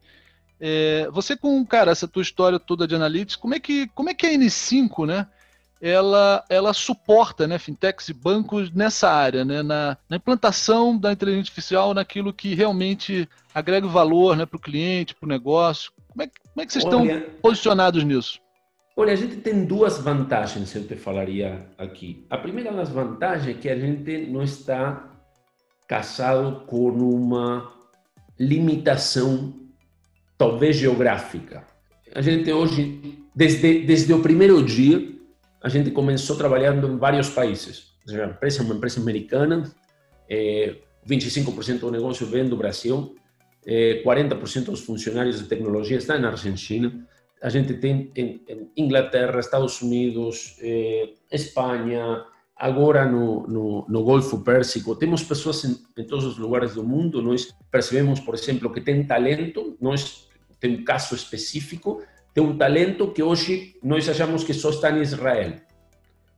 É, 0.60 1.08
você 1.12 1.36
com, 1.36 1.64
cara, 1.66 1.90
essa 1.90 2.08
tua 2.08 2.22
história 2.22 2.58
toda 2.58 2.86
de 2.86 2.94
analytics, 2.94 3.36
como 3.36 3.54
é 3.54 3.60
que, 3.60 3.88
como 3.88 4.08
é 4.08 4.14
que 4.14 4.26
a 4.26 4.32
N5, 4.32 5.06
né, 5.06 5.26
ela, 5.82 6.44
ela 6.48 6.72
suporta 6.72 7.48
né, 7.48 7.58
fintechs 7.58 8.08
e 8.08 8.14
bancos 8.14 8.70
nessa 8.70 9.10
área, 9.10 9.44
né, 9.44 9.64
na, 9.64 9.98
na 10.08 10.16
implantação 10.16 10.96
da 10.96 11.10
inteligência 11.10 11.50
artificial, 11.50 11.92
naquilo 11.92 12.32
que 12.32 12.54
realmente 12.54 13.28
agrega 13.52 13.88
valor 13.88 14.36
né, 14.36 14.46
para 14.46 14.56
o 14.56 14.60
cliente, 14.60 15.12
para 15.16 15.26
o 15.26 15.28
negócio. 15.28 15.90
Como 16.08 16.22
é, 16.22 16.26
como 16.28 16.62
é 16.62 16.66
que 16.66 16.72
vocês 16.72 16.84
olha, 16.84 17.16
estão 17.16 17.30
posicionados 17.42 18.04
nisso? 18.04 18.40
Olha, 18.96 19.12
a 19.12 19.16
gente 19.16 19.36
tem 19.38 19.64
duas 19.64 19.98
vantagens, 19.98 20.72
eu 20.76 20.86
te 20.86 20.94
falaria 20.94 21.66
aqui. 21.76 22.24
A 22.30 22.38
primeira 22.38 22.70
das 22.72 22.90
vantagens 22.90 23.56
é 23.56 23.58
que 23.58 23.68
a 23.68 23.76
gente 23.76 24.30
não 24.30 24.44
está 24.44 25.10
casado 25.88 26.64
com 26.66 26.90
uma 26.90 27.72
limitação, 28.38 29.52
talvez 30.38 30.76
geográfica. 30.76 31.64
A 32.14 32.20
gente 32.20 32.52
hoje, 32.52 33.18
desde, 33.34 33.80
desde 33.80 34.12
o 34.12 34.20
primeiro 34.22 34.62
dia, 34.62 35.11
a 35.62 35.68
gente 35.68 35.90
começou 35.90 36.36
trabalhando 36.36 36.88
em 36.88 36.96
vários 36.96 37.30
países. 37.30 37.92
A 38.08 38.26
empresa 38.26 38.62
é 38.62 38.64
uma 38.64 38.74
empresa 38.74 39.00
americana, 39.00 39.72
é, 40.28 40.76
25% 41.08 41.78
do 41.80 41.90
negócio 41.90 42.26
vem 42.26 42.48
do 42.48 42.56
Brasil, 42.56 43.14
é, 43.64 44.02
40% 44.04 44.64
dos 44.64 44.80
funcionários 44.80 45.38
de 45.38 45.44
tecnologia 45.48 45.96
estão 45.96 46.18
na 46.18 46.30
Argentina. 46.30 47.06
A 47.40 47.48
gente 47.48 47.74
tem 47.74 48.10
em, 48.16 48.40
em 48.48 48.70
Inglaterra, 48.76 49.38
Estados 49.38 49.80
Unidos, 49.80 50.56
é, 50.60 51.10
Espanha, 51.30 52.24
agora 52.56 53.04
no, 53.04 53.46
no, 53.46 53.86
no, 53.88 54.04
Golfo 54.04 54.42
Pérsico. 54.42 54.96
Temos 54.96 55.22
pessoas 55.22 55.64
em, 55.64 55.76
em, 55.96 56.04
todos 56.04 56.24
os 56.24 56.38
lugares 56.38 56.74
do 56.74 56.84
mundo. 56.84 57.22
Nós 57.22 57.54
percebemos, 57.70 58.20
por 58.20 58.34
exemplo, 58.34 58.72
que 58.72 58.80
tem 58.80 59.04
talento. 59.04 59.76
Nós 59.80 60.28
tem 60.60 60.76
um 60.76 60.84
caso 60.84 61.14
específico 61.14 62.02
tem 62.34 62.42
um 62.42 62.56
talento 62.56 63.12
que 63.12 63.22
hoje 63.22 63.76
nós 63.82 64.08
achamos 64.08 64.44
que 64.44 64.54
só 64.54 64.70
está 64.70 64.90
em 64.90 65.02
Israel. 65.02 65.54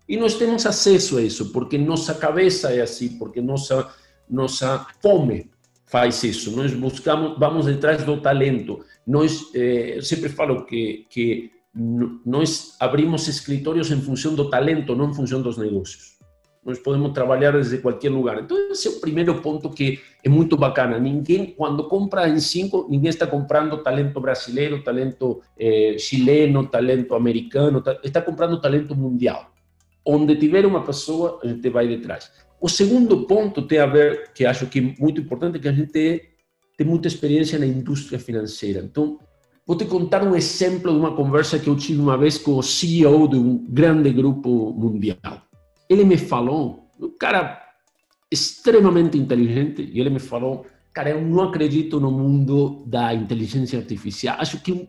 E 0.09 0.17
nós 0.17 0.35
temos 0.35 0.67
acesso 0.67 1.19
a 1.19 1.23
isso, 1.23 1.53
porque 1.53 1.79
nossa 1.79 2.15
cabeça 2.15 2.73
é 2.73 2.83
assim, 2.83 3.19
porque 3.19 3.41
nossa, 3.41 3.91
nossa 4.29 4.87
fome 5.01 5.51
faz 5.87 6.23
isso. 6.25 6.55
Nós 6.55 6.75
buscamos, 6.75 7.39
vamos 7.39 7.67
atrás 7.67 8.05
do 8.05 8.21
talento. 8.21 8.85
Nós, 9.07 9.51
eh, 9.55 9.99
eu 9.99 10.31
falo 10.31 10.67
que, 10.67 11.07
que 11.09 11.53
nós 11.75 12.77
abrimos 12.79 13.27
escritórios 13.29 13.91
em 13.91 14.01
função 14.01 14.35
do 14.35 14.51
talento, 14.51 14.95
não 14.95 15.11
em 15.11 15.15
função 15.15 15.41
dos 15.41 15.57
negócios 15.57 16.14
nós 16.65 16.79
podemos 16.79 17.13
trabalhar 17.13 17.53
desde 17.53 17.79
qualquer 17.79 18.11
lugar. 18.11 18.41
Então, 18.41 18.57
esse 18.71 18.89
é 18.89 18.91
o 18.91 19.01
primeiro 19.01 19.41
ponto 19.43 19.69
que 19.69 20.01
é 20.23 20.29
muito 20.29 20.57
bacana. 20.57 20.99
Ninguém, 20.99 21.47
quando 21.47 21.85
compra 21.85 22.27
em 22.29 22.41
cinco, 22.41 22.87
ninguém 22.89 23.11
está 23.11 23.27
comprando 23.27 23.83
talento 23.83 24.19
brasileiro, 24.19 24.83
talento 24.83 25.43
eh, 25.59 25.97
chileno, 25.99 26.67
talento 26.67 27.15
americano, 27.15 27.83
está 28.03 28.23
comprando 28.23 28.61
talento 28.61 28.97
mundial. 28.97 29.51
Onde 30.07 30.37
tiver 30.37 30.65
uma 30.65 30.83
pessoa, 30.83 31.39
a 31.43 31.47
gente 31.47 31.69
vai 31.69 31.87
detrás. 31.87 32.31
O 32.61 32.69
segundo 32.69 33.27
ponto 33.27 33.63
tem 33.63 33.79
a 33.79 33.87
ver, 33.87 34.33
que 34.35 34.47
acho 34.47 34.67
que 34.67 34.79
é 34.79 35.03
muito 35.03 35.21
importante, 35.21 35.59
que 35.59 35.69
a 35.69 35.73
gente 35.73 35.93
tem 35.93 36.87
muita 36.87 37.09
experiência 37.09 37.59
na 37.59 37.67
indústria 37.67 38.19
financeira. 38.19 38.81
Então, 38.81 39.19
vou 39.67 39.77
te 39.77 39.85
contar 39.85 40.23
um 40.23 40.35
exemplo 40.35 40.91
de 40.91 40.99
uma 40.99 41.15
conversa 41.15 41.59
que 41.59 41.69
eu 41.69 41.77
tive 41.77 42.01
uma 42.01 42.17
vez 42.17 42.39
com 42.39 42.57
o 42.57 42.63
CEO 42.63 43.29
de 43.29 43.37
um 43.37 43.67
grande 43.69 44.11
grupo 44.11 44.73
mundial 44.73 45.45
ele 45.95 46.05
me 46.05 46.17
falou, 46.17 46.91
um 47.01 47.09
cara 47.11 47.61
extremamente 48.31 49.17
inteligente, 49.17 49.83
e 49.93 50.01
ele 50.01 50.11
me 50.11 50.19
falou, 50.19 50.67
cara, 50.93 51.11
eu 51.11 51.21
não 51.21 51.45
acredito 51.45 52.01
no 52.01 52.11
mundo 52.11 52.85
da 52.87 53.15
inteligência 53.15 53.79
artificial. 53.79 54.37
Acho 54.39 54.61
que 54.61 54.89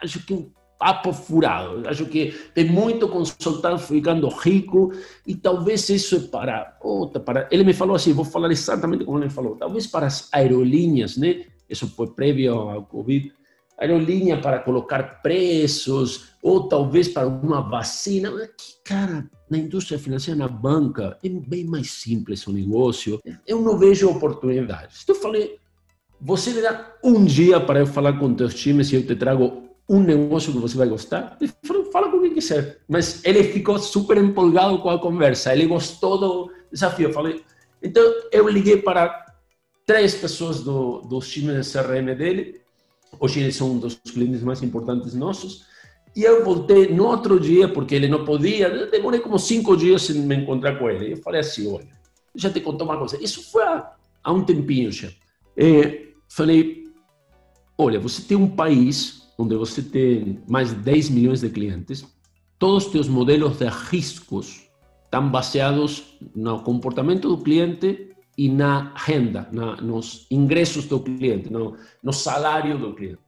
acho 0.00 0.26
que 0.26 0.34
um 0.34 0.50
papo 0.78 1.12
furado. 1.12 1.88
Acho 1.88 2.06
que 2.06 2.34
tem 2.54 2.64
muito 2.64 3.08
consultante 3.08 3.82
ficando 3.84 4.28
rico 4.28 4.92
e 5.24 5.34
talvez 5.36 5.88
isso 5.88 6.16
é 6.16 6.20
para, 6.20 6.76
outra, 6.82 7.20
para. 7.20 7.48
Ele 7.52 7.62
me 7.62 7.72
falou 7.72 7.94
assim, 7.94 8.12
vou 8.12 8.24
falar 8.24 8.50
exatamente 8.50 9.04
como 9.04 9.18
ele 9.18 9.30
falou. 9.30 9.54
Talvez 9.54 9.86
para 9.86 10.06
as 10.06 10.28
aerolíneas, 10.32 11.16
né? 11.16 11.44
Isso 11.70 11.86
foi 11.86 12.08
prévio 12.08 12.54
ao 12.54 12.84
Covid 12.84 13.32
aerolínea 13.78 14.40
para 14.40 14.60
colocar 14.60 15.22
preços, 15.22 16.31
ou 16.42 16.68
talvez 16.68 17.08
para 17.08 17.28
uma 17.28 17.60
vacina. 17.60 18.30
Que, 18.48 18.74
cara, 18.84 19.30
na 19.48 19.56
indústria 19.56 19.98
financeira, 19.98 20.36
na 20.36 20.48
banca, 20.48 21.16
é 21.22 21.28
bem 21.28 21.64
mais 21.64 21.92
simples 21.92 22.46
o 22.46 22.52
negócio. 22.52 23.20
Eu 23.46 23.62
não 23.62 23.78
vejo 23.78 24.10
oportunidades. 24.10 25.02
Então 25.04 25.14
eu 25.14 25.22
falei, 25.22 25.58
você 26.20 26.52
me 26.52 26.60
dá 26.60 26.94
um 27.02 27.24
dia 27.24 27.60
para 27.60 27.78
eu 27.78 27.86
falar 27.86 28.18
com 28.18 28.34
teus 28.34 28.54
times 28.54 28.90
e 28.90 28.96
eu 28.96 29.06
te 29.06 29.14
trago 29.14 29.70
um 29.88 30.00
negócio 30.00 30.52
que 30.52 30.58
você 30.58 30.76
vai 30.76 30.88
gostar? 30.88 31.36
Ele 31.40 31.52
falou, 31.62 31.84
fala 31.92 32.10
com 32.10 32.20
quem 32.20 32.34
quiser. 32.34 32.80
Mas 32.88 33.24
ele 33.24 33.44
ficou 33.44 33.78
super 33.78 34.16
empolgado 34.16 34.78
com 34.78 34.90
a 34.90 34.98
conversa, 34.98 35.52
ele 35.52 35.66
gostou 35.66 36.18
do 36.18 36.52
desafio. 36.72 37.08
Eu 37.08 37.12
falei, 37.12 37.44
então 37.82 38.02
eu 38.32 38.48
liguei 38.48 38.78
para 38.78 39.26
três 39.86 40.14
pessoas 40.14 40.62
do, 40.62 41.00
dos 41.02 41.28
times 41.28 41.66
de 41.66 41.72
CRM 41.72 42.16
dele, 42.16 42.60
hoje 43.18 43.40
eles 43.40 43.56
são 43.56 43.72
um 43.72 43.78
dos 43.78 43.96
clientes 43.96 44.42
mais 44.42 44.62
importantes 44.62 45.14
nossos, 45.14 45.66
e 46.14 46.22
eu 46.22 46.44
voltei 46.44 46.88
no 46.88 47.06
outro 47.06 47.40
dia, 47.40 47.68
porque 47.68 47.94
ele 47.94 48.08
não 48.08 48.24
podia, 48.24 48.86
demorei 48.86 49.20
como 49.20 49.38
cinco 49.38 49.76
dias 49.76 50.02
sem 50.02 50.16
me 50.16 50.36
encontrar 50.36 50.78
com 50.78 50.88
ele. 50.90 51.12
Eu 51.12 51.16
falei 51.18 51.40
assim, 51.40 51.72
olha, 51.72 51.88
já 52.34 52.50
te 52.50 52.60
contou 52.60 52.86
uma 52.86 52.98
coisa, 52.98 53.22
isso 53.22 53.50
foi 53.50 53.62
há, 53.62 53.92
há 54.22 54.32
um 54.32 54.44
tempinho 54.44 54.92
já. 54.92 55.08
É, 55.56 56.08
falei, 56.28 56.84
olha, 57.78 57.98
você 57.98 58.22
tem 58.22 58.36
um 58.36 58.48
país 58.48 59.22
onde 59.38 59.56
você 59.56 59.82
tem 59.82 60.40
mais 60.48 60.70
de 60.70 60.76
10 60.76 61.10
milhões 61.10 61.40
de 61.40 61.48
clientes, 61.48 62.04
todos 62.58 62.86
os 62.86 62.92
teus 62.92 63.08
modelos 63.08 63.58
de 63.58 63.66
riscos 63.66 64.68
estão 65.04 65.28
baseados 65.28 66.18
no 66.34 66.62
comportamento 66.62 67.28
do 67.28 67.42
cliente 67.42 68.10
e 68.36 68.48
na 68.48 68.92
renda, 68.96 69.48
na, 69.52 69.76
nos 69.76 70.26
ingressos 70.30 70.86
do 70.86 71.00
cliente, 71.00 71.50
no, 71.50 71.76
no 72.02 72.12
salário 72.12 72.78
do 72.78 72.94
cliente. 72.94 73.18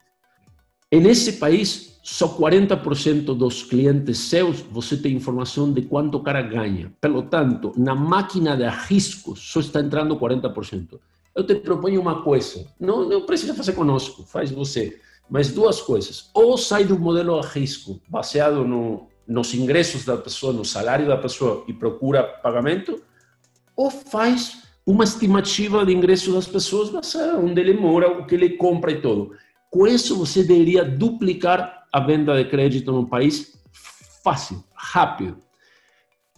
E 0.94 1.00
nesse 1.00 1.32
país, 1.32 1.98
só 2.04 2.28
40% 2.38 3.36
dos 3.36 3.64
clientes 3.64 4.16
seus 4.16 4.60
você 4.60 4.96
tem 4.96 5.16
informação 5.16 5.72
de 5.72 5.82
quanto 5.82 6.18
o 6.18 6.22
cara 6.22 6.40
ganha. 6.40 6.92
Pelo 7.00 7.22
tanto, 7.22 7.72
na 7.76 7.96
máquina 7.96 8.56
de 8.56 8.68
riscos 8.68 9.40
só 9.40 9.58
está 9.58 9.80
entrando 9.80 10.16
40%. 10.16 11.00
Eu 11.34 11.44
te 11.44 11.56
proponho 11.56 12.00
uma 12.00 12.22
coisa, 12.22 12.64
não, 12.78 13.08
não 13.08 13.26
precisa 13.26 13.54
fazer 13.54 13.72
conosco, 13.72 14.22
faz 14.22 14.52
você. 14.52 15.00
Mas 15.28 15.50
duas 15.50 15.82
coisas. 15.82 16.30
Ou 16.32 16.56
sai 16.56 16.84
do 16.84 16.96
modelo 16.96 17.40
a 17.40 17.42
risco, 17.42 18.00
baseado 18.06 18.64
no, 18.64 19.08
nos 19.26 19.52
ingressos 19.52 20.04
da 20.04 20.16
pessoa, 20.16 20.52
no 20.52 20.64
salário 20.64 21.08
da 21.08 21.16
pessoa 21.16 21.64
e 21.66 21.72
procura 21.72 22.22
pagamento, 22.22 23.02
ou 23.74 23.90
faz 23.90 24.62
uma 24.86 25.02
estimativa 25.02 25.84
de 25.84 25.92
ingresso 25.92 26.32
das 26.32 26.46
pessoas 26.46 26.88
baseada 26.88 27.36
onde 27.36 27.60
ele 27.60 27.72
mora, 27.72 28.08
o 28.12 28.24
que 28.26 28.36
ele 28.36 28.50
compra 28.50 28.92
e 28.92 29.00
tudo. 29.00 29.32
Com 29.74 29.88
isso, 29.88 30.16
você 30.16 30.44
deveria 30.44 30.84
duplicar 30.84 31.88
a 31.92 31.98
venda 31.98 32.36
de 32.36 32.48
crédito 32.48 32.92
no 32.92 33.08
país 33.08 33.58
fácil, 34.22 34.62
rápido. 34.72 35.36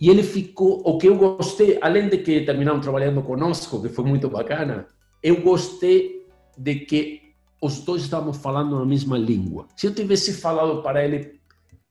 E 0.00 0.08
ele 0.08 0.22
ficou, 0.22 0.80
o 0.82 0.96
que 0.96 1.06
eu 1.06 1.18
gostei, 1.18 1.78
além 1.82 2.08
de 2.08 2.16
que 2.16 2.46
terminaram 2.46 2.80
trabalhando 2.80 3.20
conosco, 3.20 3.82
que 3.82 3.90
foi 3.90 4.06
muito 4.06 4.30
bacana, 4.30 4.86
eu 5.22 5.42
gostei 5.42 6.26
de 6.56 6.76
que 6.76 7.34
os 7.60 7.80
dois 7.80 8.04
estavam 8.04 8.32
falando 8.32 8.78
a 8.78 8.86
mesma 8.86 9.18
língua. 9.18 9.66
Se 9.76 9.86
eu 9.86 9.94
tivesse 9.94 10.32
falado 10.32 10.80
para 10.80 11.04
ele 11.04 11.38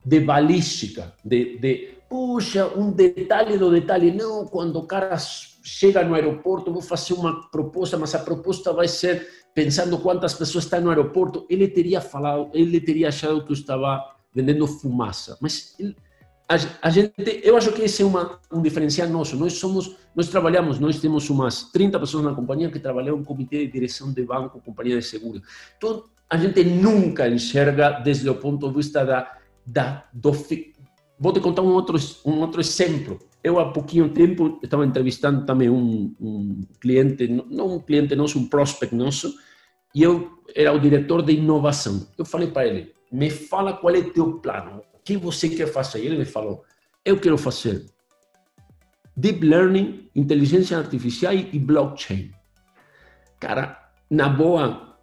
de 0.03 0.19
balística, 0.21 1.13
de, 1.23 1.59
de 1.59 1.89
puxa, 2.09 2.73
um 2.75 2.89
detalhe 2.89 3.55
do 3.59 3.69
detalhe, 3.69 4.09
não, 4.09 4.47
quando 4.47 4.77
o 4.77 4.87
cara 4.87 5.15
chega 5.19 6.03
no 6.03 6.15
aeroporto, 6.15 6.73
vou 6.73 6.81
fazer 6.81 7.13
uma 7.13 7.47
proposta, 7.51 7.99
mas 7.99 8.15
a 8.15 8.19
proposta 8.19 8.73
vai 8.73 8.87
ser 8.87 9.44
pensando 9.55 9.97
quantas 9.97 10.33
pessoas 10.33 10.65
estão 10.65 10.81
no 10.81 10.89
aeroporto, 10.89 11.47
ele 11.49 11.67
teria 11.67 12.01
falado, 12.01 12.51
ele 12.53 12.79
teria 12.79 13.07
achado 13.07 13.43
que 13.43 13.51
eu 13.51 13.55
estava 13.55 14.13
vendendo 14.33 14.67
fumaça. 14.67 15.37
Mas 15.41 15.73
ele, 15.79 15.95
a, 16.47 16.55
a, 16.83 16.89
gente, 16.89 17.13
eu 17.41 17.55
acho 17.57 17.71
que 17.71 17.81
esse 17.81 18.03
é 18.03 18.05
uma, 18.05 18.37
um 18.51 18.61
diferencial 18.61 19.07
nosso. 19.07 19.37
Nós 19.37 19.53
somos, 19.53 19.95
nós 20.13 20.27
trabalhamos, 20.27 20.77
nós 20.77 20.99
temos 20.99 21.27
umas 21.29 21.71
30 21.71 21.99
pessoas 21.99 22.25
na 22.25 22.35
companhia 22.35 22.69
que 22.69 22.79
trabalham 22.79 23.17
em 23.17 23.23
comitê 23.23 23.65
de 23.65 23.71
direção 23.71 24.11
de 24.11 24.23
banco, 24.23 24.61
companhia 24.61 24.99
de 24.99 25.05
seguro. 25.05 25.41
Então, 25.77 26.03
a 26.29 26.37
gente 26.37 26.63
nunca 26.63 27.27
enxerga 27.29 27.91
desde 27.91 28.29
o 28.29 28.35
ponto 28.35 28.67
de 28.67 28.75
vista 28.75 29.05
da, 29.05 29.37
da 29.65 30.03
do, 30.13 30.33
vou 31.17 31.31
te 31.31 31.39
contar 31.39 31.61
um 31.61 31.71
outro 31.71 31.97
um 32.25 32.41
outro 32.41 32.59
exemplo. 32.59 33.19
Eu 33.45 33.59
há 33.59 33.71
pouquinho 33.71 34.09
tempo 34.09 34.59
estava 34.63 34.83
entrevistando 34.83 35.45
também 35.45 35.69
um, 35.69 36.15
um 36.19 36.61
cliente, 36.81 37.27
não 37.27 37.75
um 37.75 37.79
cliente 37.79 38.15
nosso, 38.15 38.39
um 38.39 38.49
prospect 38.49 38.95
nosso, 38.95 39.31
e 39.93 40.01
eu 40.01 40.39
era 40.55 40.73
o 40.73 40.79
diretor 40.79 41.21
de 41.21 41.33
inovação. 41.33 42.07
Eu 42.17 42.25
falei 42.25 42.47
para 42.49 42.65
ele: 42.65 42.95
me 43.11 43.29
fala 43.29 43.73
qual 43.73 43.93
é 43.93 43.99
o 43.99 44.11
teu 44.11 44.39
plano 44.39 44.81
que 45.03 45.15
você 45.15 45.47
quer 45.47 45.67
fazer? 45.67 45.99
E 45.99 46.07
ele 46.07 46.17
me 46.17 46.25
falou, 46.25 46.63
eu 47.05 47.19
quero 47.19 47.37
fazer 47.37 47.85
Deep 49.15 49.45
Learning, 49.45 50.09
inteligência 50.15 50.79
artificial 50.79 51.35
e 51.35 51.59
blockchain. 51.59 52.31
Cara, 53.39 53.91
na 54.09 54.27
boa, 54.27 54.97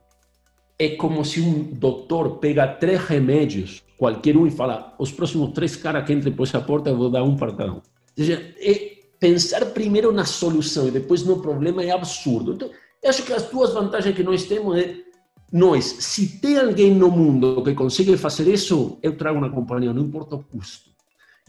é 0.81 0.97
como 0.97 1.25
se 1.25 1.41
um 1.41 1.75
doutor 1.75 2.39
pega 2.39 2.67
três 2.67 3.01
remédios, 3.05 3.85
qualquer 3.97 4.37
um, 4.37 4.49
e 4.49 4.51
fala, 4.51 4.97
os 4.99 5.13
próximos 5.13 5.53
três 5.53 5.77
caras 5.77 6.05
que 6.05 6.13
entrem 6.13 6.35
por 6.35 6.43
essa 6.43 6.61
porta, 6.61 6.91
eu 6.91 6.97
vou 6.97 7.09
dar 7.09 7.23
um 7.23 7.37
para 7.37 7.55
cada 7.55 7.75
um. 7.75 7.92
É 8.19 8.93
pensar 9.19 9.65
primeiro 9.67 10.11
na 10.11 10.25
solução 10.25 10.89
e 10.89 10.91
depois 10.91 11.23
no 11.23 11.41
problema 11.41 11.83
é 11.83 11.91
absurdo. 11.91 12.55
Então, 12.55 12.71
eu 13.03 13.11
acho 13.11 13.23
que 13.23 13.33
as 13.33 13.45
duas 13.45 13.73
vantagens 13.73 14.17
que 14.17 14.23
nós 14.23 14.45
temos 14.45 14.77
é 14.77 14.97
nós, 15.53 15.85
se 15.85 16.39
tem 16.41 16.59
alguém 16.59 16.95
no 16.95 17.11
mundo 17.11 17.63
que 17.63 17.75
consegue 17.75 18.17
fazer 18.17 18.51
isso, 18.51 18.99
eu 19.03 19.17
trago 19.17 19.39
na 19.39 19.51
companhia, 19.51 19.93
não 19.93 20.03
importa 20.03 20.35
o 20.35 20.43
custo. 20.43 20.91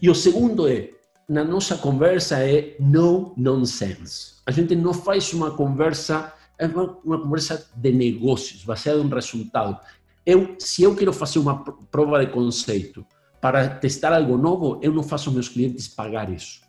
E 0.00 0.10
o 0.10 0.14
segundo 0.14 0.68
é, 0.68 0.90
na 1.28 1.42
nossa 1.42 1.78
conversa 1.78 2.38
é 2.38 2.76
no 2.78 3.32
nonsense. 3.36 4.34
A 4.44 4.50
gente 4.50 4.76
não 4.76 4.92
faz 4.92 5.32
uma 5.32 5.52
conversa, 5.52 6.34
é 6.58 6.66
uma, 6.66 6.98
uma 7.02 7.18
conversa 7.18 7.66
de 7.74 7.92
negócios, 7.92 8.62
baseada 8.62 9.00
em 9.00 9.08
resultado. 9.08 9.80
Eu, 10.26 10.54
se 10.58 10.82
eu 10.82 10.94
quero 10.94 11.12
fazer 11.12 11.38
uma 11.38 11.64
prova 11.90 12.24
de 12.24 12.30
conceito 12.30 13.06
para 13.44 13.68
testar 13.68 14.10
algo 14.14 14.38
novo, 14.38 14.80
eu 14.82 14.90
não 14.90 15.02
faço 15.02 15.30
meus 15.30 15.50
clientes 15.50 15.86
pagar 15.86 16.30
isso. 16.30 16.62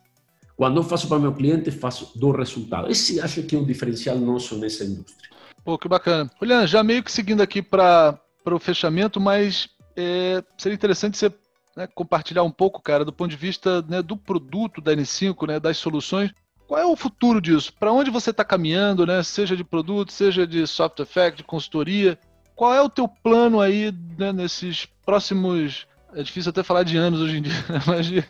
Quando 0.57 0.75
eu 0.75 0.83
faço 0.83 1.07
para 1.07 1.17
meu 1.17 1.33
cliente, 1.33 1.71
faço 1.71 2.11
do 2.19 2.31
resultado. 2.31 2.91
Esse 2.91 3.21
acho 3.21 3.43
que 3.43 3.55
é 3.55 3.57
o 3.57 3.65
diferencial 3.65 4.17
nosso 4.17 4.57
nessa 4.57 4.83
indústria. 4.83 5.29
Pô, 5.63 5.77
que 5.77 5.87
bacana. 5.87 6.29
Juliana, 6.37 6.67
já 6.67 6.83
meio 6.83 7.01
que 7.01 7.09
seguindo 7.09 7.39
aqui 7.39 7.61
para 7.61 8.19
o 8.45 8.59
fechamento, 8.59 9.21
mas 9.21 9.69
é, 9.95 10.43
seria 10.57 10.75
interessante 10.75 11.17
você 11.17 11.33
né, 11.77 11.87
compartilhar 11.95 12.43
um 12.43 12.51
pouco, 12.51 12.81
cara, 12.81 13.05
do 13.05 13.13
ponto 13.13 13.31
de 13.31 13.37
vista 13.37 13.81
né, 13.83 14.01
do 14.01 14.17
produto 14.17 14.81
da 14.81 14.93
N5, 14.93 15.47
né, 15.47 15.61
das 15.61 15.77
soluções. 15.77 16.33
Qual 16.67 16.77
é 16.77 16.85
o 16.85 16.97
futuro 16.97 17.39
disso? 17.39 17.71
Para 17.79 17.93
onde 17.93 18.11
você 18.11 18.31
está 18.31 18.43
caminhando, 18.43 19.05
né? 19.05 19.23
Seja 19.23 19.55
de 19.55 19.63
produto, 19.63 20.11
seja 20.11 20.45
de 20.45 20.67
software 20.67 21.05
effect, 21.05 21.37
de 21.37 21.43
consultoria. 21.45 22.19
Qual 22.53 22.73
é 22.73 22.81
o 22.81 22.89
teu 22.89 23.07
plano 23.07 23.61
aí 23.61 23.93
né, 24.17 24.33
nesses 24.33 24.85
próximos 25.05 25.87
é 26.15 26.23
difícil 26.23 26.49
até 26.49 26.63
falar 26.63 26.83
de 26.83 26.97
anos 26.97 27.21
hoje 27.21 27.37
em 27.37 27.41
dia, 27.41 27.53
né, 27.69 27.81
mas 27.85 28.05
de, 28.05 28.21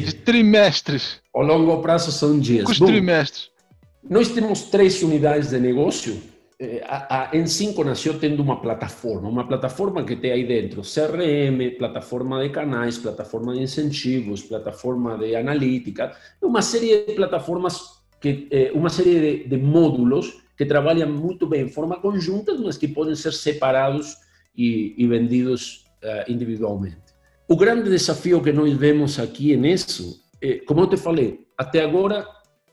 de 0.00 0.14
trimestres. 0.14 1.20
O 1.34 1.42
longo 1.42 1.80
prazo 1.82 2.12
são 2.12 2.38
dias. 2.38 2.68
Os 2.68 2.78
trimestres. 2.78 3.50
Nós 4.08 4.28
temos 4.30 4.62
três 4.62 5.02
unidades 5.02 5.50
de 5.50 5.58
negócio 5.58 6.20
eh, 6.62 6.80
a, 6.86 7.24
a 7.24 7.32
N5 7.32 7.84
nasceu 7.84 8.20
tendo 8.20 8.40
uma 8.40 8.60
plataforma, 8.60 9.28
uma 9.28 9.46
plataforma 9.48 10.04
que 10.04 10.14
tem 10.14 10.30
aí 10.30 10.46
dentro 10.46 10.82
CRM, 10.82 11.76
plataforma 11.76 12.40
de 12.40 12.50
canais, 12.50 12.98
plataforma 12.98 13.52
de 13.52 13.62
incentivos, 13.62 14.42
plataforma 14.42 15.18
de 15.18 15.34
analítica, 15.34 16.12
uma 16.40 16.62
série 16.62 17.04
de 17.04 17.14
plataformas, 17.14 18.00
que, 18.20 18.46
eh, 18.52 18.70
uma 18.74 18.90
série 18.90 19.20
de, 19.20 19.48
de 19.48 19.56
módulos 19.56 20.40
que 20.56 20.64
trabalham 20.64 21.10
muito 21.10 21.48
bem 21.48 21.62
em 21.62 21.68
forma 21.68 21.98
conjunta, 21.98 22.54
mas 22.54 22.76
que 22.76 22.86
podem 22.86 23.16
ser 23.16 23.32
separados 23.32 24.16
e, 24.56 24.94
e 24.96 25.04
vendidos 25.08 25.84
uh, 26.04 26.30
individualmente. 26.30 27.01
O 27.52 27.56
grande 27.56 27.90
desafio 27.90 28.42
que 28.42 28.50
nós 28.50 28.72
vemos 28.72 29.18
aqui 29.18 29.54
nisso, 29.58 30.24
é, 30.40 30.60
como 30.60 30.80
eu 30.80 30.86
te 30.86 30.96
falei, 30.96 31.40
até 31.58 31.84
agora 31.84 32.26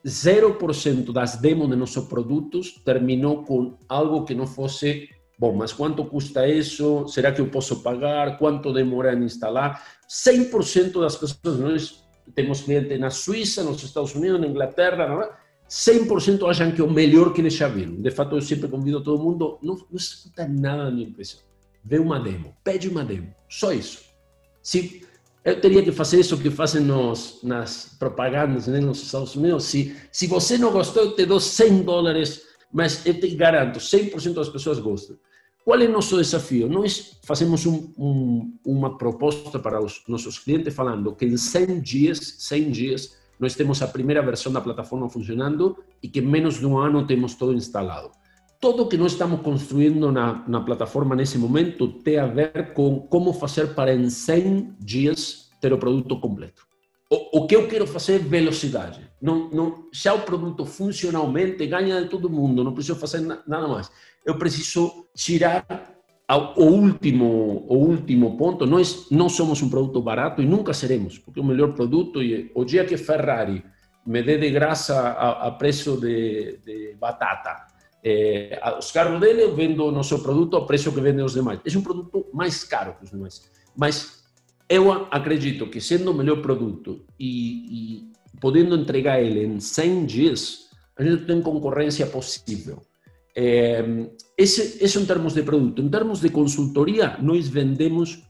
0% 0.06 1.12
das 1.12 1.36
demos 1.36 1.70
de 1.70 1.76
nossos 1.76 2.06
produtos 2.06 2.82
terminou 2.86 3.44
com 3.44 3.78
algo 3.90 4.24
que 4.24 4.34
não 4.34 4.48
fosse 4.48 5.10
bom, 5.38 5.54
mas 5.54 5.74
quanto 5.74 6.06
custa 6.06 6.48
isso? 6.48 7.06
Será 7.10 7.34
que 7.34 7.42
eu 7.42 7.50
posso 7.50 7.84
pagar? 7.84 8.38
Quanto 8.38 8.72
demora 8.72 9.14
em 9.14 9.26
instalar? 9.26 9.84
100% 10.10 11.02
das 11.02 11.18
pessoas, 11.18 11.60
nós 11.60 12.06
temos 12.34 12.62
cliente 12.62 12.98
na 12.98 13.10
Suíça, 13.10 13.62
nos 13.66 13.84
Estados 13.84 14.16
Unidos, 14.16 14.40
na 14.40 14.48
Inglaterra, 14.48 15.10
não 15.10 15.22
é? 15.22 15.30
100% 15.70 16.50
acham 16.50 16.72
que 16.72 16.80
é 16.80 16.86
o 16.86 16.90
melhor 16.90 17.34
que 17.34 17.42
eles 17.42 17.54
já 17.54 17.68
viram. 17.68 17.96
De 18.02 18.12
fato, 18.12 18.38
eu 18.38 18.42
sempre 18.42 18.70
convido 18.70 19.04
todo 19.04 19.22
mundo, 19.22 19.60
não, 19.62 19.76
não 19.76 19.98
escuta 19.98 20.48
nada 20.48 20.86
da 20.86 20.92
minha 20.92 21.10
impressão. 21.10 21.42
Vê 21.84 22.00
uma 22.00 22.18
demo, 22.18 22.56
pede 22.64 22.88
uma 22.88 23.04
demo, 23.04 23.36
só 23.50 23.74
isso. 23.74 24.09
Se 24.62 25.04
eu 25.44 25.60
teria 25.60 25.82
que 25.82 25.92
fazer 25.92 26.20
isso 26.20 26.38
que 26.38 26.50
fazem 26.50 26.82
nos, 26.82 27.40
nas 27.44 27.96
propagandas 27.98 28.68
né, 28.68 28.80
nos 28.80 29.02
Estados 29.02 29.36
Unidos. 29.36 29.66
Se, 29.66 29.96
se 30.12 30.28
você 30.28 30.58
não 30.58 30.72
gostou, 30.72 31.04
eu 31.04 31.16
te 31.16 31.26
dou 31.26 31.40
100 31.40 31.84
dólares, 31.84 32.42
mas 32.72 33.06
eu 33.06 33.20
te 33.20 33.30
garanto, 33.36 33.80
100% 33.80 34.34
das 34.34 34.50
pessoas 34.50 34.80
gostam. 34.80 35.18
Qual 35.64 35.80
é 35.80 35.86
o 35.86 35.92
nosso 35.92 36.18
desafio? 36.18 36.68
Nós 36.68 37.20
fazemos 37.24 37.66
um, 37.66 37.94
um, 37.98 38.58
uma 38.66 38.98
proposta 38.98 39.60
para 39.60 39.82
os 39.82 40.02
nossos 40.08 40.40
clientes 40.40 40.74
falando 40.74 41.16
que 41.16 41.26
em 41.26 41.38
100 41.38 41.82
dias, 41.82 42.36
100 42.40 42.72
dias, 42.72 43.18
nós 43.40 43.56
temos 43.56 43.82
a 43.82 43.88
primeira 43.88 44.22
versão 44.22 44.52
da 44.52 44.62
plataforma 44.62 45.10
funcionando 45.10 45.78
e 46.02 46.08
que 46.08 46.20
em 46.20 46.26
menos 46.26 46.60
de 46.60 46.66
um 46.66 46.78
ano 46.78 47.06
temos 47.06 47.36
todo 47.36 47.54
instalado. 47.54 48.12
Tudo 48.60 48.88
que 48.88 48.98
nós 48.98 49.14
estamos 49.14 49.42
construindo 49.42 50.12
na, 50.12 50.44
na 50.48 50.62
plataforma 50.62 51.16
nesse 51.16 51.38
momento 51.38 51.88
tem 51.88 52.18
a 52.20 52.28
ver 52.28 52.74
com 52.74 53.00
como 53.00 53.32
fazer 53.32 53.74
para 53.74 53.94
em 53.94 54.10
100 54.10 54.76
dias 54.80 55.50
ter 55.62 55.72
o 55.72 55.78
produto 55.78 56.20
completo. 56.20 56.68
O, 57.10 57.40
o 57.40 57.48
que 57.48 57.56
eu 57.56 57.68
quero 57.68 57.88
fazer 57.88 58.16
é 58.16 58.20
velocidade. 58.20 59.10
Não, 59.22 59.50
não, 59.50 59.86
já 59.92 60.14
o 60.14 60.22
produto 60.22 60.66
funcionalmente 60.66 61.66
ganha 61.66 62.02
de 62.02 62.10
todo 62.10 62.30
mundo, 62.30 62.64
não 62.64 62.74
preciso 62.74 63.00
fazer 63.00 63.22
na, 63.22 63.42
nada 63.48 63.68
mais. 63.68 63.90
Eu 64.26 64.38
preciso 64.38 65.08
tirar 65.16 65.66
o 66.56 66.64
último, 66.64 67.66
o 67.68 67.76
último 67.76 68.38
ponto. 68.38 68.66
Nós 68.66 69.08
não 69.10 69.30
somos 69.30 69.62
um 69.62 69.70
produto 69.70 70.02
barato 70.02 70.42
e 70.42 70.46
nunca 70.46 70.74
seremos, 70.74 71.18
porque 71.18 71.40
o 71.40 71.44
melhor 71.44 71.74
produto, 71.74 72.22
e 72.22 72.52
o 72.54 72.64
dia 72.66 72.86
que 72.86 72.98
Ferrari 72.98 73.64
me 74.06 74.22
dê 74.22 74.38
de 74.38 74.50
graça 74.52 75.00
a, 75.00 75.48
a 75.48 75.52
preço 75.52 76.00
de, 76.00 76.60
de 76.64 76.96
batata, 77.00 77.69
eh, 78.04 78.60
os 78.78 78.92
carros 78.92 79.20
dele, 79.20 79.44
eu 79.44 79.56
vendo 79.56 79.92
nosso 79.92 80.20
produto 80.20 80.56
ao 80.56 80.66
preço 80.66 80.92
que 80.92 81.02
vendem 81.02 81.24
os 81.24 81.34
demais. 81.34 81.60
É 81.66 81.78
um 81.78 81.82
produto 81.82 82.28
mais 82.34 82.64
caro 82.64 82.96
que 82.98 83.06
os 83.06 83.12
demais. 83.12 83.50
Mas 83.76 84.24
eu 84.68 84.92
acredito 85.12 85.68
que 85.68 85.82
sendo 85.82 86.12
o 86.12 86.14
melhor 86.14 86.42
produto 86.42 87.06
e, 87.20 87.30
e 88.00 88.12
podendo 88.40 88.76
entregar 88.76 89.22
ele 89.22 89.46
em 89.46 89.60
100 89.60 90.06
dias, 90.06 90.70
a 90.98 91.04
gente 91.04 91.26
tem 91.26 91.42
concorrência 91.42 92.06
possível. 92.06 92.82
É, 93.36 93.84
esse, 94.38 94.84
esse 94.84 95.00
em 95.00 95.06
termos 95.06 95.34
de 95.34 95.44
produto. 95.44 95.82
Em 95.82 95.90
termos 95.90 96.20
de 96.20 96.30
consultoria, 96.30 97.18
nós 97.22 97.48
vendemos 97.48 98.24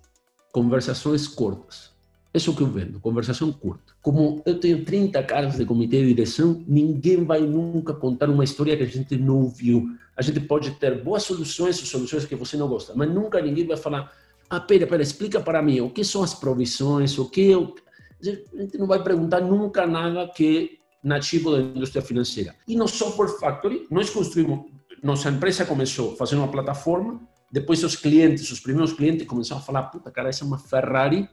conversações 0.52 1.28
curtas. 1.28 1.89
Isso 2.34 2.56
que 2.56 2.62
eu 2.62 2.68
vendo, 2.68 3.00
conversação 3.00 3.52
curta. 3.52 3.94
Como 4.02 4.42
eu 4.46 4.60
tenho 4.60 4.86
30 4.86 5.24
caras 5.24 5.58
de 5.58 5.66
comitê 5.66 6.02
de 6.02 6.14
direção, 6.14 6.64
ninguém 6.68 7.24
vai 7.24 7.42
nunca 7.42 7.94
contar 7.94 8.30
uma 8.30 8.44
história 8.44 8.78
que 8.78 8.84
a 8.84 8.88
gente 8.88 9.18
não 9.18 9.50
viu. 9.50 9.88
A 10.16 10.22
gente 10.22 10.40
pode 10.40 10.72
ter 10.72 11.04
boas 11.04 11.24
soluções 11.24 11.80
ou 11.80 11.86
soluções 11.86 12.26
que 12.26 12.36
você 12.36 12.56
não 12.56 12.68
gosta, 12.68 12.94
mas 12.96 13.12
nunca 13.12 13.42
ninguém 13.42 13.66
vai 13.66 13.78
falar 13.78 14.12
ah, 14.50 14.60
pera, 14.60 14.88
pera, 14.88 15.04
explica 15.04 15.40
para 15.40 15.62
mim 15.62 15.80
o 15.80 15.92
que 15.92 16.04
são 16.04 16.24
as 16.24 16.34
provisões, 16.34 17.18
o 17.20 17.30
que 17.30 17.50
eu... 17.52 17.76
A 18.22 18.62
gente 18.62 18.78
não 18.78 18.88
vai 18.88 19.02
perguntar 19.02 19.40
nunca 19.42 19.86
nada 19.86 20.28
que 20.28 20.80
nativo 21.04 21.52
da 21.52 21.60
indústria 21.62 22.02
financeira. 22.02 22.56
E 22.68 22.76
no 22.76 22.88
Software 22.88 23.30
Factory, 23.40 23.88
nós 23.90 24.10
construímos, 24.10 24.66
nossa 25.02 25.30
empresa 25.30 25.66
começou 25.66 26.16
fazendo 26.16 26.40
uma 26.40 26.48
plataforma, 26.52 27.22
depois 27.52 27.84
os 27.84 27.96
clientes, 27.96 28.52
os 28.52 28.60
primeiros 28.60 28.92
clientes 28.92 29.26
começaram 29.26 29.62
a 29.62 29.64
falar, 29.64 29.84
puta, 29.84 30.12
cara, 30.12 30.30
essa 30.30 30.44
é 30.44 30.48
uma 30.48 30.58
Ferrari 30.58 31.30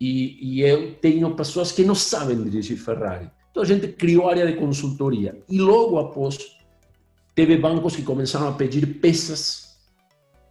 e, 0.00 0.38
e 0.40 0.62
eu 0.62 0.94
tenho 0.94 1.34
pessoas 1.34 1.70
que 1.70 1.84
não 1.84 1.94
sabem 1.94 2.42
dirigir 2.42 2.78
Ferrari. 2.78 3.30
Então 3.50 3.62
a 3.62 3.66
gente 3.66 3.88
criou 3.88 4.28
área 4.28 4.46
de 4.46 4.54
consultoria 4.54 5.38
e 5.48 5.58
logo 5.58 5.98
após 5.98 6.38
teve 7.34 7.56
bancos 7.56 7.96
que 7.96 8.02
começaram 8.02 8.48
a 8.48 8.52
pedir 8.52 8.86
peças 9.00 9.70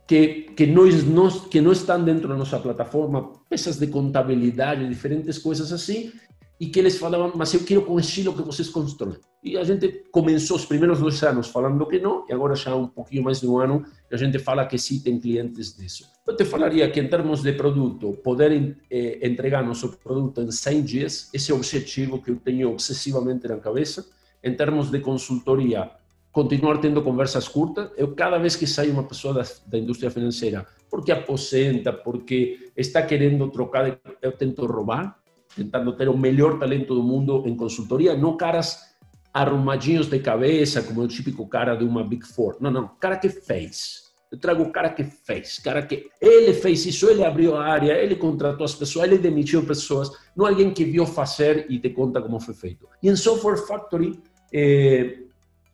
que, 0.05 0.51
que, 0.55 0.65
nós, 0.65 1.03
nós, 1.03 1.41
que 1.45 1.61
não 1.61 1.71
estão 1.71 2.03
dentro 2.03 2.27
da 2.27 2.35
nossa 2.35 2.59
plataforma, 2.59 3.31
peças 3.47 3.77
de 3.77 3.87
contabilidade, 3.87 4.87
diferentes 4.87 5.37
coisas 5.37 5.71
assim, 5.71 6.11
e 6.59 6.67
que 6.67 6.79
eles 6.79 6.97
falavam, 6.97 7.31
mas 7.35 7.53
eu 7.53 7.63
quero 7.63 7.83
com 7.83 7.95
o 7.95 8.01
que 8.01 8.41
vocês 8.41 8.69
constroem. 8.69 9.17
E 9.41 9.57
a 9.57 9.63
gente 9.63 10.03
começou 10.11 10.57
os 10.57 10.65
primeiros 10.65 10.99
dois 10.99 11.23
anos 11.23 11.47
falando 11.47 11.85
que 11.87 11.99
não, 11.99 12.25
e 12.27 12.33
agora 12.33 12.53
já 12.55 12.75
um 12.75 12.87
pouquinho 12.87 13.23
mais 13.23 13.39
de 13.39 13.47
um 13.47 13.57
ano, 13.57 13.85
a 14.11 14.17
gente 14.17 14.37
fala 14.39 14.65
que 14.65 14.77
sim, 14.77 14.99
tem 14.99 15.17
clientes 15.17 15.77
disso. 15.77 16.05
Eu 16.27 16.35
te 16.35 16.43
falaria 16.43 16.89
que 16.91 16.99
em 16.99 17.07
termos 17.07 17.41
de 17.41 17.53
produto, 17.53 18.19
poder 18.21 18.77
eh, 18.91 19.25
entregar 19.25 19.63
nosso 19.63 19.89
produto 19.97 20.41
em 20.41 20.51
100 20.51 20.83
dias, 20.83 21.29
esse 21.33 21.51
é 21.51 21.53
o 21.53 21.57
objetivo 21.57 22.21
que 22.21 22.31
eu 22.31 22.35
tenho 22.35 22.69
obsessivamente 22.69 23.47
na 23.47 23.57
cabeça. 23.57 24.05
Em 24.43 24.53
termos 24.53 24.91
de 24.91 24.99
consultoria, 24.99 25.89
continuar 26.31 26.77
tendo 26.79 27.01
conversas 27.01 27.47
curtas. 27.47 27.91
Eu, 27.97 28.13
cada 28.13 28.37
vez 28.37 28.55
que 28.55 28.67
sai 28.67 28.89
uma 28.89 29.03
pessoa 29.03 29.33
da, 29.33 29.43
da 29.65 29.77
indústria 29.77 30.11
financeira, 30.11 30.65
porque 30.89 31.11
aposenta, 31.11 31.93
porque 31.93 32.71
está 32.75 33.01
querendo 33.01 33.49
trocar, 33.49 33.99
eu 34.21 34.31
tento 34.31 34.65
roubar, 34.65 35.18
tentando 35.55 35.93
ter 35.93 36.09
o 36.09 36.17
melhor 36.17 36.59
talento 36.59 36.93
do 36.93 37.03
mundo 37.03 37.43
em 37.45 37.55
consultoria, 37.55 38.15
não 38.15 38.37
caras 38.37 38.89
arrumadinhos 39.33 40.07
de 40.07 40.19
cabeça, 40.19 40.81
como 40.81 41.01
o 41.01 41.07
típico 41.07 41.47
cara 41.47 41.75
de 41.75 41.83
uma 41.83 42.03
Big 42.03 42.25
Four. 42.25 42.57
Não, 42.59 42.71
não, 42.71 42.87
cara 42.99 43.17
que 43.17 43.29
fez. 43.29 44.09
Eu 44.31 44.37
trago 44.37 44.61
o 44.61 44.71
cara 44.71 44.89
que 44.89 45.03
fez, 45.03 45.57
cara 45.57 45.81
que 45.81 46.07
ele 46.21 46.53
fez 46.53 46.85
isso, 46.85 47.09
ele 47.09 47.23
abriu 47.23 47.55
a 47.55 47.65
área, 47.65 47.93
ele 47.93 48.15
contratou 48.15 48.63
as 48.63 48.75
pessoas, 48.75 49.07
ele 49.07 49.17
demitiu 49.17 49.65
pessoas, 49.65 50.11
não 50.35 50.45
alguém 50.45 50.71
que 50.71 50.85
viu 50.85 51.03
fazer 51.05 51.65
e 51.67 51.79
te 51.79 51.89
conta 51.89 52.21
como 52.21 52.39
foi 52.39 52.53
feito. 52.53 52.87
E 53.01 53.09
em 53.09 53.15
Software 53.15 53.57
Factory, 53.57 54.19
eh, 54.53 55.23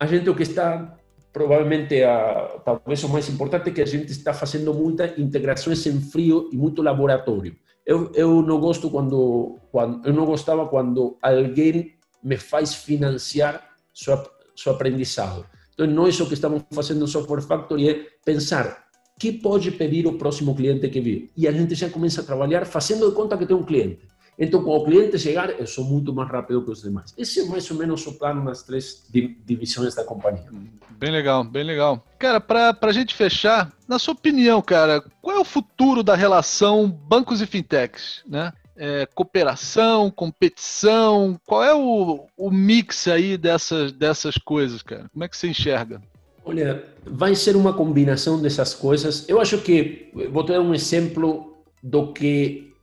a 0.00 0.06
gente 0.06 0.28
o 0.30 0.34
que 0.34 0.42
está 0.42 0.96
provavelmente 1.34 2.02
a, 2.02 2.58
talvez 2.64 3.04
o 3.04 3.10
mais 3.10 3.28
importante 3.28 3.68
é 3.68 3.72
que 3.72 3.82
a 3.82 3.86
gente 3.86 4.10
está 4.10 4.32
fazendo 4.32 4.72
muitas 4.72 5.18
integrações 5.18 5.84
em 5.86 6.00
frio 6.00 6.48
e 6.50 6.56
muito 6.56 6.80
laboratório. 6.80 7.54
Eu, 7.86 8.10
eu 8.14 8.42
não 8.42 8.58
gosto 8.58 8.90
quando, 8.90 9.58
quando 9.70 10.04
eu 10.04 10.12
não 10.12 10.26
gostava 10.26 10.66
quando 10.66 11.16
alguém 11.22 11.94
me 12.22 12.36
faz 12.36 12.74
financiar 12.74 13.62
seu, 13.94 14.20
seu 14.56 14.72
aprendizado. 14.72 15.46
Então, 15.72 15.86
nós 15.86 16.18
o 16.18 16.26
que 16.26 16.34
estamos 16.34 16.62
fazendo 16.72 17.00
no 17.00 17.06
Software 17.06 17.42
Factory 17.42 17.88
é 17.88 18.06
pensar 18.24 18.86
que 19.20 19.32
pode 19.32 19.70
pedir 19.70 20.06
o 20.06 20.18
próximo 20.18 20.54
cliente 20.54 20.88
que 20.88 21.00
vir. 21.00 21.30
E 21.36 21.46
a 21.46 21.52
gente 21.52 21.74
já 21.74 21.88
começa 21.88 22.22
a 22.22 22.24
trabalhar 22.24 22.66
fazendo 22.66 23.08
de 23.08 23.14
conta 23.14 23.36
que 23.38 23.46
tem 23.46 23.56
um 23.56 23.64
cliente. 23.64 24.00
Então, 24.38 24.62
quando 24.62 24.82
o 24.82 24.84
cliente 24.84 25.18
chegar, 25.18 25.50
eu 25.50 25.66
sou 25.66 25.84
muito 25.84 26.12
mais 26.12 26.28
rápido 26.30 26.62
que 26.62 26.70
os 26.70 26.82
demais. 26.82 27.14
Esse 27.16 27.40
é 27.40 27.44
mais 27.46 27.70
ou 27.70 27.76
menos 27.76 28.06
o 28.06 28.12
plano 28.12 28.44
nas 28.44 28.62
três 28.62 29.04
divisões 29.10 29.94
da 29.94 30.04
companhia. 30.04 30.44
Bem 30.90 31.10
legal, 31.10 31.42
bem 31.42 31.64
legal. 31.64 32.04
Cara, 32.18 32.40
para 32.40 32.76
a 32.80 32.92
gente 32.92 33.14
fechar, 33.14 33.72
na 33.88 33.98
sua 33.98 34.12
opinião, 34.12 34.60
cara, 34.60 35.02
qual 35.22 35.36
é 35.36 35.40
o 35.40 35.44
futuro 35.44 36.02
da 36.02 36.14
relação 36.14 36.88
bancos 36.88 37.40
e 37.40 37.46
fintechs, 37.46 38.22
né? 38.26 38.52
É, 38.78 39.06
cooperação, 39.14 40.10
competição, 40.10 41.40
qual 41.46 41.64
é 41.64 41.74
o, 41.74 42.26
o 42.36 42.50
mix 42.50 43.08
aí 43.08 43.38
dessas, 43.38 43.90
dessas 43.90 44.36
coisas, 44.36 44.82
cara? 44.82 45.06
Como 45.10 45.24
é 45.24 45.28
que 45.28 45.36
você 45.36 45.48
enxerga? 45.48 46.02
Olha, 46.44 46.84
vai 47.04 47.34
ser 47.34 47.56
uma 47.56 47.72
combinação 47.72 48.40
dessas 48.40 48.74
coisas. 48.74 49.26
Eu 49.28 49.40
acho 49.40 49.58
que, 49.58 50.10
vou 50.30 50.42
dar 50.42 50.60
um 50.60 50.74
exemplo 50.74 51.56
do 51.82 52.12
que 52.12 52.75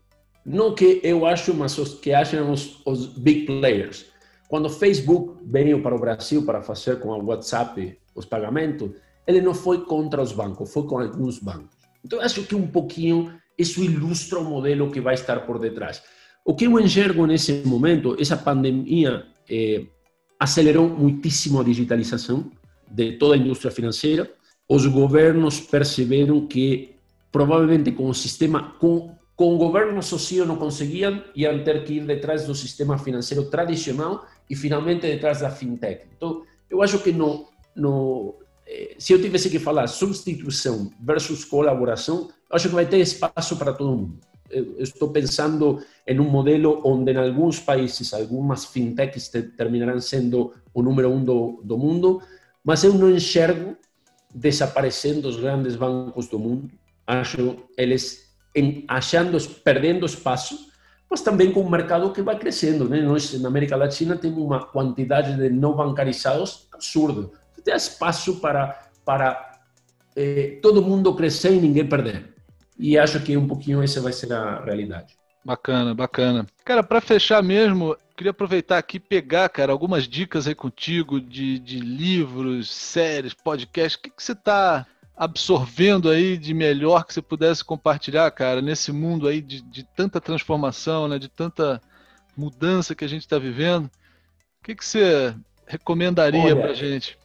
não 0.45 0.75
que 0.75 0.99
eu 1.03 1.25
acho, 1.25 1.53
mas 1.53 1.77
os 1.77 1.93
que 1.95 2.13
acham 2.13 2.51
os, 2.51 2.81
os 2.85 3.07
big 3.07 3.45
players. 3.45 4.05
Quando 4.49 4.65
o 4.65 4.69
Facebook 4.69 5.39
veio 5.45 5.81
para 5.81 5.95
o 5.95 5.99
Brasil 5.99 6.45
para 6.45 6.61
fazer 6.61 6.99
com 6.99 7.09
o 7.09 7.25
WhatsApp 7.25 7.97
os 8.13 8.25
pagamentos, 8.25 8.91
ele 9.25 9.41
não 9.41 9.53
foi 9.53 9.85
contra 9.85 10.21
os 10.21 10.31
bancos, 10.31 10.71
foi 10.71 10.83
com 10.83 10.99
alguns 10.99 11.39
bancos. 11.39 11.75
Então, 12.03 12.19
acho 12.19 12.43
que 12.43 12.53
um 12.53 12.67
pouquinho 12.67 13.33
isso 13.57 13.83
ilustra 13.83 14.39
o 14.39 14.43
modelo 14.43 14.91
que 14.91 14.99
vai 14.99 15.13
estar 15.13 15.45
por 15.45 15.57
detrás. 15.59 16.03
O 16.45 16.53
que 16.53 16.65
eu 16.65 16.79
enxergo 16.79 17.25
nesse 17.25 17.63
momento, 17.65 18.17
essa 18.19 18.35
pandemia 18.35 19.25
eh, 19.49 19.85
acelerou 20.37 20.89
muitíssimo 20.89 21.61
a 21.61 21.63
digitalização 21.63 22.51
de 22.91 23.13
toda 23.13 23.35
a 23.35 23.37
indústria 23.37 23.71
financeira. 23.71 24.29
Os 24.67 24.85
governos 24.85 25.61
perceberam 25.61 26.45
que 26.45 26.95
provavelmente 27.31 27.91
com 27.91 28.09
o 28.09 28.13
sistema, 28.13 28.75
com 28.79 29.15
com 29.35 29.57
governo 29.57 30.01
social 30.03 30.45
não 30.45 30.57
conseguiam, 30.57 31.23
iam 31.35 31.63
ter 31.63 31.83
que 31.83 31.93
ir 31.93 32.05
detrás 32.05 32.45
do 32.45 32.53
sistema 32.53 32.97
financeiro 32.97 33.49
tradicional 33.49 34.25
e 34.49 34.55
finalmente 34.55 35.01
detrás 35.01 35.39
da 35.39 35.49
fintech. 35.49 36.05
Então, 36.15 36.43
eu 36.69 36.81
acho 36.81 36.99
que 36.99 37.11
no, 37.11 37.47
no, 37.75 38.35
eh, 38.67 38.95
se 38.99 39.13
eu 39.13 39.21
tivesse 39.21 39.49
que 39.49 39.59
falar 39.59 39.87
substituição 39.87 40.91
versus 40.99 41.43
colaboração, 41.43 42.29
acho 42.51 42.69
que 42.69 42.75
vai 42.75 42.85
ter 42.85 42.99
espaço 42.99 43.57
para 43.57 43.73
todo 43.73 43.97
mundo. 43.97 44.19
Eu 44.49 44.75
estou 44.77 45.09
pensando 45.09 45.83
em 46.07 46.19
um 46.19 46.29
modelo 46.29 46.79
onde, 46.85 47.11
em 47.11 47.17
alguns 47.17 47.59
países, 47.59 48.13
algumas 48.13 48.65
fintechs 48.65 49.29
terminarão 49.57 49.99
sendo 49.99 50.53
o 50.71 50.83
número 50.83 51.09
um 51.09 51.23
do, 51.23 51.59
do 51.63 51.75
mundo, 51.75 52.21
mas 52.63 52.83
eu 52.83 52.93
não 52.93 53.09
enxergo 53.09 53.75
desaparecendo 54.33 55.27
os 55.27 55.37
grandes 55.37 55.75
bancos 55.75 56.27
do 56.27 56.37
mundo. 56.37 56.69
Acho 57.07 57.57
eles 57.75 58.22
em, 58.55 58.85
achando, 58.87 59.37
perdendo 59.63 60.05
espaço, 60.05 60.71
mas 61.09 61.21
também 61.21 61.51
com 61.51 61.61
um 61.61 61.69
mercado 61.69 62.11
que 62.11 62.21
vai 62.21 62.37
crescendo. 62.37 62.87
Né? 62.87 63.01
Nós, 63.01 63.39
na 63.39 63.47
América 63.47 63.75
Latina, 63.75 64.17
temos 64.17 64.43
uma 64.43 64.65
quantidade 64.65 65.35
de 65.35 65.49
não 65.49 65.75
bancarizados 65.75 66.67
absurdo. 66.73 67.31
Tem 67.63 67.73
espaço 67.75 68.39
para, 68.41 68.89
para 69.05 69.59
eh, 70.15 70.59
todo 70.61 70.81
mundo 70.81 71.13
crescer 71.15 71.53
e 71.53 71.61
ninguém 71.61 71.87
perder. 71.87 72.33
E 72.77 72.97
acho 72.97 73.21
que 73.21 73.37
um 73.37 73.47
pouquinho 73.47 73.81
essa 73.81 74.01
vai 74.01 74.11
ser 74.11 74.33
a 74.33 74.63
realidade. 74.63 75.15
Bacana, 75.45 75.93
bacana. 75.93 76.45
Cara, 76.63 76.81
para 76.81 77.01
fechar 77.01 77.43
mesmo, 77.43 77.95
queria 78.15 78.31
aproveitar 78.31 78.77
aqui 78.77 78.97
e 78.97 78.99
pegar, 78.99 79.49
cara, 79.49 79.71
algumas 79.71 80.07
dicas 80.07 80.47
aí 80.47 80.55
contigo 80.55 81.19
de, 81.19 81.59
de 81.59 81.79
livros, 81.79 82.71
séries, 82.71 83.33
podcasts. 83.33 83.99
O 83.99 84.01
que, 84.01 84.09
que 84.09 84.23
você 84.23 84.31
está 84.31 84.85
absorvendo 85.15 86.09
aí 86.09 86.37
de 86.37 86.53
melhor 86.53 87.05
que 87.05 87.13
você 87.13 87.21
pudesse 87.21 87.63
compartilhar, 87.63 88.29
cara, 88.31 88.61
nesse 88.61 88.91
mundo 88.91 89.27
aí 89.27 89.41
de, 89.41 89.61
de 89.61 89.83
tanta 89.83 90.19
transformação, 90.19 91.07
né, 91.07 91.19
de 91.19 91.29
tanta 91.29 91.81
mudança 92.35 92.95
que 92.95 93.05
a 93.05 93.07
gente 93.07 93.21
está 93.21 93.37
vivendo? 93.37 93.85
O 93.85 94.65
que, 94.65 94.75
que 94.75 94.85
você 94.85 95.35
recomendaria 95.67 96.55
para 96.55 96.73
gente? 96.73 97.17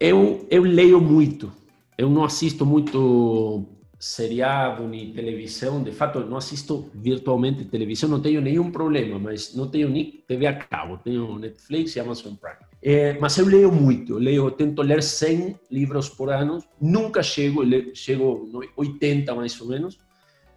eu, 0.00 0.46
eu 0.50 0.62
leio 0.62 1.00
muito. 1.00 1.52
Eu 1.96 2.10
não 2.10 2.24
assisto 2.24 2.66
muito 2.66 3.64
seriado 3.98 4.86
nem 4.86 5.12
televisão. 5.12 5.82
De 5.82 5.92
fato, 5.92 6.20
não 6.20 6.36
assisto 6.36 6.90
virtualmente 6.94 7.64
televisão. 7.64 8.08
Não 8.08 8.20
tenho 8.20 8.40
nenhum 8.40 8.70
problema, 8.70 9.18
mas 9.18 9.54
não 9.54 9.68
tenho 9.68 9.88
nem 9.88 10.22
TV 10.26 10.46
a 10.46 10.54
cabo. 10.54 10.98
Tenho 10.98 11.38
Netflix 11.38 11.96
e 11.96 12.00
Amazon 12.00 12.34
Prime. 12.34 12.65
É, 12.88 13.18
mas 13.18 13.36
eu 13.36 13.46
leio 13.46 13.72
muito. 13.72 14.12
Eu 14.12 14.18
leio, 14.18 14.46
eu 14.46 14.50
tento 14.52 14.80
ler 14.80 15.02
100 15.02 15.56
livros 15.68 16.08
por 16.08 16.30
ano. 16.30 16.62
Nunca 16.80 17.20
chego, 17.20 17.64
chego 17.92 18.48
80 18.76 19.34
mais 19.34 19.60
ou 19.60 19.66
menos. 19.66 19.98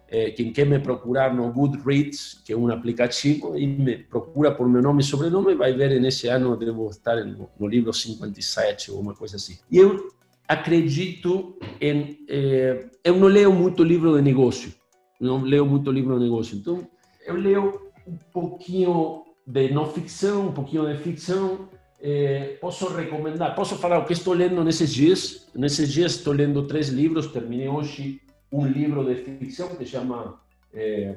É, 0.06 0.30
quem 0.30 0.52
quer 0.52 0.64
me 0.64 0.78
procurar 0.78 1.34
no 1.34 1.52
Goodreads, 1.52 2.40
que 2.44 2.52
é 2.52 2.56
um 2.56 2.68
aplicativo, 2.68 3.58
e 3.58 3.66
me 3.66 3.98
procura 3.98 4.52
por 4.52 4.68
meu 4.68 4.80
nome 4.80 5.02
e 5.02 5.04
sobrenome, 5.04 5.56
vai 5.56 5.72
ver 5.72 6.00
nesse 6.00 6.28
ano 6.28 6.56
devo 6.56 6.88
estar 6.88 7.16
no, 7.24 7.50
no 7.58 7.66
livro 7.66 7.92
57 7.92 8.92
ou 8.92 9.00
uma 9.00 9.14
coisa 9.14 9.34
assim. 9.34 9.58
E 9.68 9.78
eu 9.78 10.08
acredito 10.46 11.58
em. 11.80 12.16
Eh, 12.28 12.90
eu 13.02 13.16
não 13.16 13.26
leio 13.26 13.52
muito 13.52 13.82
livro 13.82 14.14
de 14.16 14.22
negócio, 14.22 14.72
não 15.20 15.42
leio 15.42 15.66
muito 15.66 15.90
livro 15.90 16.16
de 16.16 16.24
negócio. 16.26 16.56
Então, 16.56 16.86
eu 17.26 17.34
leio 17.34 17.90
um 18.06 18.16
pouquinho 18.32 19.24
de 19.44 19.72
não 19.72 19.86
ficção, 19.86 20.46
um 20.46 20.52
pouquinho 20.52 20.86
de 20.86 21.02
ficção. 21.02 21.68
Eh, 22.02 22.56
posso 22.60 22.88
recomendar, 22.88 23.54
posso 23.54 23.76
falar 23.76 23.98
o 23.98 24.06
que 24.06 24.14
estou 24.14 24.32
lendo 24.32 24.64
nesses 24.64 24.92
dias. 24.92 25.48
Nesses 25.54 25.92
dias 25.92 26.12
estou 26.12 26.32
lendo 26.32 26.66
três 26.66 26.88
livros. 26.88 27.26
Terminei 27.26 27.68
hoje 27.68 28.20
um 28.50 28.66
livro 28.66 29.04
de 29.04 29.16
ficção 29.22 29.68
que 29.76 29.84
chama 29.84 30.40
é, 30.72 31.14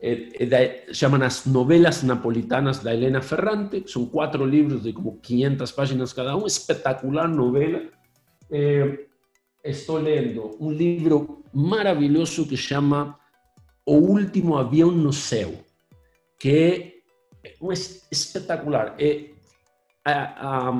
é 0.00 0.94
chama 0.94 1.24
as 1.24 1.44
Novelas 1.44 2.02
Napolitanas 2.02 2.78
da 2.78 2.94
Helena 2.94 3.20
Ferrante. 3.20 3.84
São 3.86 4.06
quatro 4.06 4.46
livros 4.46 4.82
de 4.82 4.92
como 4.92 5.18
500 5.18 5.72
páginas 5.72 6.12
cada 6.12 6.36
um. 6.36 6.46
Espetacular 6.46 7.28
novela 7.28 7.82
estou 9.64 9.98
lendo 9.98 10.56
um 10.60 10.70
livro 10.70 11.44
maravilhoso 11.52 12.46
que 12.46 12.56
chama 12.56 13.18
O 13.86 13.94
Último 13.94 14.56
Avião 14.56 14.90
no 14.90 15.12
Céu, 15.12 15.52
que 16.38 17.02
é 17.44 17.54
um 17.60 17.70
espetacular. 17.72 18.94
É 18.98 19.31
a, 20.04 20.68
a, 20.68 20.72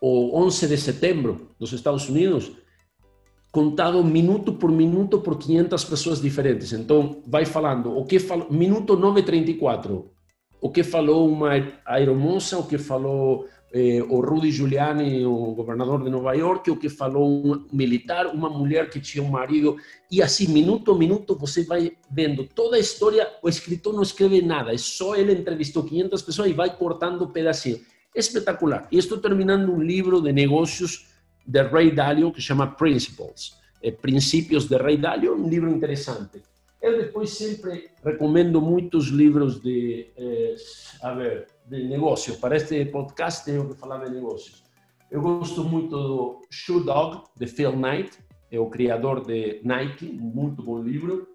o 0.00 0.38
11 0.44 0.68
de 0.68 0.76
setembro 0.76 1.48
dos 1.58 1.72
Estados 1.72 2.08
Unidos, 2.08 2.52
contado 3.50 4.04
minuto 4.04 4.52
por 4.52 4.70
minuto 4.70 5.20
por 5.20 5.38
500 5.38 5.84
pessoas 5.84 6.20
diferentes. 6.20 6.72
Então, 6.72 7.22
vai 7.26 7.44
falando 7.44 7.96
o 7.96 8.04
que 8.04 8.18
falou, 8.18 8.50
minuto 8.50 8.96
9:34, 8.96 10.04
o 10.60 10.70
que 10.70 10.82
falou 10.82 11.28
uma 11.28 11.50
aeromoça, 11.84 12.58
o 12.58 12.66
que 12.66 12.76
falou 12.76 13.46
eh, 13.72 14.02
o 14.08 14.20
Rudy 14.20 14.50
Giuliani, 14.50 15.24
o 15.24 15.54
governador 15.54 16.02
de 16.02 16.10
Nova 16.10 16.34
York, 16.34 16.70
o 16.70 16.76
que 16.76 16.88
falou 16.88 17.28
um 17.28 17.66
militar, 17.72 18.26
uma 18.26 18.48
mulher 18.48 18.90
que 18.90 19.00
tinha 19.00 19.24
um 19.24 19.28
marido, 19.28 19.76
e 20.10 20.22
assim, 20.22 20.48
minuto 20.48 20.92
a 20.92 20.94
minuto, 20.94 21.36
você 21.36 21.64
vai 21.64 21.92
vendo 22.10 22.44
toda 22.44 22.76
a 22.76 22.80
história. 22.80 23.28
O 23.42 23.48
escritor 23.48 23.92
não 23.94 24.02
escreve 24.02 24.40
nada, 24.42 24.72
é 24.72 24.78
só 24.78 25.16
ele 25.16 25.32
entrevistou 25.32 25.82
500 25.82 26.22
pessoas 26.22 26.50
e 26.50 26.52
vai 26.52 26.76
cortando 26.76 27.28
pedacinho. 27.28 27.80
Espetacular. 28.16 28.88
E 28.90 28.98
estou 28.98 29.18
terminando 29.18 29.72
um 29.72 29.82
livro 29.82 30.20
de 30.20 30.32
negócios 30.32 31.06
de 31.46 31.62
Ray 31.62 31.90
Dalio 31.92 32.32
que 32.32 32.40
chama 32.40 32.66
Principles, 32.66 33.56
eh, 33.82 33.92
Princípios 33.92 34.66
de 34.68 34.76
Ray 34.76 34.96
Dalio, 34.96 35.36
um 35.36 35.48
livro 35.48 35.70
interessante. 35.70 36.42
Eu 36.80 36.96
depois 36.98 37.30
sempre 37.30 37.90
recomendo 38.04 38.60
muitos 38.60 39.08
livros 39.08 39.60
de, 39.60 40.08
eh, 40.16 40.56
a 41.02 41.12
ver, 41.14 41.46
de 41.66 41.84
negócio. 41.84 42.36
Para 42.38 42.56
este 42.56 42.84
podcast 42.86 43.44
tenho 43.44 43.68
que 43.68 43.78
falar 43.78 44.04
de 44.04 44.10
negócios. 44.10 44.64
Eu 45.10 45.20
gosto 45.20 45.62
muito 45.62 45.90
do 45.90 46.42
Shoe 46.50 46.84
Dog, 46.84 47.22
de 47.38 47.46
Phil 47.46 47.72
Knight, 47.72 48.18
é 48.50 48.58
o 48.58 48.66
criador 48.70 49.24
de 49.24 49.60
Nike, 49.64 50.06
muito 50.06 50.62
bom 50.62 50.82
livro. 50.82 51.28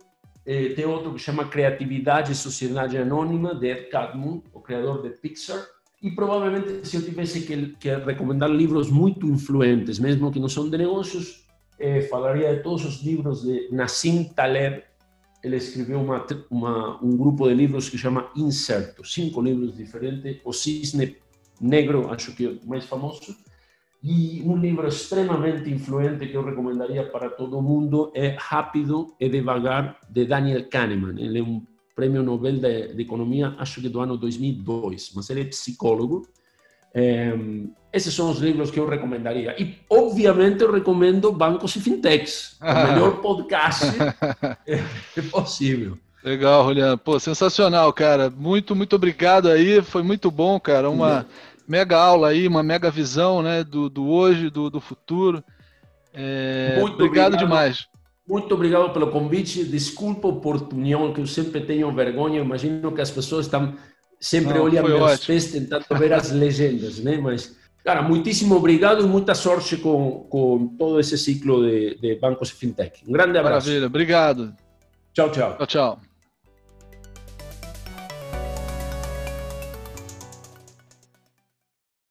E 0.46 0.70
tem 0.70 0.86
outro 0.86 1.14
que 1.14 1.20
chama 1.20 1.46
Criatividade 1.48 2.32
e 2.32 2.36
Sociedade 2.36 2.98
Anônima, 2.98 3.54
de 3.54 3.68
Ed 3.68 3.90
Catmull, 3.90 4.44
o 4.54 4.60
criador 4.60 5.02
de 5.04 5.10
Pixar. 5.10 5.64
E 6.02 6.10
provavelmente, 6.12 6.88
se 6.88 6.98
eu 6.98 7.04
tivesse 7.04 7.42
que, 7.42 7.76
que 7.80 7.96
recomendar 7.96 8.50
livros 8.50 8.90
muito 8.90 9.28
influentes, 9.28 10.00
mesmo 10.00 10.32
que 10.32 10.40
não 10.40 10.50
são 10.50 10.68
de 10.68 10.78
negócios, 10.78 11.46
eh, 11.78 12.00
de 12.00 12.64
todos 12.64 12.86
os 12.86 13.04
livros 13.04 13.44
de 13.44 13.70
Nassim 13.72 14.24
Taleb, 14.36 14.84
ele 15.44 15.58
escreveu 15.58 16.00
uma, 16.02 16.26
uma, 16.50 17.04
um 17.04 17.16
grupo 17.18 17.48
de 17.48 17.54
livros 17.54 17.90
que 17.90 17.98
chama 17.98 18.32
Incerto, 18.36 19.06
cinco 19.06 19.42
livros 19.42 19.76
diferentes. 19.76 20.40
O 20.44 20.54
Cisne 20.54 21.18
Negro, 21.60 22.12
acho 22.12 22.36
que 22.36 22.46
é 22.46 22.50
o 22.50 22.82
famoso. 22.82 23.36
E 24.04 24.42
um 24.44 24.58
livro 24.58 24.88
extremamente 24.88 25.70
influente 25.70 26.28
que 26.28 26.34
eu 26.36 26.44
recomendaria 26.44 27.04
para 27.04 27.30
todo 27.30 27.62
mundo 27.62 28.12
é 28.16 28.36
Rápido 28.40 29.16
e 29.20 29.30
Devagar, 29.30 30.00
de 30.10 30.26
Daniel 30.26 30.68
Kahneman. 30.68 31.20
Ele 31.20 31.40
é 31.40 31.44
um 31.44 31.64
prêmio 32.02 32.24
Nobel 32.24 32.58
de, 32.58 32.96
de 32.96 33.02
Economia, 33.04 33.56
acho 33.60 33.80
que 33.80 33.88
do 33.88 34.00
ano 34.00 34.18
2002, 34.18 35.12
mas 35.16 35.30
ele 35.30 35.42
é 35.42 35.46
psicólogo 35.46 36.28
é, 36.94 37.34
esses 37.94 38.14
são 38.14 38.30
os 38.32 38.40
livros 38.40 38.70
que 38.70 38.80
eu 38.80 38.88
recomendaria. 38.88 39.56
E, 39.62 39.78
obviamente, 39.90 40.62
eu 40.62 40.72
recomendo 40.72 41.32
Bancos 41.32 41.76
e 41.76 41.80
Fintechs. 41.80 42.58
O 42.62 42.92
melhor 42.92 43.22
podcast 43.22 43.86
é 44.68 45.22
possível. 45.30 45.98
Legal, 46.24 46.66
Juliano. 46.66 46.98
Pô, 46.98 47.20
sensacional, 47.20 47.92
cara. 47.94 48.30
Muito, 48.30 48.76
muito 48.76 48.96
obrigado 48.96 49.50
aí. 49.50 49.82
Foi 49.82 50.04
muito 50.04 50.30
bom, 50.30 50.60
cara. 50.60 50.90
Uma 50.90 51.26
mega 51.68 51.98
aula 51.98 52.30
aí, 52.30 52.48
uma 52.48 52.62
mega 52.62 52.92
visão 52.92 53.42
né, 53.42 53.64
do, 53.64 53.90
do 53.90 54.08
hoje, 54.10 54.50
do, 54.50 54.70
do 54.70 54.82
futuro. 54.82 55.44
É, 56.14 56.78
muito 56.80 56.96
obrigado, 56.96 57.36
obrigado 57.36 57.38
demais. 57.38 57.88
Muito 58.32 58.54
obrigado 58.56 58.94
pelo 58.94 59.12
convite. 59.12 59.62
Desculpa 59.66 60.26
a 60.26 60.32
oportunidade, 60.32 61.12
que 61.12 61.20
eu 61.20 61.28
sempre 61.28 61.60
tenho 61.60 61.92
vergonha. 61.92 62.40
Imagino 62.40 62.90
que 62.94 63.02
as 63.02 63.12
pessoas 63.12 63.46
estão 63.46 63.76
sempre 64.22 64.54
Não, 64.54 64.64
olha 64.64 64.82
meus 64.82 65.02
ótimo. 65.02 65.28
pés 65.28 65.52
tentando 65.52 65.86
ver 66.00 66.14
as 66.14 66.32
legendas, 66.32 67.00
né? 67.00 67.18
Mas, 67.18 67.58
cara, 67.84 68.02
muitíssimo 68.02 68.56
obrigado 68.56 69.04
e 69.04 69.06
muita 69.06 69.36
sorte 69.36 69.76
com, 69.76 70.26
com 70.30 70.66
todo 70.80 70.98
esse 70.98 71.18
ciclo 71.18 71.62
de, 71.70 71.96
de 71.96 72.16
bancos 72.16 72.52
e 72.52 72.54
fintech. 72.54 73.04
Um 73.06 73.12
grande 73.12 73.38
abraço. 73.38 73.68
Maravilha, 73.68 73.88
obrigado. 73.88 74.56
Tchau, 75.14 75.30
tchau. 75.30 75.58
Tchau, 75.58 75.68
tchau. 75.68 76.11